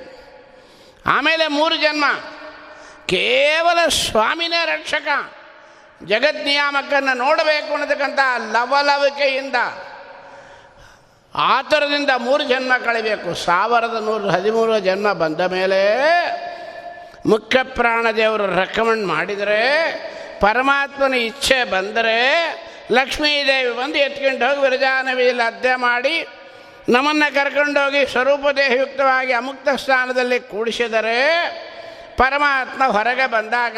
ಆಮೇಲೆ 1.07 1.47
ಮೂರು 1.47 1.77
ಜನ್ಮ. 1.77 2.05
ಕೇವಲ 3.07 3.89
ಸ್ವಾಮಿನೇ 3.89 4.65
ರಕ್ಷಕ 4.65 5.09
ಜಗತ್ 6.05 6.45
ನಿಯಾಮಕನ್ನು 6.45 7.17
ನೋಡಬೇಕು 7.17 7.75
ಅನ್ನತಕ್ಕಂಥ 7.75 8.19
ಲವಲವಿಕೆಯಿಂದ 8.39 9.57
ಆತರದಿಂದ 11.35 12.11
ಮೂರು 12.19 12.45
ಜನ್ಮ 12.45 12.73
ಕಳಿಬೇಕು. 12.85 13.35
ಸಾವಿರದ 13.35 14.03
ನೂರ 14.05 14.31
ಹದಿಮೂರು 14.31 14.79
ಜನ್ಮ 14.79 15.13
ಬಂದ 15.13 15.41
ಮೇಲೆ 15.41 15.81
ಮುಖ್ಯ 17.27 17.63
ಪ್ರಾಣದೇವರು 17.63 18.47
ರೆಕಮೆಂಡ್ 18.47 19.07
ಮಾಡಿದರೆ, 19.07 19.61
ಪರಮಾತ್ಮನ 20.41 21.15
ಇಚ್ಛೆ 21.15 21.65
ಬಂದರೆ 21.65 22.19
ಲಕ್ಷ್ಮೀದೇವಿ 22.93 23.73
ಬಂದು 23.73 23.99
ಎತ್ಕೊಂಡು 23.99 24.49
ಹೋಗಿ 24.49 24.61
ವಿರಜಾನವಿಯಲ್ಲಿ 24.61 25.43
ಲದ್ದೆ 25.43 25.75
ಮಾಡಿ 25.75 26.27
ನಮ್ಮನ್ನು 26.89 27.35
ಕರ್ಕೊಂಡೋಗಿ 27.35 28.07
ಸ್ವರೂಪದೇಹಯುಕ್ತವಾಗಿ 28.07 29.33
ಅಮುಕ್ತ 29.33 29.69
ಸ್ಥಾನದಲ್ಲಿ 29.69 30.41
ಕೂಡಿಸಿದರೆ 30.41 31.49
ಪರಮಾತ್ಮ 32.17 32.85
ಹೊರಗೆ 32.85 33.27
ಬಂದಾಗ 33.27 33.77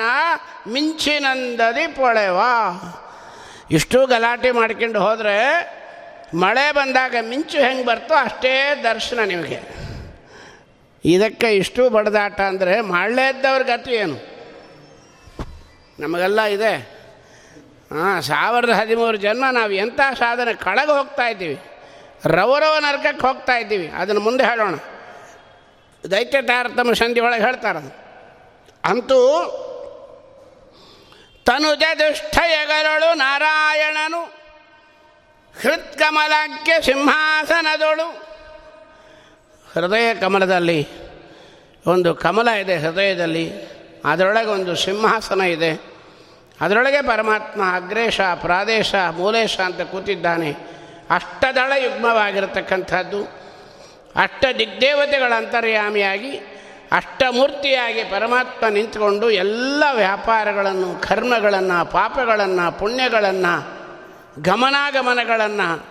ಮಿಂಚಿನಂದದಿ 0.69 1.87
ಪೊಳೆವ. 1.87 2.41
ಇಷ್ಟು 3.71 4.07
ಗಲಾಟೆ 4.07 4.51
ಮಾಡ್ಕೊಂಡು 4.51 5.01
ಹೋದರೆ 5.01 5.82
ಮಳೆ 6.35 6.73
ಬಂದಾಗ 6.73 7.15
ಮಿಂಚು 7.21 7.59
ಹೆಂಗೆ 7.59 7.85
ಬರ್ತೋ 7.85 8.15
ಅಷ್ಟೇ 8.15 8.81
ದರ್ಶನ 8.85 9.21
ನಿಮಗೆ. 9.25 9.61
ಇದಕ್ಕೆ 11.05 11.57
ಇಷ್ಟು 11.57 11.91
ಬಡದಾಟ 11.91 12.41
ಅಂದರೆ 12.41 12.81
ಮಾಡಲೇ 12.81 13.29
ಇದ್ದವ್ರ 13.29 13.63
ಗತಿ 13.63 13.91
ಏನು? 13.91 14.33
ನಮಗೆಲ್ಲ 15.99 16.43
ಇದೆ. 16.43 16.77
ಹಾಂ, 17.91 18.23
ಸಾವಿರದ 18.23 18.71
ಹದಿಮೂರು 18.71 19.17
ಜನ್ಮ 19.17 19.45
ನಾವು 19.53 19.71
ಎಂಥ 19.71 20.01
ಸಾಧನೆ, 20.19 20.55
ಕಳಗೆ 20.55 20.91
ಹೋಗ್ತಾ 20.91 21.29
ಇದ್ದೀವಿ. 21.29 21.61
ರವರವ 22.25 22.77
ನರ್ಕಕ್ಕೆ 22.79 23.27
ಹೋಗ್ತಾ 23.27 23.57
ಇದ್ದೀವಿ. 23.57 23.89
ಅದನ್ನು 23.89 24.21
ಮುಂದೆ 24.21 24.45
ಹೇಳೋಣ. 24.45 24.75
ದೈತ್ಯ 26.11 26.43
ತಾರತಮ್ಯ 26.43 26.95
ಸಂಧಿ 26.95 27.21
ಒಳಗೆ 27.21 27.43
ಹೇಳ್ತಾರೆ 27.43 27.97
ಅಂತೂ 28.85 29.19
ತನುಜ 31.47 31.83
ದುಷ್ಟಯಗರಳು 31.99 33.15
ನಾರಾಯಣನು 33.15 34.42
ಹೃತ್ಕಮಲಕ್ಕೆ 35.61 36.85
ಸಿಂಹಾಸನದೊಳು. 36.85 38.09
ಹೃದಯ 39.73 40.15
ಕಮಲದಲ್ಲಿ 40.15 40.89
ಒಂದು 41.87 42.15
ಕಮಲ 42.15 42.49
ಇದೆ 42.49 42.77
ಹೃದಯದಲ್ಲಿ. 42.77 43.53
ಅದರೊಳಗೆ 44.05 44.49
ಒಂದು 44.49 44.77
ಸಿಂಹಾಸನ 44.77 45.41
ಇದೆ. 45.41 45.83
ಅದರೊಳಗೆ 46.61 47.03
ಪರಮಾತ್ಮ 47.03 47.63
ಅಗ್ರೇಶ, 47.75 48.21
ಪ್ರಾದೇಶ, 48.21 48.95
ಮೂಲೇಶ 48.95 49.61
ಅಂತ 49.61 49.81
ಕೂತಿದ್ದಾನೆ. 49.81 50.51
ಅಷ್ಟದಳ 51.11 51.73
ಯುಗ್ಮವಾಗಿರತಕ್ಕಂಥದ್ದು. 51.77 53.25
ಅಷ್ಟ 54.17 54.45
ದಿಗ್ದೇವತೆಗಳ 54.59 55.33
ಅಂತರ್ಯಾಮಿಯಾಗಿ 55.37 56.37
ಅಷ್ಟಮೂರ್ತಿಯಾಗಿ 56.93 58.05
ಪರಮಾತ್ಮ 58.05 58.67
ನಿಂತುಕೊಂಡು 58.69 59.31
ಎಲ್ಲ 59.31 59.85
ವ್ಯಾಪಾರಗಳನ್ನು, 59.93 61.09
ಕರ್ಮಗಳನ್ನು, 61.09 61.91
ಪಾಪಗಳನ್ನು, 61.91 62.79
ಪುಣ್ಯಗಳನ್ನು 62.79 63.82
ಗಮನಾಗಮನಗಳನ್ನು, 64.39 65.87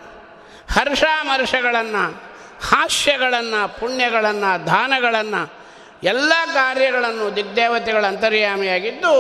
ಹರ್ಷಾಮರ್ಷಗಳನ್ನು, 0.73 2.23
ಹಾಸ್ಯಗಳನ್ನು, 2.67 3.79
ಪುಣ್ಯಗಳನ್ನು, 3.79 4.65
ದಾನಗಳನ್ನು, 4.65 5.61
ಎಲ್ಲ 6.03 6.33
ಕಾರ್ಯಗಳನ್ನು 6.53 7.35
ದಿಗ್ದೇವತೆಗಳ 7.35 8.05
ಅಂತರ್ಯಾಮಿಯಾಗಿದ್ದು 8.05 9.11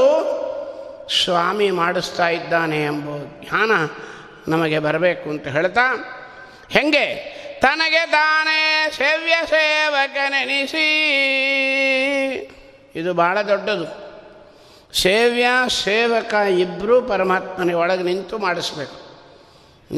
ಸ್ವಾಮಿ 1.23 1.71
ಮಾಡಿಸ್ತಾ 1.71 2.29
ಇದ್ದಾನೆ 2.29 2.83
ಎಂಬ 2.83 3.17
ಜ್ಞಾನ 3.17 3.71
ನಮಗೆ 4.51 4.79
ಬರಬೇಕು 4.79 5.29
ಅಂತ 5.29 5.47
ಹೇಳ್ತಾ, 5.47 5.81
ಹೆಂಗೆ? 6.69 7.41
ತನಗೆ 7.61 8.05
ತಾನೇ 8.05 8.91
ಸೇವ್ಯ 8.97 9.35
ಸೇವಕನೆನಿಸಿ. 9.49 10.87
ಇದು 12.95 13.13
ಭಾಳ 13.13 13.41
ದೊಡ್ಡದು. 13.41 14.01
ಸೇವ್ಯ, 15.01 15.47
ಸೇವಕ 15.83 16.33
ಇಬ್ಬರೂ 16.33 17.01
ಪರಮಾತ್ಮನಿಗೆ 17.01 17.75
ಒಳಗೆ 17.75 18.03
ನಿಂತು 18.03 18.37
ಮಾಡಿಸ್ಬೇಕು. 18.37 19.00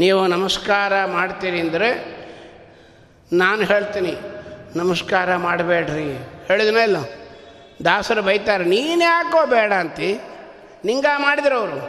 ನೀವು 0.01 0.21
ನಮಸ್ಕಾರ 0.33 0.93
ಮಾಡ್ತೀರಿ 1.15 1.59
ಅಂದರೆ 1.63 1.89
ನಾನು 3.41 3.61
ಹೇಳ್ತೀನಿ, 3.71 4.13
ನಮಸ್ಕಾರ 4.81 5.35
ಮಾಡಬೇಡ್ರಿ. 5.47 6.07
ಹೇಳಿದ್ನ 6.47 6.79
ಇಲ್ಲ? 6.87 6.99
ದಾಸರು 7.87 8.21
ಬೈತಾರೆ, 8.27 8.65
ನೀನು 8.75 9.03
ಯಾಕೋ 9.11 9.41
ಬೇಡ 9.55 9.71
ಅಂತಿ? 9.83 10.09
ನಿಂಗ 10.87 11.07
ಮಾಡಿದ್ರು 11.25 11.55
ಅವರು. 11.61 11.79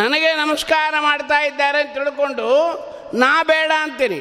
ನನಗೆ 0.00 0.30
ನಮಸ್ಕಾರ 0.44 0.94
ಮಾಡ್ತಾ 1.08 1.38
ಇದ್ದಾರೆ 1.48 1.78
ಅಂತ 1.82 1.94
ತಿಳ್ಕೊಂಡು 1.98 2.48
ನಾ 3.22 3.32
ಬೇಡ 3.52 3.70
ಅಂತೀನಿ. 3.84 4.20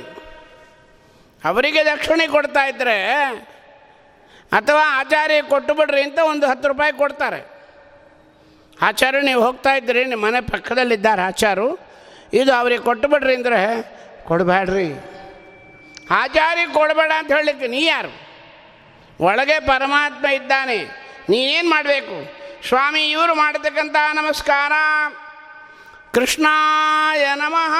ಅವರಿಗೆ 1.43 1.81
ದಕ್ಷಿಣೆ 1.93 2.25
ಕೊಡ್ತಾ 2.35 2.63
ಇದ್ದರೆ 2.71 2.99
ಅಥವಾ 4.51 4.83
ಆಚಾರ್ಯ 5.01 5.41
ಕೊಟ್ಟು 5.53 5.73
ಬಿಡ್ರಿ 5.79 6.01
ಅಂತ 6.07 6.19
ಒಂದು 6.33 6.45
ಹತ್ತು 6.51 6.67
ರೂಪಾಯಿ 6.71 6.93
ಕೊಡ್ತಾರೆ. 7.03 7.41
ಆಚಾರ್ಯ, 8.87 9.19
ನೀವು 9.29 9.41
ಹೋಗ್ತಾ 9.47 9.71
ಇದ್ದೀರಿ, 9.79 10.03
ನಿಮ್ಮ 10.11 10.23
ಮನೆ 10.27 10.41
ಪಕ್ಕದಲ್ಲಿದ್ದಾರೆ 10.53 11.21
ಆಚಾರು 11.31 11.67
ಇದು 12.33 12.53
ಅವ್ರಿಗೆ 12.53 12.83
ಕೊಟ್ಟುಬಿಡ್ರಿ 12.83 13.35
ಅಂದರೆ 13.35 13.83
ಕೊಡಬೇಡ್ರಿ 14.23 14.93
ಆಚಾರಿಗೆ 16.11 16.73
ಕೊಡಬೇಡ 16.73 17.11
ಅಂತ 17.17 17.31
ಹೇಳಲಿಕ್ಕೆ 17.31 17.67
ನೀ 17.67 17.85
ಯಾರು? 17.85 18.29
ಒಳಗೆ 19.23 19.59
ಪರಮಾತ್ಮ 19.59 20.25
ಇದ್ದಾನೆ. 20.27 20.77
ನೀನೇನು 21.29 21.69
ಮಾಡಬೇಕು? 21.69 22.39
ಸ್ವಾಮಿ, 22.67 23.09
ಇವರು 23.11 23.35
ಮಾಡತಕ್ಕಂಥ 23.35 23.95
ನಮಸ್ಕಾರ. 24.13 24.71
ಕೃಷ್ಣಾಯ 26.13 27.27
ನಮಃ. 27.35 27.75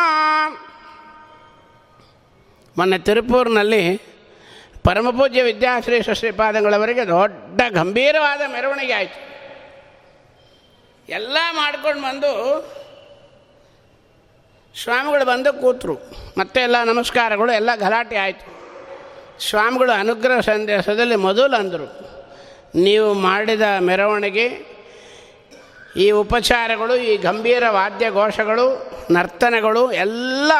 ಮೊನ್ನೆ 2.77 2.97
ತಿರುಪೂರಿನಲ್ಲಿ 2.97 3.97
ಪರಮಪೂಜ್ಯ 4.83 5.41
ವಿದ್ಯಾಶ್ರೀ 5.41 6.01
ಶ್ರೀಪಾದಂಗಳವರೆಗೆ 6.13 7.07
ದೊಡ್ಡ 7.07 7.61
ಗಂಭೀರವಾದ 7.69 8.41
ಮೆರವಣಿಗೆ 8.47 8.93
ಆಯಿತು. 8.93 9.29
ಎಲ್ಲ 11.09 11.37
ಮಾಡ್ಕೊಂಡು 11.51 12.01
ಬಂದು 12.01 12.61
ಸ್ವಾಮಿಗಳು 14.75 15.25
ಬಂದು 15.25 15.53
ಕೂತರು. 15.53 15.95
ಮತ್ತೆ 16.37 16.61
ಎಲ್ಲ 16.61 16.83
ನಮಸ್ಕಾರಗಳು, 16.83 17.51
ಎಲ್ಲ 17.51 17.69
ಗಲಾಟೆ 17.75 18.15
ಆಯಿತು. 18.15 18.59
ಸ್ವಾಮಿಗಳು 19.49 19.91
ಅನುಗ್ರಹ 19.91 20.39
ಸಂದೇಶದಲ್ಲಿ 20.39 21.15
ಮೊದಲು 21.15 21.59
ಅಂದರು, 21.59 21.87
ನೀವು 22.75 23.13
ಮಾಡಿದ 23.13 23.61
ಮೆರವಣಿಗೆ, 23.79 24.79
ಈ 25.95 26.11
ಉಪಚಾರಗಳು, 26.11 26.95
ಈ 26.95 27.17
ಗಂಭೀರ 27.17 27.63
ವಾದ್ಯ 27.69 28.11
ಘೋಷಗಳು 28.11 28.65
ನರ್ತನಗಳು 29.11 29.91
ಎಲ್ಲ 29.91 30.51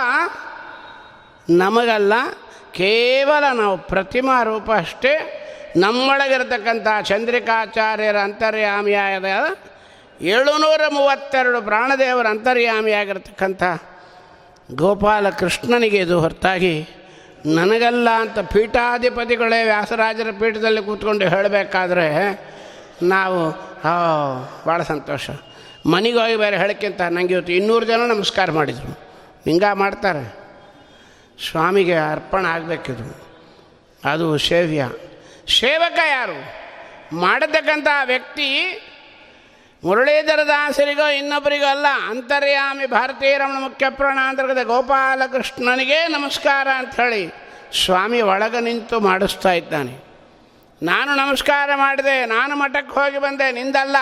ನಮಗಲ್ಲ, 1.49 2.13
ಕೇವಲ 2.73 3.43
ನಾವು 3.53 3.77
ಪ್ರತಿಮಾ 3.77 4.43
ರೂಪ 4.43 4.71
ಅಷ್ಟೇ, 4.71 5.35
ನಮ್ಮೊಳಗಿರತಕ್ಕಂಥ 5.77 6.87
ಚಂದ್ರಿಕಾಚಾರ್ಯರ 7.03 8.17
ಅಂತರ್ಯಾಮಿಯಾದ 8.17 9.25
ಏಳುನೂರ 10.21 10.81
ಮೂವತ್ತೆರಡು 10.91 11.61
ಪ್ರಾಣದೇವರ 11.61 12.27
ಅಂತರ್ಯಾಮಿಯಾಗಿರ್ತಕ್ಕಂಥ 12.27 13.63
ಗೋಪಾಲಕೃಷ್ಣನಿಗೆ 14.75 15.97
ಇದು 15.97 16.19
ಹೊರತಾಗಿ, 16.19 16.87
ನನಗಲ್ಲ 17.45 18.09
ಅಂತ 18.09 18.39
ಪೀಠಾಧಿಪತಿಗಳೇ 18.39 19.63
ವ್ಯಾಸರಾಜರ 19.63 20.27
ಪೀಠದಲ್ಲಿ 20.39 20.83
ಕೂತ್ಕೊಂಡು 20.83 21.27
ಹೇಳಬೇಕಾದ್ರೆ 21.27 22.39
ನಾವು 23.01 23.51
ಭಾಳ 24.65 24.83
ಸಂತೋಷ. 24.83 25.29
ಮನೆಗೆ 25.85 26.17
ಹೋಗಿ 26.17 26.35
ಬೇರೆ 26.35 26.57
ಹೇಳಕ್ಕಿಂತ 26.57 27.01
ನನಗೆ 27.01 27.33
ಇವತ್ತು 27.33 27.53
ಇನ್ನೂರು 27.53 27.85
ಜನ 27.85 27.99
ನಮಸ್ಕಾರ 28.07 28.51
ಮಾಡಿದರು. 28.51 28.99
ಹಿಂಗ 29.45 29.63
ಮಾಡ್ತಾರೆ. 29.73 30.35
ಸ್ವಾಮಿಗೆ 31.51 31.95
ಅರ್ಪಣೆ 31.95 32.47
ಆಗಬೇಕಿದು. 32.47 33.29
ಅದು 34.05 34.37
ಸೇವ್ಯ. 34.37 34.89
ಸೇವಕ 35.59 35.99
ಯಾರು? 36.09 36.59
ಮಾಡತಕ್ಕಂಥ 37.15 37.87
ವ್ಯಕ್ತಿ 38.05 38.79
ಮುರಳೀಧರ 39.83 40.39
ದಾಸರಿಗೋ 40.47 41.09
ಇನ್ನೊಬ್ಬರಿಗೋ 41.09 41.65
ಅಲ್ಲ. 41.65 41.85
ಅಂತರ್ಯಾಮಿ 42.07 42.85
ಭಾರತೀಯ 42.85 43.37
ರಮಣ 43.37 43.63
ಮುಖ್ಯ 43.63 43.89
ಪ್ರಾಣಾಂತರ್ಗತ 43.89 44.65
ಗೋಪಾಲಕೃಷ್ಣನಿಗೆ 44.65 46.07
ನಮಸ್ಕಾರ 46.07 46.67
ಹೇಳಿ 46.95 47.33
ಸ್ವಾಮಿ 47.85 48.21
ಒಳಗೆ 48.21 48.59
ನಿಂತು 48.59 48.99
ಮಾಡಿಸ್ತಾ 48.99 49.51
ಇದ್ದಾನೆ. 49.51 50.09
ನಾನು 50.83 51.15
ನಮಸ್ಕಾರ 51.15 51.69
ಮಾಡಿದೆ, 51.75 52.25
ನಾನು 52.25 52.55
ಮಠಕ್ಕೆ 52.55 52.93
ಹೋಗಿ 52.93 53.17
ಬಂದೆ, 53.17 53.51
ನಿಂದಲ್ಲ. 53.51 53.95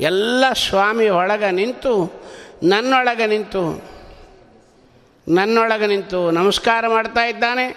ಎಲ್ಲ 0.00 0.44
ಸ್ವಾಮಿ 0.52 1.08
ಒಳಗೆ 1.08 1.50
ನಿಂತು, 1.50 2.24
ನನ್ನೊಳಗೆ 2.62 3.26
ನಿಂತು 3.26 3.94
ನನ್ನೊಳಗೆ 5.28 5.86
ನಿಂತು 5.86 6.30
ನಮಸ್ಕಾರ 6.30 6.88
ಮಾಡ್ತಾ 6.88 7.24
ಇದ್ದಾನೆ. 7.24 7.76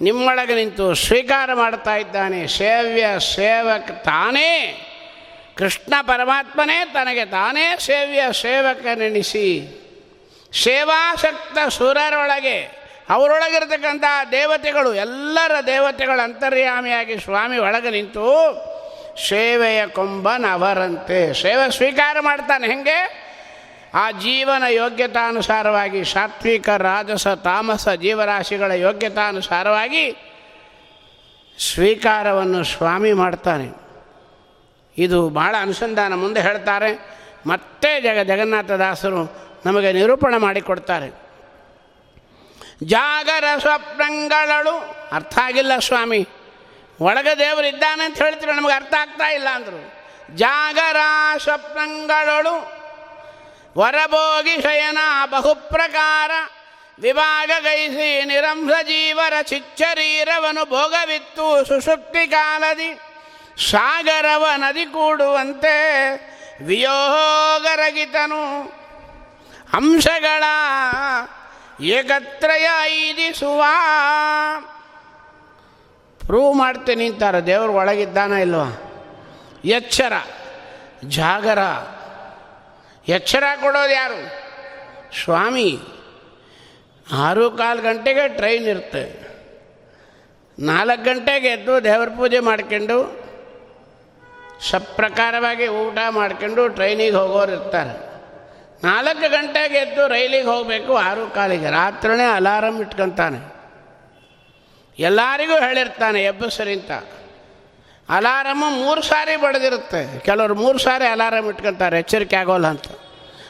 ನಿಮ್ಮೊಳಗೆ 0.00 0.54
ನಿಂತು 0.54 0.94
ಸ್ವೀಕಾರ 0.94 1.54
ಮಾಡ್ತಾ 1.54 1.96
ಇದ್ದಾನೆ. 1.96 2.46
ಸೇವ್ಯ, 2.46 3.06
ಸೇವಕ 3.34 3.90
ತಾನೇ. 3.90 4.84
ಕೃಷ್ಣ 5.58 5.94
ಪರಮಾತ್ಮನೇ 6.02 6.84
ತನಗೆ 6.84 7.24
ತಾನೇ 7.24 7.76
ಸೇವ್ಯ 7.78 8.22
ಸೇವಕನೆನಿಸಿ 8.32 9.46
ಸೇವಾಸಕ್ತ 10.62 11.58
ಸುರರೊಳಗೆ 11.68 12.78
ಅವರೊಳಗಿರ್ತಕ್ಕಂಥ 13.10 14.04
ದೇವತೆಗಳು 14.30 14.94
ಎಲ್ಲರ 14.94 15.52
ದೇವತೆಗಳು 15.66 16.24
ಅಂತರ್ಯಾಮಿಯಾಗಿ 16.24 17.18
ಸ್ವಾಮಿ 17.18 17.58
ಒಳಗೆ 17.58 17.90
ನಿಂತು 17.90 18.24
ಸೇವೆಯ 19.28 19.86
ಕೊಂಬನ 19.86 20.44
ಅವರಂತೆ 20.52 21.42
ಸೇವೆ 21.42 21.70
ಸ್ವೀಕಾರ 21.70 22.16
ಮಾಡ್ತಾನೆ 22.20 22.66
ಹೆಂಗೆ? 22.66 23.28
ಆ 23.94 24.10
ಜೀವನ 24.10 24.62
ಯೋಗ್ಯತಾನುಸಾರವಾಗಿ 24.68 26.04
ಸಾತ್ವಿಕ, 26.04 26.68
ರಾಜಸ, 26.68 27.28
ತಾಮಸ 27.28 27.88
ಜೀವರಾಶಿಗಳ 27.88 28.72
ಯೋಗ್ಯತಾನುಸಾರವಾಗಿ 28.72 30.16
ಸ್ವೀಕಾರವನ್ನು 31.58 32.64
ಸ್ವಾಮಿ 32.64 33.12
ಮಾಡ್ತಾನೆ. 33.12 33.87
ಇದು 34.98 35.28
ಬಹಳ 35.28 35.54
ಅನುಸಂಧಾನ 35.60 36.14
ಮುಂದೆ 36.14 36.40
ಹೇಳ್ತಾರೆ. 36.40 37.18
ಮತ್ತೆ 37.46 38.00
ಜಗ 38.00 38.32
ಜಗನ್ನಾಥದಾಸರು 38.32 39.48
ನಮಗೆ 39.66 39.92
ನಿರೂಪಣೆ 39.92 40.36
ಮಾಡಿಕೊಡ್ತಾರೆ. 40.36 41.28
ಜಾಗರ 42.82 43.44
ಸ್ವಪ್ನಗಳಳು. 43.58 44.96
ಅರ್ಥ 45.12 45.38
ಆಗಿಲ್ಲ 45.38 45.78
ಸ್ವಾಮಿ. 45.78 46.28
ಒಳಗೆ 47.00 47.38
ದೇವರು 47.38 47.66
ಇದ್ದಾನೆ 47.66 48.04
ಅಂತ 48.04 48.22
ಹೇಳ್ತೀರ? 48.22 48.48
ನಮಗೆ 48.52 48.72
ಅರ್ಥ 48.72 48.94
ಆಗ್ತಾ 48.94 49.30
ಇಲ್ಲ 49.30 49.48
ಅಂದರು. 49.48 49.92
ಜಾಗರ 50.36 50.96
ಸ್ವಪ್ನಗಳಳು. 51.38 52.78
ವರಭೋಗಿ 53.78 54.62
ಶಯನ 54.62 54.98
ಬಹುಪ್ರಕಾರ. 55.30 56.30
ವಿಭಾಗ 57.00 57.50
ಗೈಸಿ 57.60 58.24
ನಿರಂಸ 58.24 58.72
ಜೀವರ 58.82 59.32
ಚಿಚ್ಚರೀರವನು 59.42 60.64
ಭೋಗವಿತ್ತು 60.64 61.64
ಸುಸುಪ್ತಿ 61.68 62.26
ಕಾಲದಿ. 62.26 62.98
ಸಾಗರವ 63.58 64.46
ನದಿ 64.56 64.86
ಕೂಡುವಂತೆ 64.86 65.78
ವಿಯೋಗರಗಿತನು. 66.64 68.60
ಅಂಶಗಳ 69.72 70.44
ಏಕತ್ರಯ 71.80 72.68
ಐದಿಸುವ. 72.82 73.64
ಪ್ರೂವ್ 76.26 76.56
ಮಾಡ್ತೀನಿ 76.56 77.10
ಅಂತಾರೆ 77.10 77.46
ದೇವರು 77.46 77.72
ಒಳಗಿದ್ದಾನ 77.72 78.32
ಇಲ್ವಾ? 78.32 78.92
ಎಚ್ಚರ, 79.64 80.12
ಜಾಗರ. 81.04 81.58
ಎಚ್ಚರ 83.08 83.44
ಕೊಡೋದು 83.60 83.92
ಯಾರು? 83.92 84.48
ಸ್ವಾಮಿ. 85.24 85.78
ಆರು 87.12 87.50
ಕಾಲು 87.50 87.82
ಗಂಟೆಗೆ 87.82 88.28
ಟ್ರೈನ್ 88.28 88.64
ಇರುತ್ತೆ. 88.64 89.28
ನಾಲ್ಕು 90.58 91.04
ಗಂಟೆಗೆ 91.04 91.48
ಎದ್ದು 91.48 91.84
ದೇವ್ರ 91.84 92.08
ಪೂಜೆ 92.08 92.40
ಮಾಡ್ಕೊಂಡು 92.40 93.27
ಸಪ್ರಕಾರವಾಗಿ 94.60 95.68
ಊಟ 95.68 95.98
ಮಾಡ್ಕೊಂಡು 96.10 96.68
ಟ್ರೈನಿಗೆ 96.68 97.16
ಹೋಗೋರು 97.16 97.52
ಇರ್ತಾರೆ. 97.52 98.08
ನಾಲ್ಕು 98.84 99.30
ಗಂಟೆಗೆ 99.30 99.78
ಎದ್ದು 99.78 100.08
ರೈಲಿಗೆ 100.08 100.46
ಹೋಗಬೇಕು 100.46 100.96
ಆರು 100.96 101.34
ಕಾಲಿಗೆ. 101.34 101.70
ರಾತ್ರಿನೇ 101.70 102.24
ಅಲಾರಮ್ 102.24 102.80
ಇಟ್ಕೊತಾನೆ. 102.80 103.58
ಎಲ್ಲರಿಗೂ 104.98 105.52
ಹೇಳಿರ್ತಾನೆ 105.52 106.22
ಎಬ್ಬಸರಿಂತ 106.22 106.90
ಅಲಾರಮ್ಮು 108.10 108.70
ಮೂರು 108.70 109.02
ಸಾರಿ 109.02 109.36
ಬಡ್ದಿರುತ್ತೆ. 109.36 110.20
ಕೆಲವರು 110.20 110.54
ಮೂರು 110.54 110.78
ಸಾರಿ 110.78 111.06
ಅಲಾರಮ್ 111.06 111.48
ಇಟ್ಕೊತಾರೆ, 111.48 111.98
ಎಚ್ಚರಿಕೆ 111.98 112.36
ಆಗೋಲ್ಲ 112.36 112.66
ಅಂತ. 112.66 112.82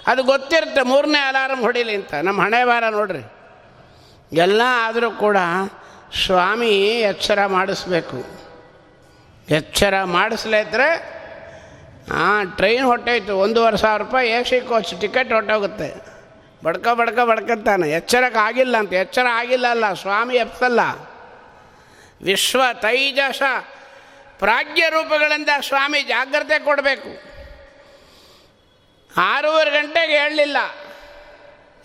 ಅದು 0.06 0.22
ಗೊತ್ತಿರುತ್ತೆ, 0.22 0.82
ಮೂರನೇ 0.82 1.18
ಅಲಾರಮ್ 1.18 1.60
ಹೊಡಿಲಿ 1.60 1.94
ಅಂತ. 1.94 2.14
ನಮ್ಮ 2.14 2.42
ಹಣೆ 2.42 2.64
ಬಾರ 2.64 2.88
ನೋಡ್ರಿ. 2.88 3.32
ಎಲ್ಲ 4.32 4.62
ಆದರೂ 4.82 5.10
ಕೂಡ 5.10 5.36
ಸ್ವಾಮಿ 6.26 6.70
ಎಚ್ಚರ 7.00 7.46
ಮಾಡಿಸ್ಬೇಕು. 7.46 8.47
ಎಚ್ಚರ 9.50 9.94
ಮಾಡಿಸ್ಲೇತ್ರೆ 10.04 11.18
ಹಾಂ 12.12 12.50
ಟ್ರೈನ್ 12.50 12.84
ಹೊಟ್ಟೋಯ್ತು 12.84 13.38
ಒಂದೂವರೆ 13.38 13.76
ಸಾವಿರ 13.76 14.02
ರೂಪಾಯಿ 14.02 14.30
ಎ 14.30 14.44
ಸಿ 14.44 14.60
ಕೋಚ್ 14.60 15.00
ಟಿಕೆಟ್ 15.00 15.32
ಹೊಟ್ಟೋಗುತ್ತೆ 15.32 16.08
ಬಡ್ಕ 16.64 16.88
ಬಡ್ಕ 16.88 17.18
ಬಡ್ಕತ್ತಾನೆ 17.18 17.90
ಎಚ್ಚರಕ್ಕೆ 17.90 18.38
ಆಗಿಲ್ಲ 18.38 18.76
ಅಂತ. 18.76 18.92
ಎಚ್ಚರ 18.92 19.26
ಆಗಿಲ್ಲ 19.32 19.66
ಅಲ್ಲ. 19.66 19.92
ಸ್ವಾಮಿ 19.92 20.36
ಎಪ್ಸಲ್ಲ. 20.36 20.80
ವಿಶ್ವ 22.22 22.62
ತೈಜಸ 22.72 23.42
ಪ್ರಾಜ್ಞ 24.38 24.82
ರೂಪಗಳಿಂದ 24.90 25.48
ಸ್ವಾಮಿ 25.60 26.02
ಜಾಗ್ರತೆ 26.02 26.58
ಕೊಡಬೇಕು. 26.58 27.38
ಆರೂವರೆ 29.16 29.70
ಗಂಟೆಗೆ 29.70 30.12
ಹೇಳಲಿಲ್ಲ. 30.12 30.56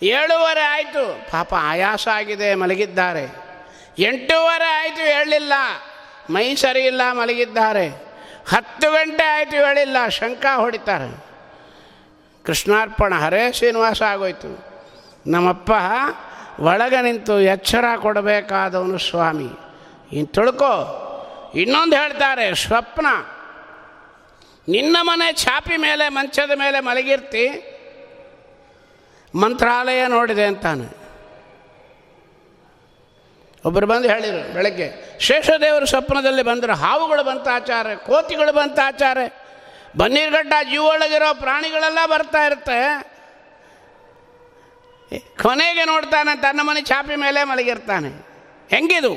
ಏಳುವರೆ 0.02 0.60
ಆಯಿತು. 0.60 1.30
ಪಾಪ 1.30 1.54
ಆಯಾಸ 1.58 2.08
ಆಗಿದೆ, 2.08 2.54
ಮಲಗಿದ್ದಾರೆ. 2.54 3.36
ಎಂಟೂವರೆ 3.98 4.64
ಆಯಿತು, 4.64 5.02
ಹೇಳಲಿಲ್ಲ. 5.02 5.52
ಮೈ 6.30 6.54
ಸರಿ 6.54 6.80
ಇಲ್ಲ 6.80 7.00
ಮಲಗಿದ್ದಾರೆ. 7.12 7.88
ಹತ್ತು 8.48 8.92
ಗಂಟೆ 8.92 9.24
ಆಯಿತು 9.24 9.56
ಹೇಳಿಲ್ಲ 9.56 10.08
ಶಂಕ 10.08 10.46
ಹೊಡಿತಾರೆ. 10.56 11.24
ಕೃಷ್ಣಾರ್ಪಣ 12.44 13.14
ಹರೇ 13.14 13.52
ಶ್ರೀನಿವಾಸ 13.52 14.02
ಆಗೋಯ್ತು. 14.02 14.64
ನಮ್ಮಪ್ಪ 15.26 15.70
ಒಳಗೆ 16.60 17.02
ನಿಂತು 17.02 17.40
ಎಚ್ಚರ 17.40 17.84
ಕೊಡಬೇಕಾದವನು 17.96 18.98
ಸ್ವಾಮಿ. 18.98 19.50
ಇನ್ನು 20.12 20.26
ತಿಳ್ಕೊ. 20.26 21.00
ಇನ್ನೊಂದು 21.54 21.96
ಹೇಳ್ತಾರೆ, 21.96 22.54
ಸ್ವಪ್ನ. 22.54 23.06
ನಿನ್ನ 24.68 24.96
ಮನೆ 25.00 25.32
ಛಾಪಿ 25.32 25.76
ಮೇಲೆ, 25.76 26.08
ಮಂಚದ 26.08 26.50
ಮೇಲೆ 26.54 26.80
ಮಲಗಿರ್ತಿ. 26.80 27.70
ಮಂತ್ರಾಲಯ 29.34 30.06
ನೋಡಿದೆ 30.06 30.44
ಅಂತಾನೆ. 30.44 31.03
ಒಬ್ಬರು 33.64 33.86
ಬಂದು 33.86 34.08
ಹೇಳಿದರು 34.08 34.54
ಬೆಳಗ್ಗೆ, 34.54 35.18
ಶೇಷದೇವರು 35.20 35.86
ಸ್ವಪ್ನದಲ್ಲಿ 35.86 36.42
ಬಂದರು 36.42 36.74
ಹಾವುಗಳು 36.74 37.24
ಬಂತ 37.24 37.48
ಆಚಾರ, 37.48 37.94
ಕೋತಿಗಳು 37.94 38.52
ಬಂತ 38.52 38.78
ಆಚಾರ. 38.84 39.18
ಬನ್ನೀರ್ಗಡ್ಡ 39.96 40.52
ಜೀವ 40.70 40.82
ಒಳಗಿರೋ 40.82 41.34
ಪ್ರಾಣಿಗಳೆಲ್ಲ 41.34 41.98
ಬರ್ತಾ 42.06 42.46
ಇರುತ್ತೆ. 42.46 43.14
ಕೊನೆಗೆ 45.42 45.84
ನೋಡ್ತಾನೆ 45.84 46.40
ತನ್ನ 46.42 46.60
ಮನೆ 46.62 46.82
ಚಾಪಿ 46.82 47.16
ಮೇಲೆ 47.16 47.44
ಮಲಗಿರ್ತಾನೆ. 47.44 48.08
ಹೆಂಗಿದು? 48.70 49.14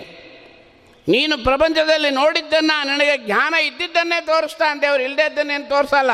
ನೀನು 1.08 1.44
ಪ್ರಪಂಚದಲ್ಲಿ 1.44 2.10
ನೋಡಿದ್ದನ್ನು 2.10 2.88
ನನಗೆ 2.88 3.18
ಜ್ಞಾನ 3.18 3.54
ಇದ್ದಿದ್ದನ್ನೇ 3.54 4.22
ತೋರಿಸ್ತಾ 4.22 4.76
ದೇವ್ರು 4.76 5.04
ಇದ್ದನ್ನೇನು 5.04 5.70
ತೋರಿಸಲ್ಲ. 5.70 6.12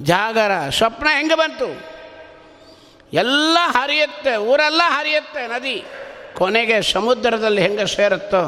ಜಾಗರ, 0.00 0.70
ಸ್ವಪ್ನ 0.70 1.06
ಹೆಂಗೆ 1.16 1.34
ಬಂತು? 1.34 1.68
ಎಲ್ಲ 3.12 3.58
ಹರಿಯುತ್ತೆ, 3.62 4.36
ಊರೆಲ್ಲ 4.36 4.82
ಹರಿಯುತ್ತೆ 4.84 5.46
ನದಿ. 5.46 5.84
ಕೊನೆಗೆ 6.38 6.82
ಸಮುದ್ರದಲ್ಲಿ 6.82 7.62
ಹೆಂಗೆ 7.62 7.86
ಸೇರುತ್ತೋ 7.96 8.42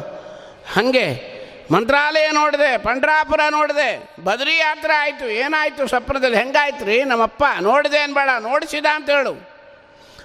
ಹಾಗೆ 0.75 1.35
ಮಂತ್ರಾಲಯ 1.71 2.31
ನೋಡಿದೆ, 2.31 2.79
ಪಂಡ್ರಾಪುರ 2.79 3.41
ನೋಡಿದೆ, 3.51 4.09
ಬದ್ರಿ 4.25 4.57
ಯಾತ್ರೆ 4.57 4.95
ಆಯಿತು, 4.95 5.27
ಏನಾಯಿತು 5.31 5.87
ಸ್ವಪ್ನದಲ್ಲಿ 5.89 6.37
ಹೆಂಗಾಯ್ತು 6.37 6.85
ರೀ 6.85 7.05
ನಮ್ಮಪ್ಪ? 7.05 7.45
ನೋಡಿದೆ 7.61 7.99
ಅನ್ಬೇಡ, 7.99 8.29
ನೋಡಿಸಿದ 8.41 8.87
ಅಂತ 8.95 9.11
ಹೇಳು. 9.11 9.55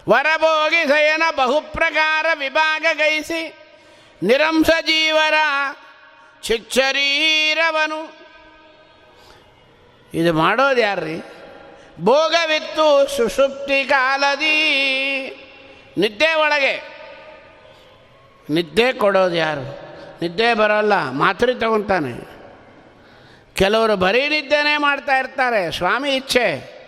ವರಭೋಗಿ 0.10 0.88
ಸಯನ 0.88 1.24
ಬಹುಪ್ರಕಾರ 1.36 2.26
ವಿಭಾಗ 2.34 2.86
ಗೈಸಿ 2.94 3.54
ನಿರಂಸ 4.24 4.70
ಜೀವರ 4.82 5.34
ಚಿಚ್ಚರೀರವನು. 6.44 8.20
ಇದು 10.14 10.34
ಮಾಡೋದು 10.34 10.82
ಯಾರ್ರಿ? 10.82 11.18
ಭೋಗವಿತ್ತು 12.02 13.18
ಸುಷುಪ್ತಿ 13.18 13.84
ಕಾಲದಿ, 13.84 14.58
ನಿದ್ದೆ 15.98 16.34
ಒಳಗೆ. 16.34 16.99
ನಿದ್ದೆ 18.50 18.94
ಕೊಡೋದು 18.94 19.36
ಯಾರು? 19.36 19.66
ನಿದ್ದೆ 20.22 20.54
ಬರೋಲ್ಲ, 20.54 21.10
ಮಾತ್ರೆ 21.10 21.54
ತಗೊತಾನೆ. 21.54 22.14
ಕೆಲವರು 23.56 23.96
ಬರೀ 23.96 24.28
ನಿದ್ದೆನೇ 24.28 24.78
ಮಾಡ್ತಾ 24.78 25.18
ಇರ್ತಾರೆ, 25.18 25.72
ಸ್ವಾಮಿ 25.72 26.16
ಇಚ್ಛೆ. 26.16 26.80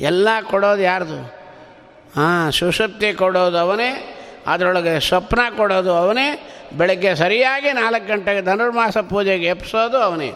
ಎಲ್ಲ 0.00 0.28
ಕೊಡೋದು 0.42 0.82
ಯಾರ್ದು? 0.82 1.22
ಹಾಂ 2.16 2.52
ಸುಶಕ್ತಿ 2.52 3.12
ಕೊಡೋದು 3.12 3.58
ಅವನೇ, 3.58 3.90
ಅದರೊಳಗೆ 4.46 5.00
ಸ್ವಪ್ನ 5.00 5.56
ಕೊಡೋದು 5.56 5.92
ಅವನೇ, 5.92 6.50
ಬೆಳಗ್ಗೆ 6.72 7.14
ಸರಿಯಾಗಿ 7.14 7.72
ನಾಲ್ಕು 7.72 8.06
ಗಂಟೆಗೆ 8.06 8.42
ಧನುರ್ಮಾಸ 8.42 8.98
ಪೂಜೆಗೆ 8.98 9.46
ಎಪ್ಸೋದು 9.46 9.98
ಅವನೇ. 9.98 10.32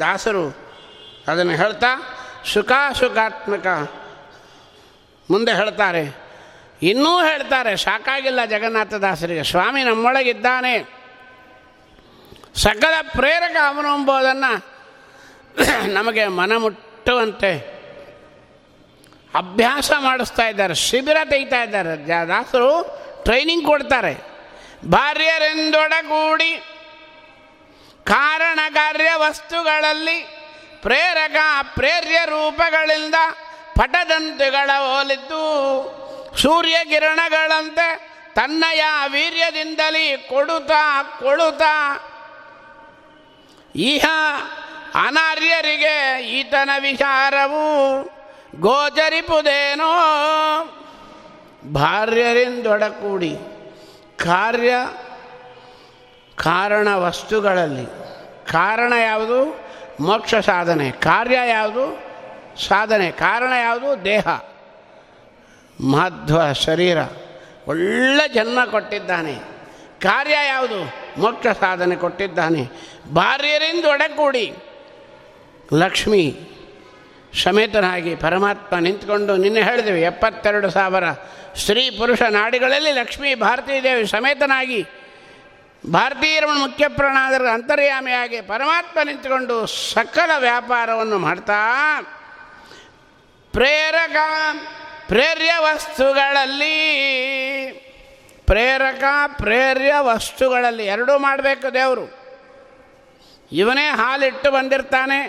ದಾಸರು 0.00 0.56
ಅದನ್ನು 1.28 1.52
ಹೇಳ್ತಾ, 1.52 2.02
ಸುಖಾಸುಖಾತ್ಮಕ 2.52 3.66
ಮುಂದೆ 5.30 5.52
ಹೇಳ್ತಾರೆ. 5.52 6.29
ಇನ್ನೂ 6.82 7.24
ಹೇಳ್ತಾರೆ 7.24 7.76
ಸಾಕಾಗಿಲ್ಲ 7.76 8.44
ಜಗನ್ನಾಥದಾಸರಿಗೆ 8.44 9.42
ಸ್ವಾಮಿ 9.42 9.82
ನಮ್ಮೊಳಗಿದ್ದಾನೆ. 9.82 10.74
ಸಕಲ 12.54 12.94
ಪ್ರೇರಕ 13.12 13.56
ಅವನು 13.66 13.96
ನಮಗೆ 13.96 14.44
ನಮಗೆ 15.86 16.26
ಮನಮುಟ್ಟುವಂತೆ 16.26 17.52
ಅಭ್ಯಾಸ 19.34 19.90
ಮಾಡಿಸ್ತಾ 19.98 20.48
ಇದ್ದಾರೆ, 20.48 20.74
ಶಿಬಿರ 20.74 21.16
ತೆಗಿತಾ 21.24 21.62
ಇದ್ದಾರೆ. 21.62 22.28
ದಾಸರು 22.28 22.70
ಟ್ರೈನಿಂಗ್ 23.24 23.66
ಕೊಡ್ತಾರೆ. 23.66 24.14
ಭಾರ್ಯರೆಂದೊಡಗೂಡಿ 24.90 26.56
ಕಾರಣ 28.04 28.58
ಕಾರ್ಯ 28.74 29.10
ವಸ್ತುಗಳಲ್ಲಿ 29.16 30.18
ಪ್ರೇರಕ 30.82 31.36
ಪ್ರೇರ್ಯ 31.74 32.18
ರೂಪಗಳಿಂದ 32.24 33.14
ಪಟದಂತೆಗಳ 33.78 34.70
ಹೋಲಿದ್ದು. 34.78 35.44
ಸೂರ್ಯ 36.36 36.76
ಕಿರಣಗಳಂತೆ 36.84 38.10
ತನ್ನಯ 38.34 38.84
ವೀರ್ಯದಿಂದಲೇ 39.08 40.16
ಕೊಡುತ್ತಾ 40.16 41.02
ಕೊಡುತ್ತಾ 41.02 42.00
ಇಹ 43.74 44.04
ಅನಾರ್ಯರಿಗೆ 44.94 46.24
ಈತನ 46.24 46.70
ವಿಚಾರವು 46.80 48.02
ಗೋಚರಿಪುದೇನೋ. 48.60 49.92
ಭಾರ್ಯರಿಂದೊಡಕೂಡಿ 51.74 53.36
ಕಾರ್ಯ 54.16 54.74
ಕಾರಣ 56.36 56.88
ವಸ್ತುಗಳಲ್ಲಿ. 56.94 57.86
ಕಾರಣ 58.52 58.92
ಯಾವುದು? 58.92 59.60
ಮೋಕ್ಷ 60.00 60.34
ಸಾಧನೆ. 60.34 60.90
ಕಾರ್ಯ 60.90 61.38
ಯಾವುದು? 61.48 62.02
ಸಾಧನೆ. 62.68 63.10
ಕಾರಣ 63.10 63.52
ಯಾವುದು? 63.52 64.04
ದೇಹ. 64.04 64.26
ಮಹತ್ವ, 65.80 66.52
ಶರೀರ. 66.52 66.98
ಒಳ್ಳೆ 67.66 68.28
ಜನ್ಮ 68.28 68.64
ಕೊಟ್ಟಿದ್ದಾನೆ. 68.64 69.34
ಕಾರ್ಯ 70.02 70.36
ಯಾವುದು? 70.46 70.94
ಮೋಕ್ಷ 71.20 71.46
ಸಾಧನೆ 71.46 71.96
ಕೊಟ್ಟಿದ್ದಾನೆ. 71.96 72.70
ಭಾರ್ಯರಿಂದ 73.12 73.84
ಒಡಗೂಡಿ 73.84 74.54
ಲಕ್ಷ್ಮಿ, 75.72 76.40
ಸಮೇತನಾಗಿ 77.42 78.14
ಪರಮಾತ್ಮ 78.14 78.76
ನಿಂತ್ಕೊಂಡು 78.76 79.36
ನಿನ್ನೆ 79.36 79.62
ಹೇಳಿದೆವು, 79.62 79.96
ಎಪ್ಪತ್ತೆರಡು 79.96 80.70
ಸಾವಿರ 80.70 81.10
ಸ್ತ್ರೀ 81.56 81.90
ಪುರುಷ 81.90 82.22
ನಾಡಿಗಳಲ್ಲಿ 82.22 82.92
ಲಕ್ಷ್ಮೀ 82.92 83.34
ಭಾರತೀ 83.34 83.82
ದೇವಿ 83.82 84.06
ಸಮೇತನಾಗಿ 84.06 84.86
ಭಾರತೀಯರ 85.92 86.44
ಮುಖ್ಯ 86.46 86.88
ಪ್ರಾಣಾದರ 86.88 87.46
ಅಂತರ್ಯಾಮಿಯಾಗಿ 87.52 88.40
ಪರಮಾತ್ಮ 88.40 88.98
ನಿಂತುಕೊಂಡು 89.04 89.66
ಸಕಲ 89.66 90.30
ವ್ಯಾಪಾರವನ್ನು 90.38 91.18
ಮಾಡ್ತಾ, 91.18 91.60
ಪ್ರೇರಕ 93.52 94.16
ಪ್ರೇರ್ಯ 95.10 95.52
ವಸ್ತುಗಳಲ್ಲಿ, 95.58 96.72
ಪ್ರೇರಕ 98.46 99.02
ಪ್ರೇರ್ಯ 99.36 99.94
ವಸ್ತುಗಳಲ್ಲಿ 99.98 100.86
ಎರಡೂ 100.86 101.18
ಮಾಡಬೇಕು 101.18 101.74
ದೇವರು. 101.74 102.14
ಇವನೇ 103.52 103.86
ಹಾಲಿಟ್ಟು 103.88 104.50
ಬಂದಿರ್ತಾನೆ. 104.50 105.20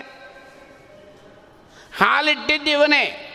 ಹಾಲಿಟ್ಟಿದ್ದು 1.98 2.70
ಇವನೇ. 2.70 3.28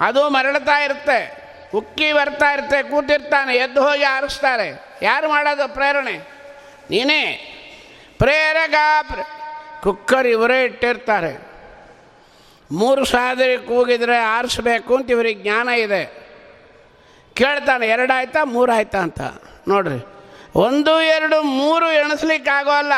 ಅದು 0.00 0.30
ಮರಳ್ತಾ 0.30 0.78
ಇರುತ್ತೆ, 0.78 1.36
ಉಕ್ಕಿ 1.74 2.12
ಬರ್ತಾ 2.12 2.52
ಇರುತ್ತೆ, 2.52 2.82
ಕೂತಿರ್ತಾನೆ, 2.82 3.56
ಎದ್ದು 3.56 3.82
ಹೋಗಿ 3.82 4.02
ಆರಿಸ್ತಾರೆ. 4.02 4.84
ಯಾರು 5.02 5.28
ಮಾಡೋದು 5.28 5.74
ಪ್ರೇರಣೆ? 5.74 6.18
ನೀನೇ. 6.90 7.32
ಪ್ರೇರಕ 8.18 8.74
ಪ್ರ, 9.02 9.20
ಕುಕ್ಕರ್ 9.82 10.26
ಇವರೇ 10.26 10.64
ಇಟ್ಟಿರ್ತಾರೆ. 10.64 11.49
ಮೂರು 12.72 13.04
ಸಾವಿರ 13.04 13.60
ಕೂಗಿದರೆ 13.60 14.18
ಆರಿಸ್ಬೇಕು 14.18 14.96
ಅಂತ 14.96 15.10
ಇವ್ರಿಗೆ 15.10 15.42
ಜ್ಞಾನ 15.42 15.68
ಇದೆ. 15.68 16.04
ಕೇಳ್ತಾನೆ, 17.34 17.88
ಎರಡಾಯ್ತಾ, 17.88 18.44
ಮೂರಾಯ್ತಾ 18.44 18.98
ಅಂತ. 18.98 19.20
ನೋಡ್ರಿ, 19.68 20.06
ಒಂದು, 20.54 21.00
ಎರಡು, 21.00 21.42
ಮೂರು 21.42 21.90
ಎಣಿಸ್ಲಿಕ್ಕಾಗೋಲ್ಲ. 21.90 22.92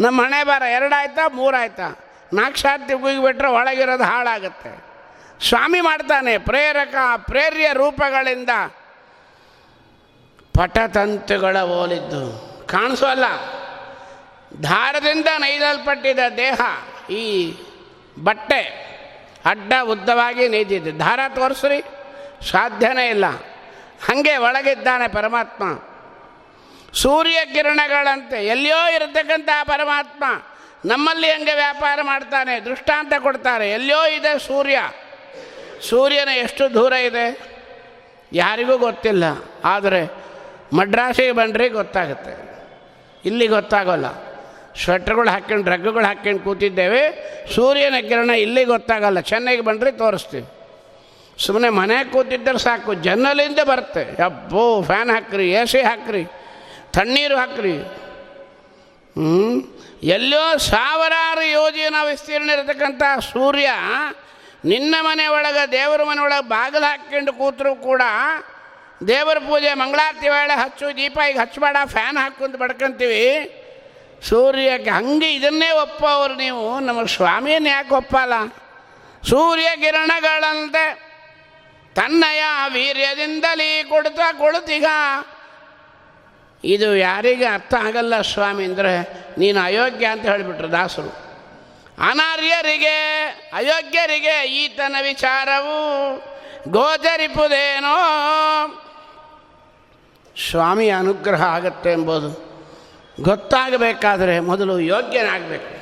ನಮ್ಮ 0.00 0.22
ಹಣೆ 0.22 0.44
ಬಾರ 0.44 0.62
ಎರಡಾಯ್ತಾ, 0.62 1.28
ಮೂರಾಯ್ತಾ. 1.28 2.00
ಸಾರ್ತಿ 2.56 2.92
ಕೂಗಿಬಿಟ್ರೆ 2.92 3.48
ಒಳಗಿರೋದು 3.48 4.04
ಹಾಳಾಗುತ್ತೆ. 4.04 4.86
ಸ್ವಾಮಿ 5.48 5.80
ಮಾಡ್ತಾನೆ, 5.80 6.38
ಪ್ರೇರಕ, 6.38 6.94
ಪ್ರೇರ್ಯ 7.16 7.70
ರೂಪಗಳಿಂದ. 7.72 8.48
ಪಟತಂತುಗಳ 10.54 11.56
ಓಲಿದ್ದು 11.60 12.22
ಕಾಣಿಸೋಲ್ಲ. 12.66 13.24
ದಾರದಿಂದ 14.62 15.26
ನೈದಲ್ಪಟ್ಟಿದ್ದ 15.38 16.18
ದೇಹ, 16.36 16.60
ಈ 17.10 17.54
ಬಟ್ಟೆ 18.24 18.86
ಅಡ್ಡ 19.44 19.72
ಉದ್ದವಾಗಿ 19.82 20.48
ನೇಯ್ದಿದೆ 20.48 20.92
ದಾರ 20.92 21.20
ತೋರಿಸ್ರಿ, 21.34 21.80
ಸಾಧ್ಯನೇ 22.50 23.08
ಇಲ್ಲ. 23.08 23.26
ಹಾಗೆ 24.04 24.36
ಒಳಗಿದ್ದಾನೆ 24.36 25.08
ಪರಮಾತ್ಮ. 25.08 25.82
ಸೂರ್ಯ 26.94 27.44
ಕಿರಣಗಳಂತೆ 27.44 28.46
ಎಲ್ಲಿಯೋ 28.46 28.94
ಇರತಕ್ಕಂಥ 28.94 29.48
ಪರಮಾತ್ಮ 29.64 30.24
ನಮ್ಮಲ್ಲಿ 30.84 31.30
ಹಂಗೆ 31.30 31.54
ವ್ಯಾಪಾರ 31.54 31.98
ಮಾಡ್ತಾನೆ, 32.02 32.60
ದೃಷ್ಟಾಂತ 32.60 33.12
ಕೊಡ್ತಾರೆ. 33.18 33.70
ಎಲ್ಲಿಯೋ 33.70 34.06
ಇದೆ 34.06 34.38
ಸೂರ್ಯ. 34.38 34.90
ಸೂರ್ಯನ 35.88 36.28
ಎಷ್ಟು 36.28 36.74
ದೂರ 36.74 36.92
ಇದೆ? 36.92 37.40
ಯಾರಿಗೂ 38.32 38.78
ಗೊತ್ತಿಲ್ಲ. 38.78 39.24
ಆದರೆ 39.64 40.14
ಮಡ್ರಾಸಿಗೆ 40.72 41.32
ಬಂದರೆ 41.32 41.68
ಗೊತ್ತಾಗುತ್ತೆ. 41.68 42.46
ಇಲ್ಲಿ 43.24 43.46
ಗೊತ್ತಾಗೋಲ್ಲ. 43.46 44.25
ಸ್ವೆಟ್ರ್ಗಳು 44.82 45.30
ಹಾಕ್ಕೊಂಡು 45.34 45.70
ರಗ್ಗುಗಳು 45.70 46.04
ಹಾಕ್ಕೊಂಡು 46.04 46.40
ಕೂತಿದ್ದೇವೆ. 46.46 47.02
ಸೂರ್ಯನ 47.54 47.98
ಕಿರಣ 48.08 48.30
ಇಲ್ಲಿ 48.44 48.62
ಗೊತ್ತಾಗಲ್ಲ. 48.64 49.20
ಚೆನ್ನೈಗೆ 49.30 49.64
ಬಂದರೆ 49.68 49.90
ತೋರಿಸ್ತೀವಿ. 50.02 50.46
ಸುಮ್ಮನೆ 51.44 51.68
ಮನೆಗೆ 51.78 52.08
ಕೂತಿದ್ದರೆ 52.12 52.58
ಸಾಕು. 52.58 52.90
ಜನ್ನಲಿಂದ 53.06 53.60
ಬರುತ್ತೆ. 53.70 54.04
ಅಬ್ಬೋ 54.24 54.64
ಫ್ಯಾನ್ 54.82 55.10
ಹಾಕ್ರಿ 55.10 55.46
ಎ 55.52 55.62
ಸಿ 55.72 55.80
ಹಾಕ್ರಿ, 55.82 56.22
ತಣ್ಣೀರು 56.96 57.36
ಹಾಕ್ರಿ. 57.36 57.76
ಹ್ಞೂ 59.16 59.40
ಎಲ್ಲೋ 60.14 60.44
ಸಾವಿರಾರು 60.70 61.44
ಯೋಜನ 61.50 61.96
ವಿಸ್ತೀರ್ಣ 62.08 62.48
ಇರತಕ್ಕಂಥ 62.50 63.02
ಸೂರ್ಯ 63.32 63.68
ನಿನ್ನ 64.64 64.94
ಮನೆ 65.00 65.26
ಒಳಗೆ, 65.26 65.62
ದೇವರ 65.72 66.00
ಮನೆ 66.02 66.20
ಒಳಗೆ 66.20 66.44
ಬಾಗಿಲು 66.48 66.86
ಹಾಕ್ಕೊಂಡು 66.90 67.32
ಕೂತರು 67.32 67.72
ಕೂಡ 67.88 68.02
ದೇವರ 69.08 69.38
ಪೂಜೆ, 69.38 69.70
ಮಂಗಳಾರತಿ 69.74 70.28
ವೇಳೆ 70.28 70.54
ಹಚ್ಚು, 70.62 70.86
ದೀಪ 70.96 71.18
ಈಗ 71.30 71.38
ಹಚ್ಚಬೇಡ 71.40 71.76
ಫ್ಯಾನ್ 71.86 72.18
ಹಾಕ್ಕೊಂಡು 72.18 72.58
ಬಡ್ಕೊಂತೀವಿ. 72.58 73.22
ಸೂರ್ಯಕ್ಕೆ 74.22 74.90
ಹಂಗೆ 74.90 75.34
ಇದನ್ನೇ 75.34 75.70
ಒಪ್ಪೋರು 75.70 76.34
ನೀವು. 76.34 76.80
ನಮಗೆ 76.80 77.06
ಸ್ವಾಮಿಯನ್ನು 77.06 77.68
ಯಾಕೆ 77.68 77.94
ಒಪ್ಪಲ್ಲ? 77.94 78.46
ಸೂರ್ಯ 79.28 79.76
ಕಿರಣಗಳಂತೆ 79.76 81.06
ತನ್ನಯ 81.94 82.42
ವೀರ್ಯದಿಂದಲೇ 82.68 83.82
ಕೊಡ್ತಾ 83.82 84.32
ಕೊಡುತ್ತೀಗ. 84.32 84.84
ಇದು 86.64 86.96
ಯಾರಿಗೆ 86.96 87.44
ಅರ್ಥ 87.44 87.74
ಆಗಲ್ಲ 87.74 88.20
ಸ್ವಾಮಿ 88.20 88.64
ಅಂದರೆ 88.64 89.24
ನೀನು 89.38 89.60
ಅಯೋಗ್ಯ 89.60 90.06
ಅಂತ 90.06 90.22
ಹೇಳಿಬಿಟ್ರು 90.22 90.72
ದಾಸರು. 90.72 91.26
ಅನಾರ್ಯರಿಗೆ, 92.10 93.22
ಅಯೋಗ್ಯರಿಗೆ 93.54 94.48
ಈತನ 94.48 94.96
ವಿಚಾರವು 95.02 96.16
ಗೋಚರಿಪುದೇನೋ. 96.70 97.96
ಸ್ವಾಮಿಯ 100.50 100.94
ಅನುಗ್ರಹ 100.98 101.42
ಆಗತ್ತೆ 101.42 101.92
ಎಂಬುದು. 101.92 102.45
ಗೊತ್ತಾಗಬೇಕಾದರೆ 103.20 104.40
ಮೊದಲು 104.40 104.80
ಯೋಗ್ಯನಾಗಬೇಕು. 104.80 105.76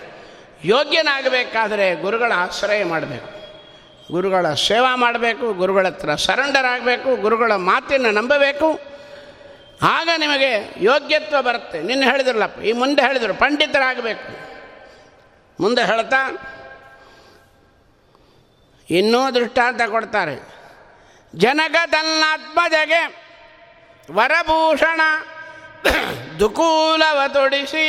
ಯೋಗ್ಯನಾಗಬೇಕಾದರೆ 0.65 1.95
ಗುರುಗಳ 1.95 2.33
ಆಶ್ರಯ 2.37 2.85
ಮಾಡಬೇಕು. 2.85 3.35
ಗುರುಗಳ 4.13 4.55
ಸೇವಾ 4.55 4.97
ಮಾಡಬೇಕು, 4.97 5.53
ಗುರುಗಳ 5.53 5.87
ಹತ್ರ 5.87 6.15
ಸರೆಂಡರ್ 6.15 6.65
ಆಗಬೇಕು, 6.65 7.17
ಗುರುಗಳ 7.17 7.53
ಮಾತನ್ನು 7.55 8.11
ನಂಬಬೇಕು. 8.11 8.81
ಆಗ 9.83 10.09
ನಿಮಗೆ 10.17 10.75
ಯೋಗ್ಯತ್ವ 10.77 11.43
ಬರುತ್ತೆ. 11.43 11.83
ನಿನ್ನೆ 11.83 12.07
ಹೇಳಿದ್ರಲ್ಲಪ್ಪ, 12.07 12.61
ಈ 12.61 12.73
ಮುಂದೆ 12.73 13.03
ಹೇಳಿದರು, 13.03 13.35
ಪಂಡಿತರಾಗಬೇಕು. 13.35 14.55
ಮುಂದೆ 15.63 15.85
ಹೇಳ್ತಾ, 15.85 16.49
ಇನ್ನೂ 18.91 19.31
ದೃಷ್ಟಾಂತ 19.31 19.83
ಕೊಡ್ತಾರೆ. 19.83 20.49
ಜನಕ 21.35 21.77
ತನ್ನಾತ್ಮಜಗೆ 21.87 23.17
ವರಭೂಷಣ 24.13 25.01
ದುಕೂಲವ 26.39 27.21
ತೊಡಿಸಿ 27.29 27.87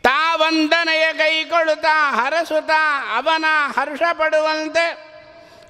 ತಾವಂದನೆಯ 0.00 1.12
ಕೈಕೊಳುತ್ತಾ, 1.12 2.10
ಹರಸುತ್ತಾ, 2.10 3.04
ಅವನ 3.16 3.44
ಹರ್ಷ 3.78 4.02
ಪಡುವಂತೆ 4.12 4.86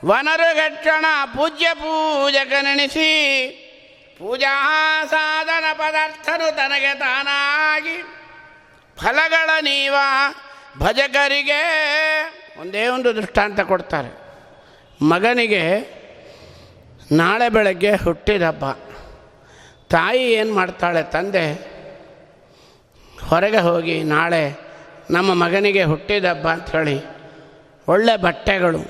ವನರುಗಕ್ಷಣ 0.05 1.05
ಪೂಜ್ಯ 1.27 1.67
ಪೂಜಕನೆಣಿಸಿ. 1.75 3.11
ಪೂಜಾ 4.19 4.55
ಸಾಧನ 5.11 5.65
ಪದಾರ್ಥನು 5.73 6.57
ತನಗೆ 6.57 6.99
ತಾನಾಗಿ 6.99 7.97
ಫಲಗಳ 8.97 9.51
ನೀವ 9.61 9.95
ಭಜಕರಿಗೆ 10.79 11.61
ಒಂದೇ 12.61 12.87
ಒಂದು 12.87 13.17
ದೃಷ್ಟಾಂತ 13.17 13.61
ಕೊಡ್ತಾರೆ. 13.61 14.11
ಮಗನಿಗೆ 15.09 15.63
ನಾಳೆ 17.13 17.49
ಬೆಳಗ್ಗೆ 17.49 17.97
ಹುಟ್ಟಿದಪ್ಪ 17.97 18.90
ತಾಯಿ 19.91 20.25
ಏನು 20.41 20.53
ಮಾಡ್ತಾಳೆ 20.55 21.03
ತಂದೆ? 21.15 21.45
ಹೊರಗೆ 23.29 23.61
ಹೋಗಿ 23.69 23.97
ನಾಳೆ 24.13 24.45
ನಮ್ಮ 25.11 25.31
ಮಗನಿಗೆ 25.43 25.85
ಹುಟ್ಟಿದ 25.85 26.25
ಹಬ್ಬ 26.25 26.47
ಅಂಥೇಳಿ 26.49 26.97
ಒಳ್ಳೆ 27.89 28.15
ಬಟ್ಟೆಗಳು, 28.17 28.83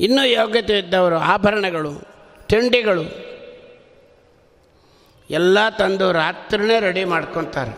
ಇನ್ನೂ 0.00 0.22
ಯೋಗ್ಯತೆ 0.24 0.76
ಇದ್ದವರು 0.78 1.18
ಆಭರಣಗಳು, 1.32 1.92
ತಿಂಡಿಗಳು 2.48 3.04
ಎಲ್ಲ 5.30 5.58
ತಂದು 5.80 6.06
ರಾತ್ರಿನೇ 6.12 6.76
ರೆಡಿ 6.80 7.04
ಮಾಡ್ಕೊತಾರೆ. 7.04 7.74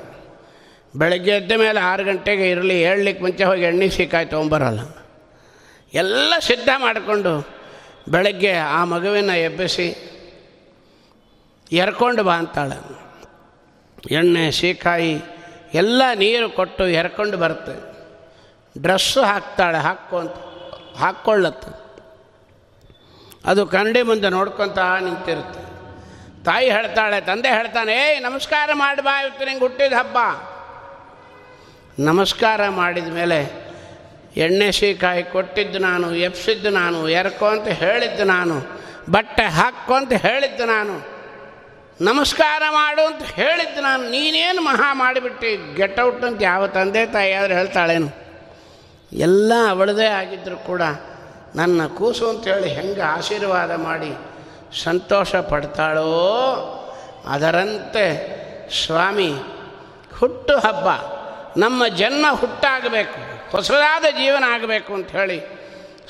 ಬೆಳಗ್ಗೆ 0.95 1.31
ಎದ್ದ 1.31 1.53
ಮೇಲೆ 1.53 1.81
ಆರು 1.81 2.03
ಗಂಟೆಗೆ 2.05 2.47
ಇರಲಿ 2.51 2.77
ಹೇಳಲಿಕ್ಕೆ 2.85 3.23
ಮುಂಚೆ 3.25 3.45
ಹೋಗಿ 3.45 3.63
ಎಣ್ಣೆ 3.63 3.89
ಸಿಕ್ಕಾಯ್ 3.89 4.27
ತೊಗೊಂಬರಲ್ಲ. 4.27 4.81
ಎಲ್ಲ 5.95 6.33
ಸಿದ್ಧ 6.41 6.69
ಮಾಡಿಕೊಂಡು 6.77 7.33
ಬೆಳಗ್ಗೆ 8.09 8.53
ಆ 8.79 8.81
ಮಗುವಿನ 8.85 9.35
ಎಬ್ಬಿಸಿ 9.49 9.87
ಎರ್ಕೊಂಡು 11.73 12.25
ಬಾ 12.25 12.35
ಅಂತಾಳೆ. 12.35 13.03
ಎಣ್ಣೆ, 14.15 14.51
ಸೀಕಾಯಿ 14.51 15.23
ಎಲ್ಲ 15.75 16.03
ನೀರು 16.15 16.51
ಕೊಟ್ಟು 16.51 16.89
ಎರ್ಕೊಂಡು 16.89 17.37
ಬರುತ್ತೆ. 17.37 17.93
ಡ್ರೆಸ್ಸು 18.81 19.23
ಹಾಕ್ತಾಳೆ 19.23 19.79
ಹಾಕ್ಕೊಂತ 19.79 20.31
ಹಾಕ್ಕೊಳ್ಳತ್ತೆ. 20.97 21.83
ಅದು 23.45 23.67
ಕನ್ನಡಿ 23.67 24.03
ಮುಂದೆ 24.03 24.29
ನೋಡ್ಕೊಂತ 24.29 24.79
ನಿಂತಿರುತ್ತೆ. 24.79 25.73
ತಾಯಿ 26.45 26.71
ಹೇಳ್ತಾಳೆ, 26.71 27.21
ತಂದೆ 27.21 27.49
ಹೇಳ್ತಾನೆ, 27.49 27.93
ಏಯ್, 27.93 28.23
ನಮಸ್ಕಾರ 28.23 28.71
ಮಾಡಿ 28.75 29.03
ಬಾ, 29.03 29.23
ಇವತ್ತು 29.23 29.45
ನಿಂಗೆ 29.45 29.61
ಹುಟ್ಟಿದ 29.61 29.93
ಹಬ್ಬ. 29.93 30.19
ನಮಸ್ಕಾರ 31.99 32.69
ಮಾಡಿದ 32.69 33.09
ಮೇಲೆ 33.09 33.73
ಎಣ್ಣೆ, 34.37 34.73
ಸೀಕಾಯಿ 34.73 35.23
ಕೊಟ್ಟಿದ್ದು 35.23 35.79
ನಾನು 35.79 36.15
ಎಪ್ಸಿದ್ದು 36.15 36.71
ನಾನು, 36.71 37.09
ಎರ್ಕೊ 37.09 37.47
ಅಂತ 37.47 37.69
ಹೇಳಿದ್ದು 37.69 38.25
ನಾನು, 38.25 38.83
ಬಟ್ಟೆ 39.11 39.43
ಹಾಕ್ಕೊಂತ 39.43 40.13
ಹೇಳಿದ್ದು 40.13 40.65
ನಾನು. 40.65 41.22
ನಮಸ್ಕಾರ 42.03 42.63
ಮಾಡು 42.71 43.03
ಅಂತ 43.07 43.23
ಹೇಳಿದ್ದು 43.23 43.81
ನಾನು, 43.83 44.03
ನೀನೇನು 44.11 44.61
ಮಹಾ 44.63 44.89
ಮಾಡಿಬಿಟ್ಟು 44.95 45.75
ಗೆಟ್ 45.75 45.99
ಔಟ್ 46.01 46.25
ಅಂತ 46.25 46.43
ಯಾವ 46.43 46.67
ತಂದೆ 46.67 47.03
ತಾಯಿ 47.07 47.33
ಆದರೂ 47.33 47.55
ಹೇಳ್ತಾಳೇನು? 47.55 48.09
ಎಲ್ಲ 49.27 49.53
ಅವಳದೇ 49.71 50.09
ಆಗಿದ್ದರೂ 50.21 50.57
ಕೂಡ 50.57 50.83
ನನ್ನ 51.57 51.87
ಕೂಸು 51.99 52.25
ಅಂತೇಳಿ 52.29 52.69
ಹೆಂಗೆ 52.69 53.05
ಆಶೀರ್ವಾದ 53.17 53.73
ಮಾಡಿ 53.77 54.11
ಸಂತೋಷ 54.83 55.35
ಪಡ್ತಾಳೋ? 55.53 56.09
ಅದರಂತೆ 57.31 58.07
ಸ್ವಾಮಿ, 58.85 59.31
ಹುಟ್ಟು 60.19 60.55
ಹಬ್ಬ, 60.59 60.89
ನಮ್ಮ 61.61 61.87
ಜನ್ಮ 61.87 62.27
ಹುಟ್ಟಾಗಬೇಕು, 62.33 63.21
ಹೊಸದಾದ 63.53 64.07
ಜೀವನ 64.13 64.45
ಆಗಬೇಕು 64.55 64.95
ಅಂತ 64.95 65.11
ಹೇಳಿ 65.11 65.39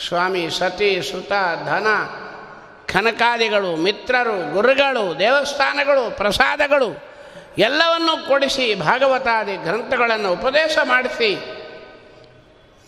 ಸ್ವಾಮಿ 0.08 0.44
ಸತಿ, 0.58 0.90
ಸುತ, 1.10 1.32
ಧನ 1.66 1.88
ಕನಕಾದಿಗಳು 2.92 3.76
ಮಿತ್ರರು, 3.76 4.52
ಗುರುಗಳು, 4.52 5.18
ದೇವಸ್ಥಾನಗಳು, 5.18 6.16
ಪ್ರಸಾದಗಳು 6.16 6.90
ಎಲ್ಲವನ್ನೂ 7.58 8.16
ಕೊಡಿಸಿ 8.16 8.74
ಭಾಗವತಾದಿ 8.74 9.56
ಗ್ರಂಥಗಳನ್ನು 9.56 10.32
ಉಪದೇಶ 10.32 10.78
ಮಾಡಿಸಿ 10.82 11.30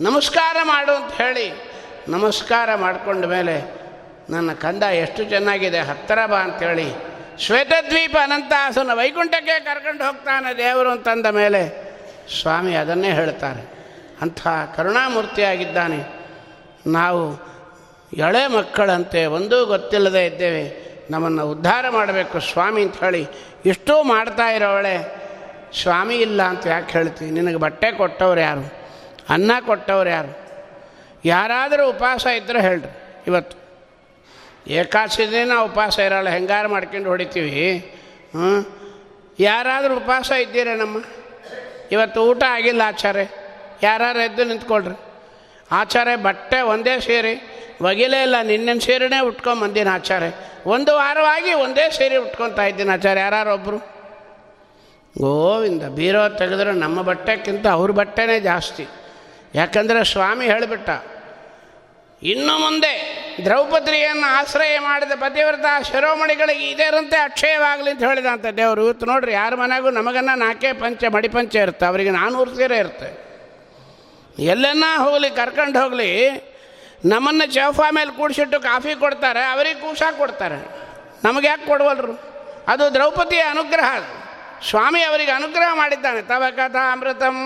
ನಮಸ್ಕಾರ 0.00 0.56
ಮಾಡು 0.62 0.92
ಅಂತ 0.92 1.12
ಹೇಳಿ 1.12 1.46
ನಮಸ್ಕಾರ 2.08 2.74
ಮಾಡಿಕೊಂಡ 2.74 3.24
ಮೇಲೆ 3.24 3.56
ನನ್ನ 4.30 4.52
ಕಂದ 4.52 4.82
ಎಷ್ಟು 4.82 5.24
ಚೆನ್ನಾಗಿದೆ, 5.24 5.80
ಹತ್ತಿರ 5.80 6.26
ಬಾ 6.26 6.38
ಅಂತೇಳಿ 6.38 6.88
ಶ್ವೇತದ್ವೀಪ 7.38 8.16
ಅನಂತಾಸನ 8.22 8.90
ವೈಕುಂಠಕ್ಕೆ 8.94 9.60
ಕರ್ಕೊಂಡು 9.60 10.04
ಹೋಗ್ತಾನೆ 10.04 10.58
ದೇವರು 10.58 10.90
ಅಂತಂದ 10.90 11.26
ಮೇಲೆ 11.26 11.62
ಸ್ವಾಮಿ 12.40 12.74
ಅದನ್ನೇ 12.74 13.10
ಹೇಳ್ತಾರೆ. 13.10 13.62
ಅಂಥ 14.22 14.48
ಕರುಣಾಮೂರ್ತಿಯಾಗಿದ್ದಾನೆ. 14.76 16.00
ನಾವು 16.86 17.53
ಎಳೆ 18.16 18.46
ಮಕ್ಕಳಂತೆ 18.46 19.26
ಒಂದೂ 19.26 19.66
ಗೊತ್ತಿಲ್ಲದೆ 19.66 20.26
ಇದ್ದೇವೆ. 20.26 20.84
ನಮ್ಮನ್ನು 21.10 21.50
ಉದ್ಧಾರ 21.50 21.88
ಮಾಡಬೇಕು 21.88 22.40
ಸ್ವಾಮಿ 22.40 22.82
ಅಂತ 22.82 23.04
ಹೇಳಿ 23.04 23.26
ಇಷ್ಟೂ 23.66 24.02
ಮಾಡ್ತಾ 24.02 24.50
ಇರೋವಳೆ. 24.50 25.24
ಸ್ವಾಮಿ 25.82 26.16
ಇಲ್ಲ 26.16 26.42
ಅಂತ 26.42 26.66
ಯಾಕೆ 26.66 26.92
ಹೇಳ್ತೀವಿ 26.92 27.30
ನಿನಗೆ 27.30 27.56
ಬಟ್ಟೆ 27.56 27.92
ಕೊಟ್ಟವ್ರು 27.92 28.40
ಯಾರು? 28.40 28.72
ಅನ್ನ 29.28 29.50
ಕೊಟ್ಟವ್ರು 29.66 30.10
ಯಾರು? 30.10 30.44
ಯಾರಾದರೂ 31.24 31.88
ಉಪವಾಸ 31.88 32.26
ಇದ್ದರೆ 32.26 32.60
ಹೇಳ್ರಿ 32.60 33.22
ಇವತ್ತು. 33.26 33.64
ಏಕಾದಶಿ 34.66 35.30
ದಿನ 35.30 35.52
ಉಪವಾಸ 35.64 35.98
ಇರೋಲ್ಲ, 35.98 36.28
ಹೆಂಗಾರು 36.28 36.68
ಮಾಡ್ಕೊಂಡು 36.68 37.08
ಹೊಡಿತೀವಿ? 37.08 37.76
ಹ್ಞೂ? 38.30 38.80
ಯಾರಾದರೂ 39.40 39.96
ಉಪವಾಸ 39.96 40.30
ಇದ್ದೀರೇನಮ್ಮ? 40.30 41.04
ಇವತ್ತು 41.92 42.22
ಊಟ 42.22 42.42
ಆಗಿಲ್ಲ 42.48 42.82
ಆಚಾರ್ಯ. 42.86 43.28
ಯಾರು 43.82 44.18
ಎದ್ದು 44.18 44.44
ನಿಂತ್ಕೊಳ್ರಿ. 44.44 45.13
ಆಚಾರ್ಯ 45.70 46.16
ಬಟ್ಟೆ 46.16 46.60
ಒಂದೇ 46.60 47.00
ಸೀರೆ 47.00 47.34
ಒಗಿಲೇ 47.82 48.22
ಇಲ್ಲ, 48.22 48.36
ನಿನ್ನೆನ 48.42 48.78
ಸೀರೆನೇ 48.78 49.20
ಉಟ್ಕೊಂಬಂದಿನ 49.20 49.88
ಆಚಾರ್ಯ 49.94 50.30
ಒಂದು 50.66 50.96
ವಾರವಾಗಿ 50.96 51.52
ಒಂದೇ 51.52 51.90
ಸೀರೆ 51.90 52.16
ಉಟ್ಕೊತಾ 52.16 52.64
ಇದ್ದೀನಿ 52.66 52.92
ಆಚಾರ್ಯ 52.92 53.20
ಯಾರು 53.20 53.52
ಒಬ್ಬರು 53.54 53.78
ಗೋವಿಂದ, 55.20 55.82
ಬೀರೋ 55.82 56.28
ತೆಗೆದ್ರೆ 56.28 56.72
ನಮ್ಮ 56.72 57.02
ಬಟ್ಟೆಕ್ಕಿಂತ 57.02 57.66
ಅವ್ರ 57.66 57.90
ಬಟ್ಟೆನೇ 57.90 58.40
ಜಾಸ್ತಿ. 58.40 58.86
ಯಾಕಂದರೆ 59.54 60.04
ಸ್ವಾಮಿ 60.04 60.46
ಹೇಳಿಬಿಟ್ಟ, 60.46 60.88
ಇನ್ನು 62.22 62.58
ಮುಂದೆ 62.58 62.92
ದ್ರೌಪದಿಯನ್ನು 63.44 64.26
ಆಶ್ರಯ 64.38 64.78
ಮಾಡಿದ 64.78 65.12
ಪತಿವ್ರತ 65.20 65.66
ಶಿರೋಮಣಿಗಳಿಗೆ 65.90 66.70
ಇದರಂತೆ 66.70 67.16
ಅಕ್ಷಯವಾಗಲಿ 67.16 67.90
ಅಂತ 67.90 68.02
ಹೇಳಿದಂಥ 68.02 68.46
ದೇವರು. 68.46 68.82
ಇವತ್ತು 68.84 69.06
ನೋಡ್ರಿ, 69.06 69.32
ಯಾರ 69.32 69.54
ಮನೆಗೂ 69.54 69.90
ನಮಗನ್ನ 69.90 70.30
ನಾಲ್ಕೇ 70.34 70.72
ಪಂಚ, 70.72 71.04
ಮಡಿಪಂಚ 71.10 71.56
ಇರುತ್ತೆ. 71.56 71.86
ಅವರಿಗೆ 71.86 72.10
ನಾನ್ನೂರು 72.10 72.54
ಸೀರೆ 72.56 72.78
ಇರುತ್ತೆ. 72.78 73.10
ಎಲ್ಲನ್ನ 74.38 74.84
ಹೋಗಲಿ, 74.96 75.30
ಕರ್ಕೊಂಡು 75.30 75.82
ಹೋಗಲಿ, 75.82 76.30
ನಮ್ಮನ್ನು 77.04 77.52
ಚೌಫಾ 77.52 77.90
ಮೇಲೆ 77.90 78.16
ಕೂಡಿಸಿಟ್ಟು 78.16 78.60
ಕಾಫಿ 78.60 78.94
ಕೊಡ್ತಾರೆ, 78.94 79.44
ಅವರಿಗೆ 79.44 79.80
ಕೂಸ 79.80 80.02
ಕೊಡ್ತಾರೆ. 80.18 80.56
ನಮಗೆ 81.24 81.46
ಯಾಕೆ 81.46 81.66
ಕೊಡವಲ್ರು? 81.66 82.12
ಅದು 82.68 82.94
ದ್ರೌಪದಿಯ 82.94 83.40
ಅನುಗ್ರಹ 83.40 83.98
ಸ್ವಾಮಿ 84.70 85.02
ಅವರಿಗೆ 85.02 85.30
ಅನುಗ್ರಹ 85.30 85.74
ಮಾಡಿದ್ದಾನೆ. 85.74 86.22
ತವ 86.22 86.42
ಕಥಾ 86.56 86.92
ಅಮೃತಂ 86.92 87.36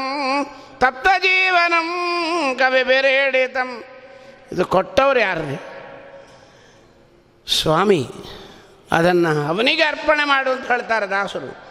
ತಪ್ತ 0.79 1.09
ಜೀವನಂ, 1.19 1.89
ಕವಿ 2.59 2.83
ಬೇರೇಡಿತಂ. 2.83 3.85
ಇದು 4.53 4.65
ಕೊಟ್ಟವ್ರು 4.65 5.21
ಯಾರ್ರಿ? 5.21 5.61
ಸ್ವಾಮಿ, 7.63 8.09
ಅದನ್ನು 8.93 9.49
ಅವನಿಗೆ 9.49 9.83
ಅರ್ಪಣೆ 9.83 10.25
ಮಾಡು 10.25 10.51
ಅಂತ 10.51 10.71
ಹೇಳ್ತಾರೆ 10.71 11.07
ದಾಸರು. 11.07 11.68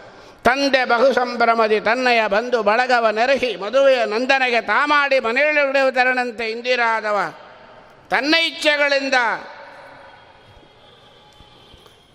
ತಂದೆ 0.47 0.85
ಬಹು 0.85 1.13
ಸಂಭ್ರಮದಿ 1.13 1.79
ತನ್ನಯ 1.79 2.27
ಬಂಧು 2.27 2.63
ಬಳಗವ 2.63 3.09
ನೆರಹಿ 3.09 3.55
ಮದುವೆಯ 3.55 4.05
ನಂದನೆಗೆ 4.05 4.61
ತಾಮಾಡಿ 4.61 5.19
ಮನೆಯೊಳಗಿಡುವುದರಂತೆ 5.19 6.51
ಇಂದಿರಾದವ. 6.51 7.33
ತನ್ನ 8.09 8.35
ಇಚ್ಛೆಗಳಿಂದ 8.35 9.13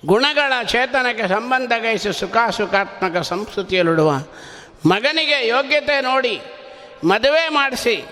ಗುಣಗಳ 0.07 0.53
ಚೇತನಕ್ಕೆ 0.67 1.29
ಸಂಬಂಧ 1.29 1.73
ಗೈಸಿ 1.79 2.13
ಸುಖಾಸುಖಾತ್ಮಕ 2.13 3.17
ಸಂಸ್ಕೃತಿಯಲ್ಲಿಡುವ 3.17 4.11
ಮಗನಿಗೆ 4.87 5.49
ಯೋಗ್ಯತೆ 5.49 6.01
ನೋಡಿ 6.01 6.41
ಮದುವೆ 7.05 7.49
ಮಾಡಿಸಿ 7.49 8.05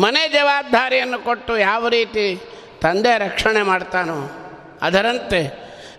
ಮನೆ 0.00 0.28
ಜವಾಬ್ದಾರಿಯನ್ನು 0.28 1.18
ಕೊಟ್ಟು 1.18 1.58
ಯಾವ 1.58 1.88
ರೀತಿ 1.88 2.40
ತಂದೆ 2.80 3.18
ರಕ್ಷಣೆ 3.18 3.62
ಮಾಡ್ತಾನೋ 3.62 4.18
ಅದರಂತೆ 4.82 5.40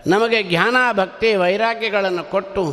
ನಮಗೆ 0.07 0.43
ಜ್ಞಾನ 0.43 0.75
ಭಕ್ತಿ 0.91 1.35
ವೈರಾಗ್ಯಗಳನ್ನು 1.35 2.23
ಕೊಟ್ಟು 2.23 2.63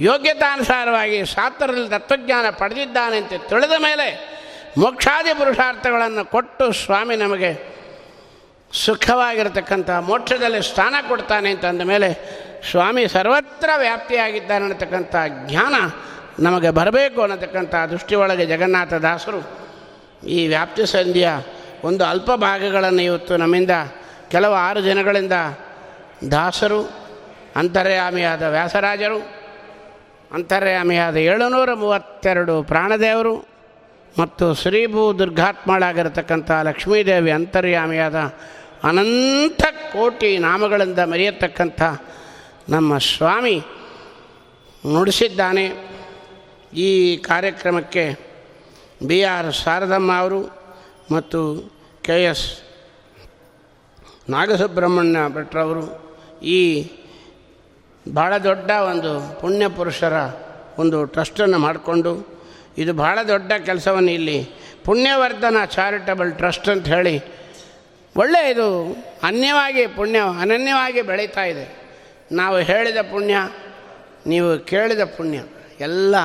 ಯೋಗ್ಯತಾನುಸಾರವಾಗಿ 0.00 1.24
ಶಾಸ್ತ್ರದಲ್ಲಿ 1.24 1.88
ತತ್ವಜ್ಞಾನ 1.88 2.46
ಪಡೆದಿದ್ದಾನೆ 2.50 3.16
ಅಂತ 3.16 3.32
ತಿಳಿದ 3.48 3.72
ಮೇಲೆ 3.78 4.38
ಮೋಕ್ಷಾದಿ 4.78 5.34
ಪುರುಷಾರ್ಥಗಳನ್ನು 5.38 6.24
ಕೊಟ್ಟು 6.24 6.72
ಸ್ವಾಮಿ 6.72 7.16
ನಮಗೆ 7.16 7.78
ಸುಖವಾಗಿರತಕ್ಕಂಥ 8.72 9.90
ಮೋಕ್ಷದಲ್ಲಿ 9.90 10.62
ಸ್ಥಾನ 10.62 10.94
ಕೊಡ್ತಾನೆ 11.08 11.50
ಅಂತ 11.50 11.64
ಅಂದ 11.64 11.82
ಮೇಲೆ 11.82 12.38
ಸ್ವಾಮಿ 12.70 13.08
ಸರ್ವತ್ರ 13.08 13.70
ವ್ಯಾಪ್ತಿಯಾಗಿದ್ದಾನೆ 13.76 14.64
ಅನ್ನತಕ್ಕಂಥ 14.64 15.16
ಜ್ಞಾನ 15.46 15.74
ನಮಗೆ 16.42 16.70
ಬರಬೇಕು 16.70 17.22
ಅನ್ನತಕ್ಕಂಥ 17.22 17.74
ದೃಷ್ಟಿಯೊಳಗೆ 17.74 18.46
ಜಗನ್ನಾಥ 18.46 18.94
ದಾಸರು 18.94 19.68
ಈ 20.26 20.46
ವ್ಯಾಪ್ತಿ 20.46 20.86
ಸಂಧಿಯ 20.86 21.28
ಒಂದು 21.84 22.04
ಅಲ್ಪ 22.04 22.32
ಭಾಗಗಳನ್ನು 22.32 23.02
ಇವತ್ತು 23.02 23.36
ನಮ್ಮಿಂದ 23.36 23.70
ಕೆಲವು 24.30 24.54
ಆರು 24.54 24.80
ಜನಗಳಿಂದ 24.80 25.32
ದಾಸರು, 26.30 26.90
ಅಂತರ್ಯಾಮಿಯಾದ 27.56 28.42
ವ್ಯಾಸರಾಜರು 28.42 29.37
ಅಂತರ್ಯಾಮಿಯಾದ 30.32 31.16
ಏಳುನೂರ 31.16 31.74
ಮೂವತ್ತೆರಡು 31.74 32.62
ಪ್ರಾಣದೇವರು 32.62 33.34
ಮತ್ತು 34.18 34.54
ಶ್ರೀಭೂ 34.54 35.18
ದುರ್ಗಾತ್ಮಳಾಗಿರತಕ್ಕಂಥ 35.18 36.50
ಲಕ್ಷ್ಮೀದೇವಿ 36.50 37.30
ಅಂತರ್ಯಾಮಿಯಾದ 37.30 38.14
ಅನಂತ 38.84 39.62
ಕೋಟಿ 39.92 40.38
ನಾಮಗಳಿಂದ 40.38 40.98
ಮರೆಯತಕ್ಕಂಥ 40.98 41.82
ನಮ್ಮ 42.68 42.98
ಸ್ವಾಮಿ 42.98 43.56
ನುಡಿಸಿದ್ದಾನೆ. 44.86 45.66
ಈ 46.72 47.16
ಕಾರ್ಯಕ್ರಮಕ್ಕೆ 47.16 48.04
ಬಿ 49.06 49.22
ಆರ್ 49.22 49.52
ಶಾರದಮ್ಮ 49.52 50.12
ಅವರು 50.18 50.40
ಮತ್ತು 51.12 51.40
ಕೆ 52.02 52.24
ಎಸ್ 52.24 52.46
ನಾಗಸುಬ್ರಹ್ಮಣ್ಯ 54.30 55.18
ಭಟ್ರವರು 55.34 55.84
ಈ 56.42 56.60
ಭಾಳ 58.14 58.36
ದೊಡ್ಡ 58.36 58.70
ಒಂದು 58.70 59.40
ಪುಣ್ಯ 59.40 59.68
ಪುರುಷರ 59.68 60.16
ಒಂದು 60.78 61.04
ಟ್ರಸ್ಟನ್ನು 61.04 61.58
ಮಾಡಿಕೊಂಡು, 61.58 62.12
ಇದು 62.78 62.92
ಭಾಳ 62.92 63.18
ದೊಡ್ಡ 63.28 63.52
ಕೆಲಸವನ್ನು 63.64 64.10
ಇಲ್ಲಿ 64.10 64.44
ಪುಣ್ಯವರ್ಧನ 64.84 65.56
ಚಾರಿಟಬಲ್ 65.64 66.32
ಟ್ರಸ್ಟ್ 66.32 66.68
ಅಂತ 66.68 66.86
ಹೇಳಿ 66.88 67.22
ಒಳ್ಳೆಯ 68.16 68.50
ಇದು 68.50 68.92
ಅನ್ಯವಾಗಿ 69.22 69.86
ಪುಣ್ಯ, 69.86 70.18
ಅನನ್ಯವಾಗಿ 70.40 71.02
ಬೆಳೀತಾ 71.02 71.42
ಇದೆ. 71.42 71.64
ನಾವು 72.32 72.58
ಹೇಳಿದ 72.58 72.96
ಪುಣ್ಯ, 72.96 73.34
ನೀವು 74.26 74.58
ಕೇಳಿದ 74.58 75.00
ಪುಣ್ಯ, 75.00 75.38
ಎಲ್ಲ 75.80 76.16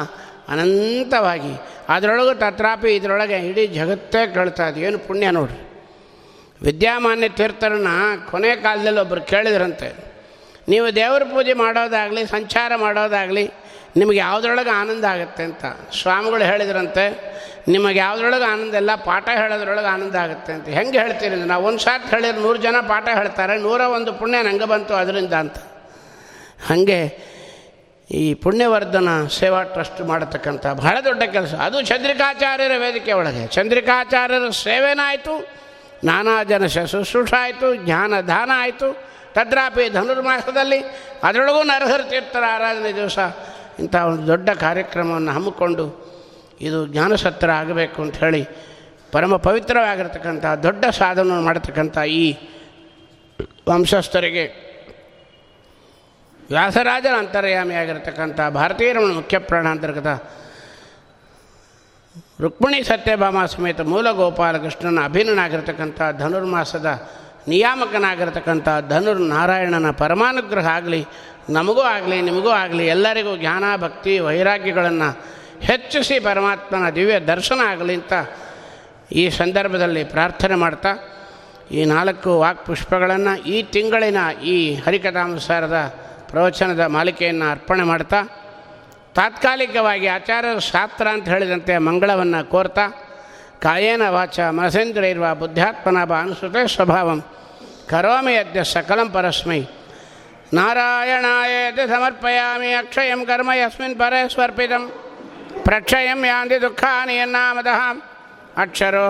ಅನಂತವಾಗಿ. 0.47 1.53
ಅದರೊಳಗೂ 1.89 2.34
ತತ್ರಾಪಿ 2.34 2.95
ಇದರೊಳಗೆ 2.95 3.38
ಇಡೀ 3.49 3.67
ಜಗತ್ತೇ 3.67 4.34
ಕೇಳ್ತಾ 4.34 4.67
ಇದೆ, 4.67 4.81
ಏನು 4.81 4.99
ಪುಣ್ಯ 4.99 5.31
ನೋಡ್ರಿ. 5.31 5.61
ವಿದ್ಯಾಮಾನ್ಯ 6.61 7.29
ತೀರ್ಥರನ್ನ 7.29 7.88
ಕೊನೆ 8.31 8.55
ಕಾಲದಲ್ಲಿ 8.55 8.99
ಒಬ್ಬರು 8.99 9.21
ಕೇಳಿದ್ರಂತೆ. 9.21 10.12
ನೀವು 10.70 10.95
ದೇವರ 10.95 11.24
ಪೂಜೆ 11.24 11.53
ಮಾಡೋದಾಗಲಿ, 11.53 12.26
ಸಂಚಾರ 12.26 12.72
ಮಾಡೋದಾಗಲಿ, 12.76 13.45
ನಿಮಗೆ 13.97 14.18
ಯಾವುದ್ರೊಳಗೆ 14.18 14.70
ಆನಂದ 14.70 15.05
ಆಗುತ್ತೆ 15.05 15.43
ಅಂತ 15.43 15.66
ಸ್ವಾಮಿಗಳು 16.01 16.43
ಹೇಳಿದ್ರಂತೆ, 16.43 17.05
ನಿಮಗೆ 17.68 17.99
ಯಾವುದ್ರೊಳಗೆ 17.99 18.43
ಆನಂದ 18.43 18.74
ಇಲ್ಲ, 18.74 18.95
ಪಾಠ 18.95 19.28
ಹೇಳೋದ್ರೊಳಗೆ 19.41 19.88
ಆನಂದ 19.88 20.16
ಆಗುತ್ತೆ 20.16 20.53
ಅಂತ. 20.53 20.68
ಹೆಂಗೆ 20.68 20.97
ಹೇಳ್ತೀರಿ 20.99 21.36
ನಾವು 21.36 21.64
ಒಂದು 21.66 21.80
ಸಾರ್ತಿ 21.80 22.09
ಹೇಳಿದ್ರೆ 22.16 22.41
ನೂರು 22.41 22.57
ಜನ 22.57 22.76
ಪಾಠ 22.88 23.07
ಹೇಳ್ತಾರೆ, 23.14 23.57
ನೂರ 23.57 23.82
ಒಂದು 23.82 24.14
ಪುಣ್ಯ 24.14 24.41
ನಂಗೆ 24.41 24.66
ಬಂತು 24.66 24.93
ಅದರಿಂದ 24.93 25.34
ಅಂತ. 25.34 25.57
ಹಾಗೆ 26.70 27.34
ಈ 28.09 28.34
ಪುಣ್ಯವರ್ಧನ 28.34 29.09
ಸೇವಾ 29.28 29.64
ಟ್ರಸ್ಟ್ 29.64 30.01
ಮಾಡತಕ್ಕಂಥ 30.01 30.68
ಬಹಳ 30.68 30.97
ದೊಡ್ಡ 31.05 31.24
ಕೆಲಸ. 31.24 31.53
ಅದು 31.53 31.82
ಚಂದ್ರಿಕಾಚಾರ್ಯರ 31.82 32.72
ವೇದಿಕೆ 32.78 33.14
ಒಳಗೆ. 33.14 33.47
ಚಂದ್ರಿಕಾಚಾರ್ಯರ 33.47 34.49
ಸೇವೆನಾಯಿತು, 34.49 35.36
ನಾನಾ 36.03 36.43
ಜನ 36.43 36.66
ಶುಶ್ರೂಷ 36.66 37.34
ಆಯಿತು, 37.39 37.76
ಜ್ಞಾನ 37.76 38.14
ದಾನ 38.22 38.51
ಆಯಿತು 38.55 39.12
ತದ್ರಾಪಿ 39.36 39.89
ಧನುರ್ಮಾಸದಲ್ಲಿ 39.89 40.79
ಅದರೊಳಗೂ 41.23 41.63
ನರಹರ 41.63 42.01
ತೀರ್ಥರ 42.09 42.43
ಆರಾಧನೆ 42.47 42.93
ದಿವಸ. 42.93 43.17
ಇಂಥ 43.79 43.95
ಒಂದು 43.95 44.27
ದೊಡ್ಡ 44.27 44.49
ಕಾರ್ಯಕ್ರಮವನ್ನು 44.59 45.31
ಹಮ್ಮಿಕೊಂಡು 45.31 45.86
ಇದು 46.61 46.88
ಜ್ಞಾನಸತ್ರ 46.88 47.51
ಆಗಬೇಕು 47.51 48.01
ಅಂತ 48.01 48.17
ಹೇಳಿ 48.17 48.43
ಪರಮ 49.11 49.38
ಪವಿತ್ರವಾಗಿರ್ತಕ್ಕಂಥ 49.38 50.45
ದೊಡ್ಡ 50.63 50.86
ಸಾಧನವನ್ನು 50.91 51.41
ಮಾಡತಕ್ಕಂಥ 51.41 51.97
ಈ 51.97 52.25
ವಂಶಸ್ಥರಿಗೆ 53.67 54.45
ವ್ಯಾಸರಾಜನ 56.51 57.15
ಅಂತರ್ಯಾಮಿಯಾಗಿರ್ತಕ್ಕಂಥ 57.17 58.39
ಭಾರತೀಯ 58.51 58.93
ರಮಣ 58.93 59.11
ಮುಖ್ಯ 59.13 59.39
ಪ್ರಾಣಾಂತರ್ಗತ 59.39 60.07
ರುಕ್ಮಿಣಿ 62.41 62.84
ಸತ್ಯಭಾಮ 62.84 63.45
ಸಮೇತ 63.45 63.81
ಮೂಲ 63.81 64.11
ಗೋಪಾಲಕೃಷ್ಣನ 64.11 65.03
ಅಭಿನ್ನನಾಗಿರ್ತಕ್ಕಂಥ 65.05 66.01
ಧನುರ್ಮಾಸದ 66.17 66.89
ನಿಯಾಮಕನಾಗಿರ್ತಕ್ಕಂಥ 67.51 68.67
ಧನುರ್ 68.89 69.21
ನಾರಾಯಣನ 69.35 69.89
ಪರಮಾನುಗ್ರಹ 70.03 70.67
ಆಗಲಿ, 70.77 71.01
ನಮಗೂ 71.49 71.81
ಆಗಲಿ, 71.95 72.17
ನಿಮಗೂ 72.21 72.51
ಆಗಲಿ, 72.63 72.83
ಎಲ್ಲರಿಗೂ 72.87 73.33
ಜ್ಞಾನ, 73.37 73.63
ಭಕ್ತಿ, 73.75 74.13
ವೈರಾಗ್ಯಗಳನ್ನು 74.19 75.09
ಹೆಚ್ಚಿಸಿ 75.69 76.15
ಪರಮಾತ್ಮನ 76.19 76.85
ದಿವ್ಯ 76.89 77.17
ದರ್ಶನ 77.19 77.59
ಆಗಲಿ 77.71 77.93
ಅಂತ 77.93 78.13
ಈ 79.11 79.29
ಸಂದರ್ಭದಲ್ಲಿ 79.29 80.03
ಪ್ರಾರ್ಥನೆ 80.03 80.55
ಮಾಡ್ತಾ, 80.55 80.91
ಈ 81.71 81.83
ನಾಲ್ಕು 81.85 82.31
ವಾಕ್ಪುಷ್ಪಗಳನ್ನು 82.39 83.33
ಈ 83.45 83.57
ತಿಂಗಳಿನ 83.75 84.17
ಈ 84.53 84.55
ಹರಿಕಥಾನುಸಾರದ 84.85 85.79
ಪ್ರವಚನದ 86.31 86.85
ಮಾಲಿಕೆಯನ್ನು 86.95 87.47
ಅರ್ಪಣೆ 87.51 87.83
ಮಾಡ್ತಾ, 87.83 88.19
ತಾತ್ಕಾಲಿಕವಾಗಿ 89.15 90.07
ಆಚಾರ್ಯ 90.07 90.51
ಶಾಸ್ತ್ರ 90.71 91.07
ಅಂತ 91.07 91.27
ಹೇಳಿದಂತೆ 91.27 91.73
ಮಂಗಳವನ್ನು 91.77 92.49
ಕೋರ್ತಾ 92.49 92.85
ಕಾಯೇನ 93.64 94.01
ವಾಚ 94.09 94.39
ಮನಸೇಂದ್ರೈರ್ವ 94.39 95.36
ಬುದ್ಧಾತ್ಮನಾಭ 95.36 96.14
ಅನುಸೃತೆ 96.14 96.76
ಸ್ವಭಾವಂ. 96.76 97.20
ಕರೋಮಿ 97.89 98.36
ಅದ್ಯ 98.36 98.64
ಸಕಲಂ 98.64 99.09
ಪರಸ್ಮೈ. 99.09 99.61
ನಾರಾಯಣಾಯೇತಿ 100.53 101.89
ಸಮರ್ಪಯಾಮಿ 101.89 102.74
ಅಕ್ಷಯಂ 102.74 103.26
ಕರ್ಮ 103.26 103.51
ಯಸ್ಮಿನ್ 103.55 103.99
ಪರೇ 103.99 104.30
ಸ್ವರ್ಪಿತಂ. 104.30 104.84
ಪ್ರಕ್ಷಯಂ 105.64 106.26
ಯಾಂತಿ 106.26 106.61
ದುಃಖಾನಿ 106.61 107.16
ಯನ್ನಾಮದಃ. 107.18 107.82
ಅಕ್ಷರೋ 108.61 109.05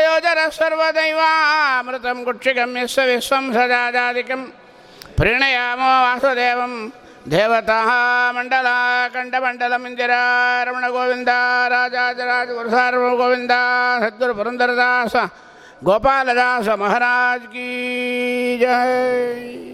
ಯೋಜರ 0.00 0.38
ಸರ್ವದೈವಾಮೃತಂ 0.58 2.22
ಗುಕ್ಷಿಗಮ್ಯಸ್ವ 2.24 3.02
ವಿಶ್ವಂ 3.14 3.52
ಸದಾದಾದಿಕಂ 3.52 4.52
ಪ್ರಣಯಾಮೋ 5.16 5.90
ವಾಸುದೇವಂ. 6.04 6.92
ದೇವತಾ 7.30 7.78
ಮಂಡಲ 8.30 8.66
ಕಂಠಮಂಡಲಮಿಂದಿರ 9.14 10.10
ರಮಣ 10.64 10.88
ಗೋವಿಂದ, 10.88 11.28
ರಾಜಾಜರಾಜ 11.68 12.48
ಗುರು 12.48 12.70
ಸಾರ್ವ 12.70 13.16
ಗೋವಿಂದ, 13.16 13.50
ಸದ್ಗುರು 14.00 14.34
ಪುರಂದರದಾಸ, 14.34 15.16
ಗೋಪಾಲದಾಸ 15.84 16.68
ಮಹಾರಾಜ್ 16.68 17.46
ಕೀ 17.46 17.66
ಜಯ 18.58 19.68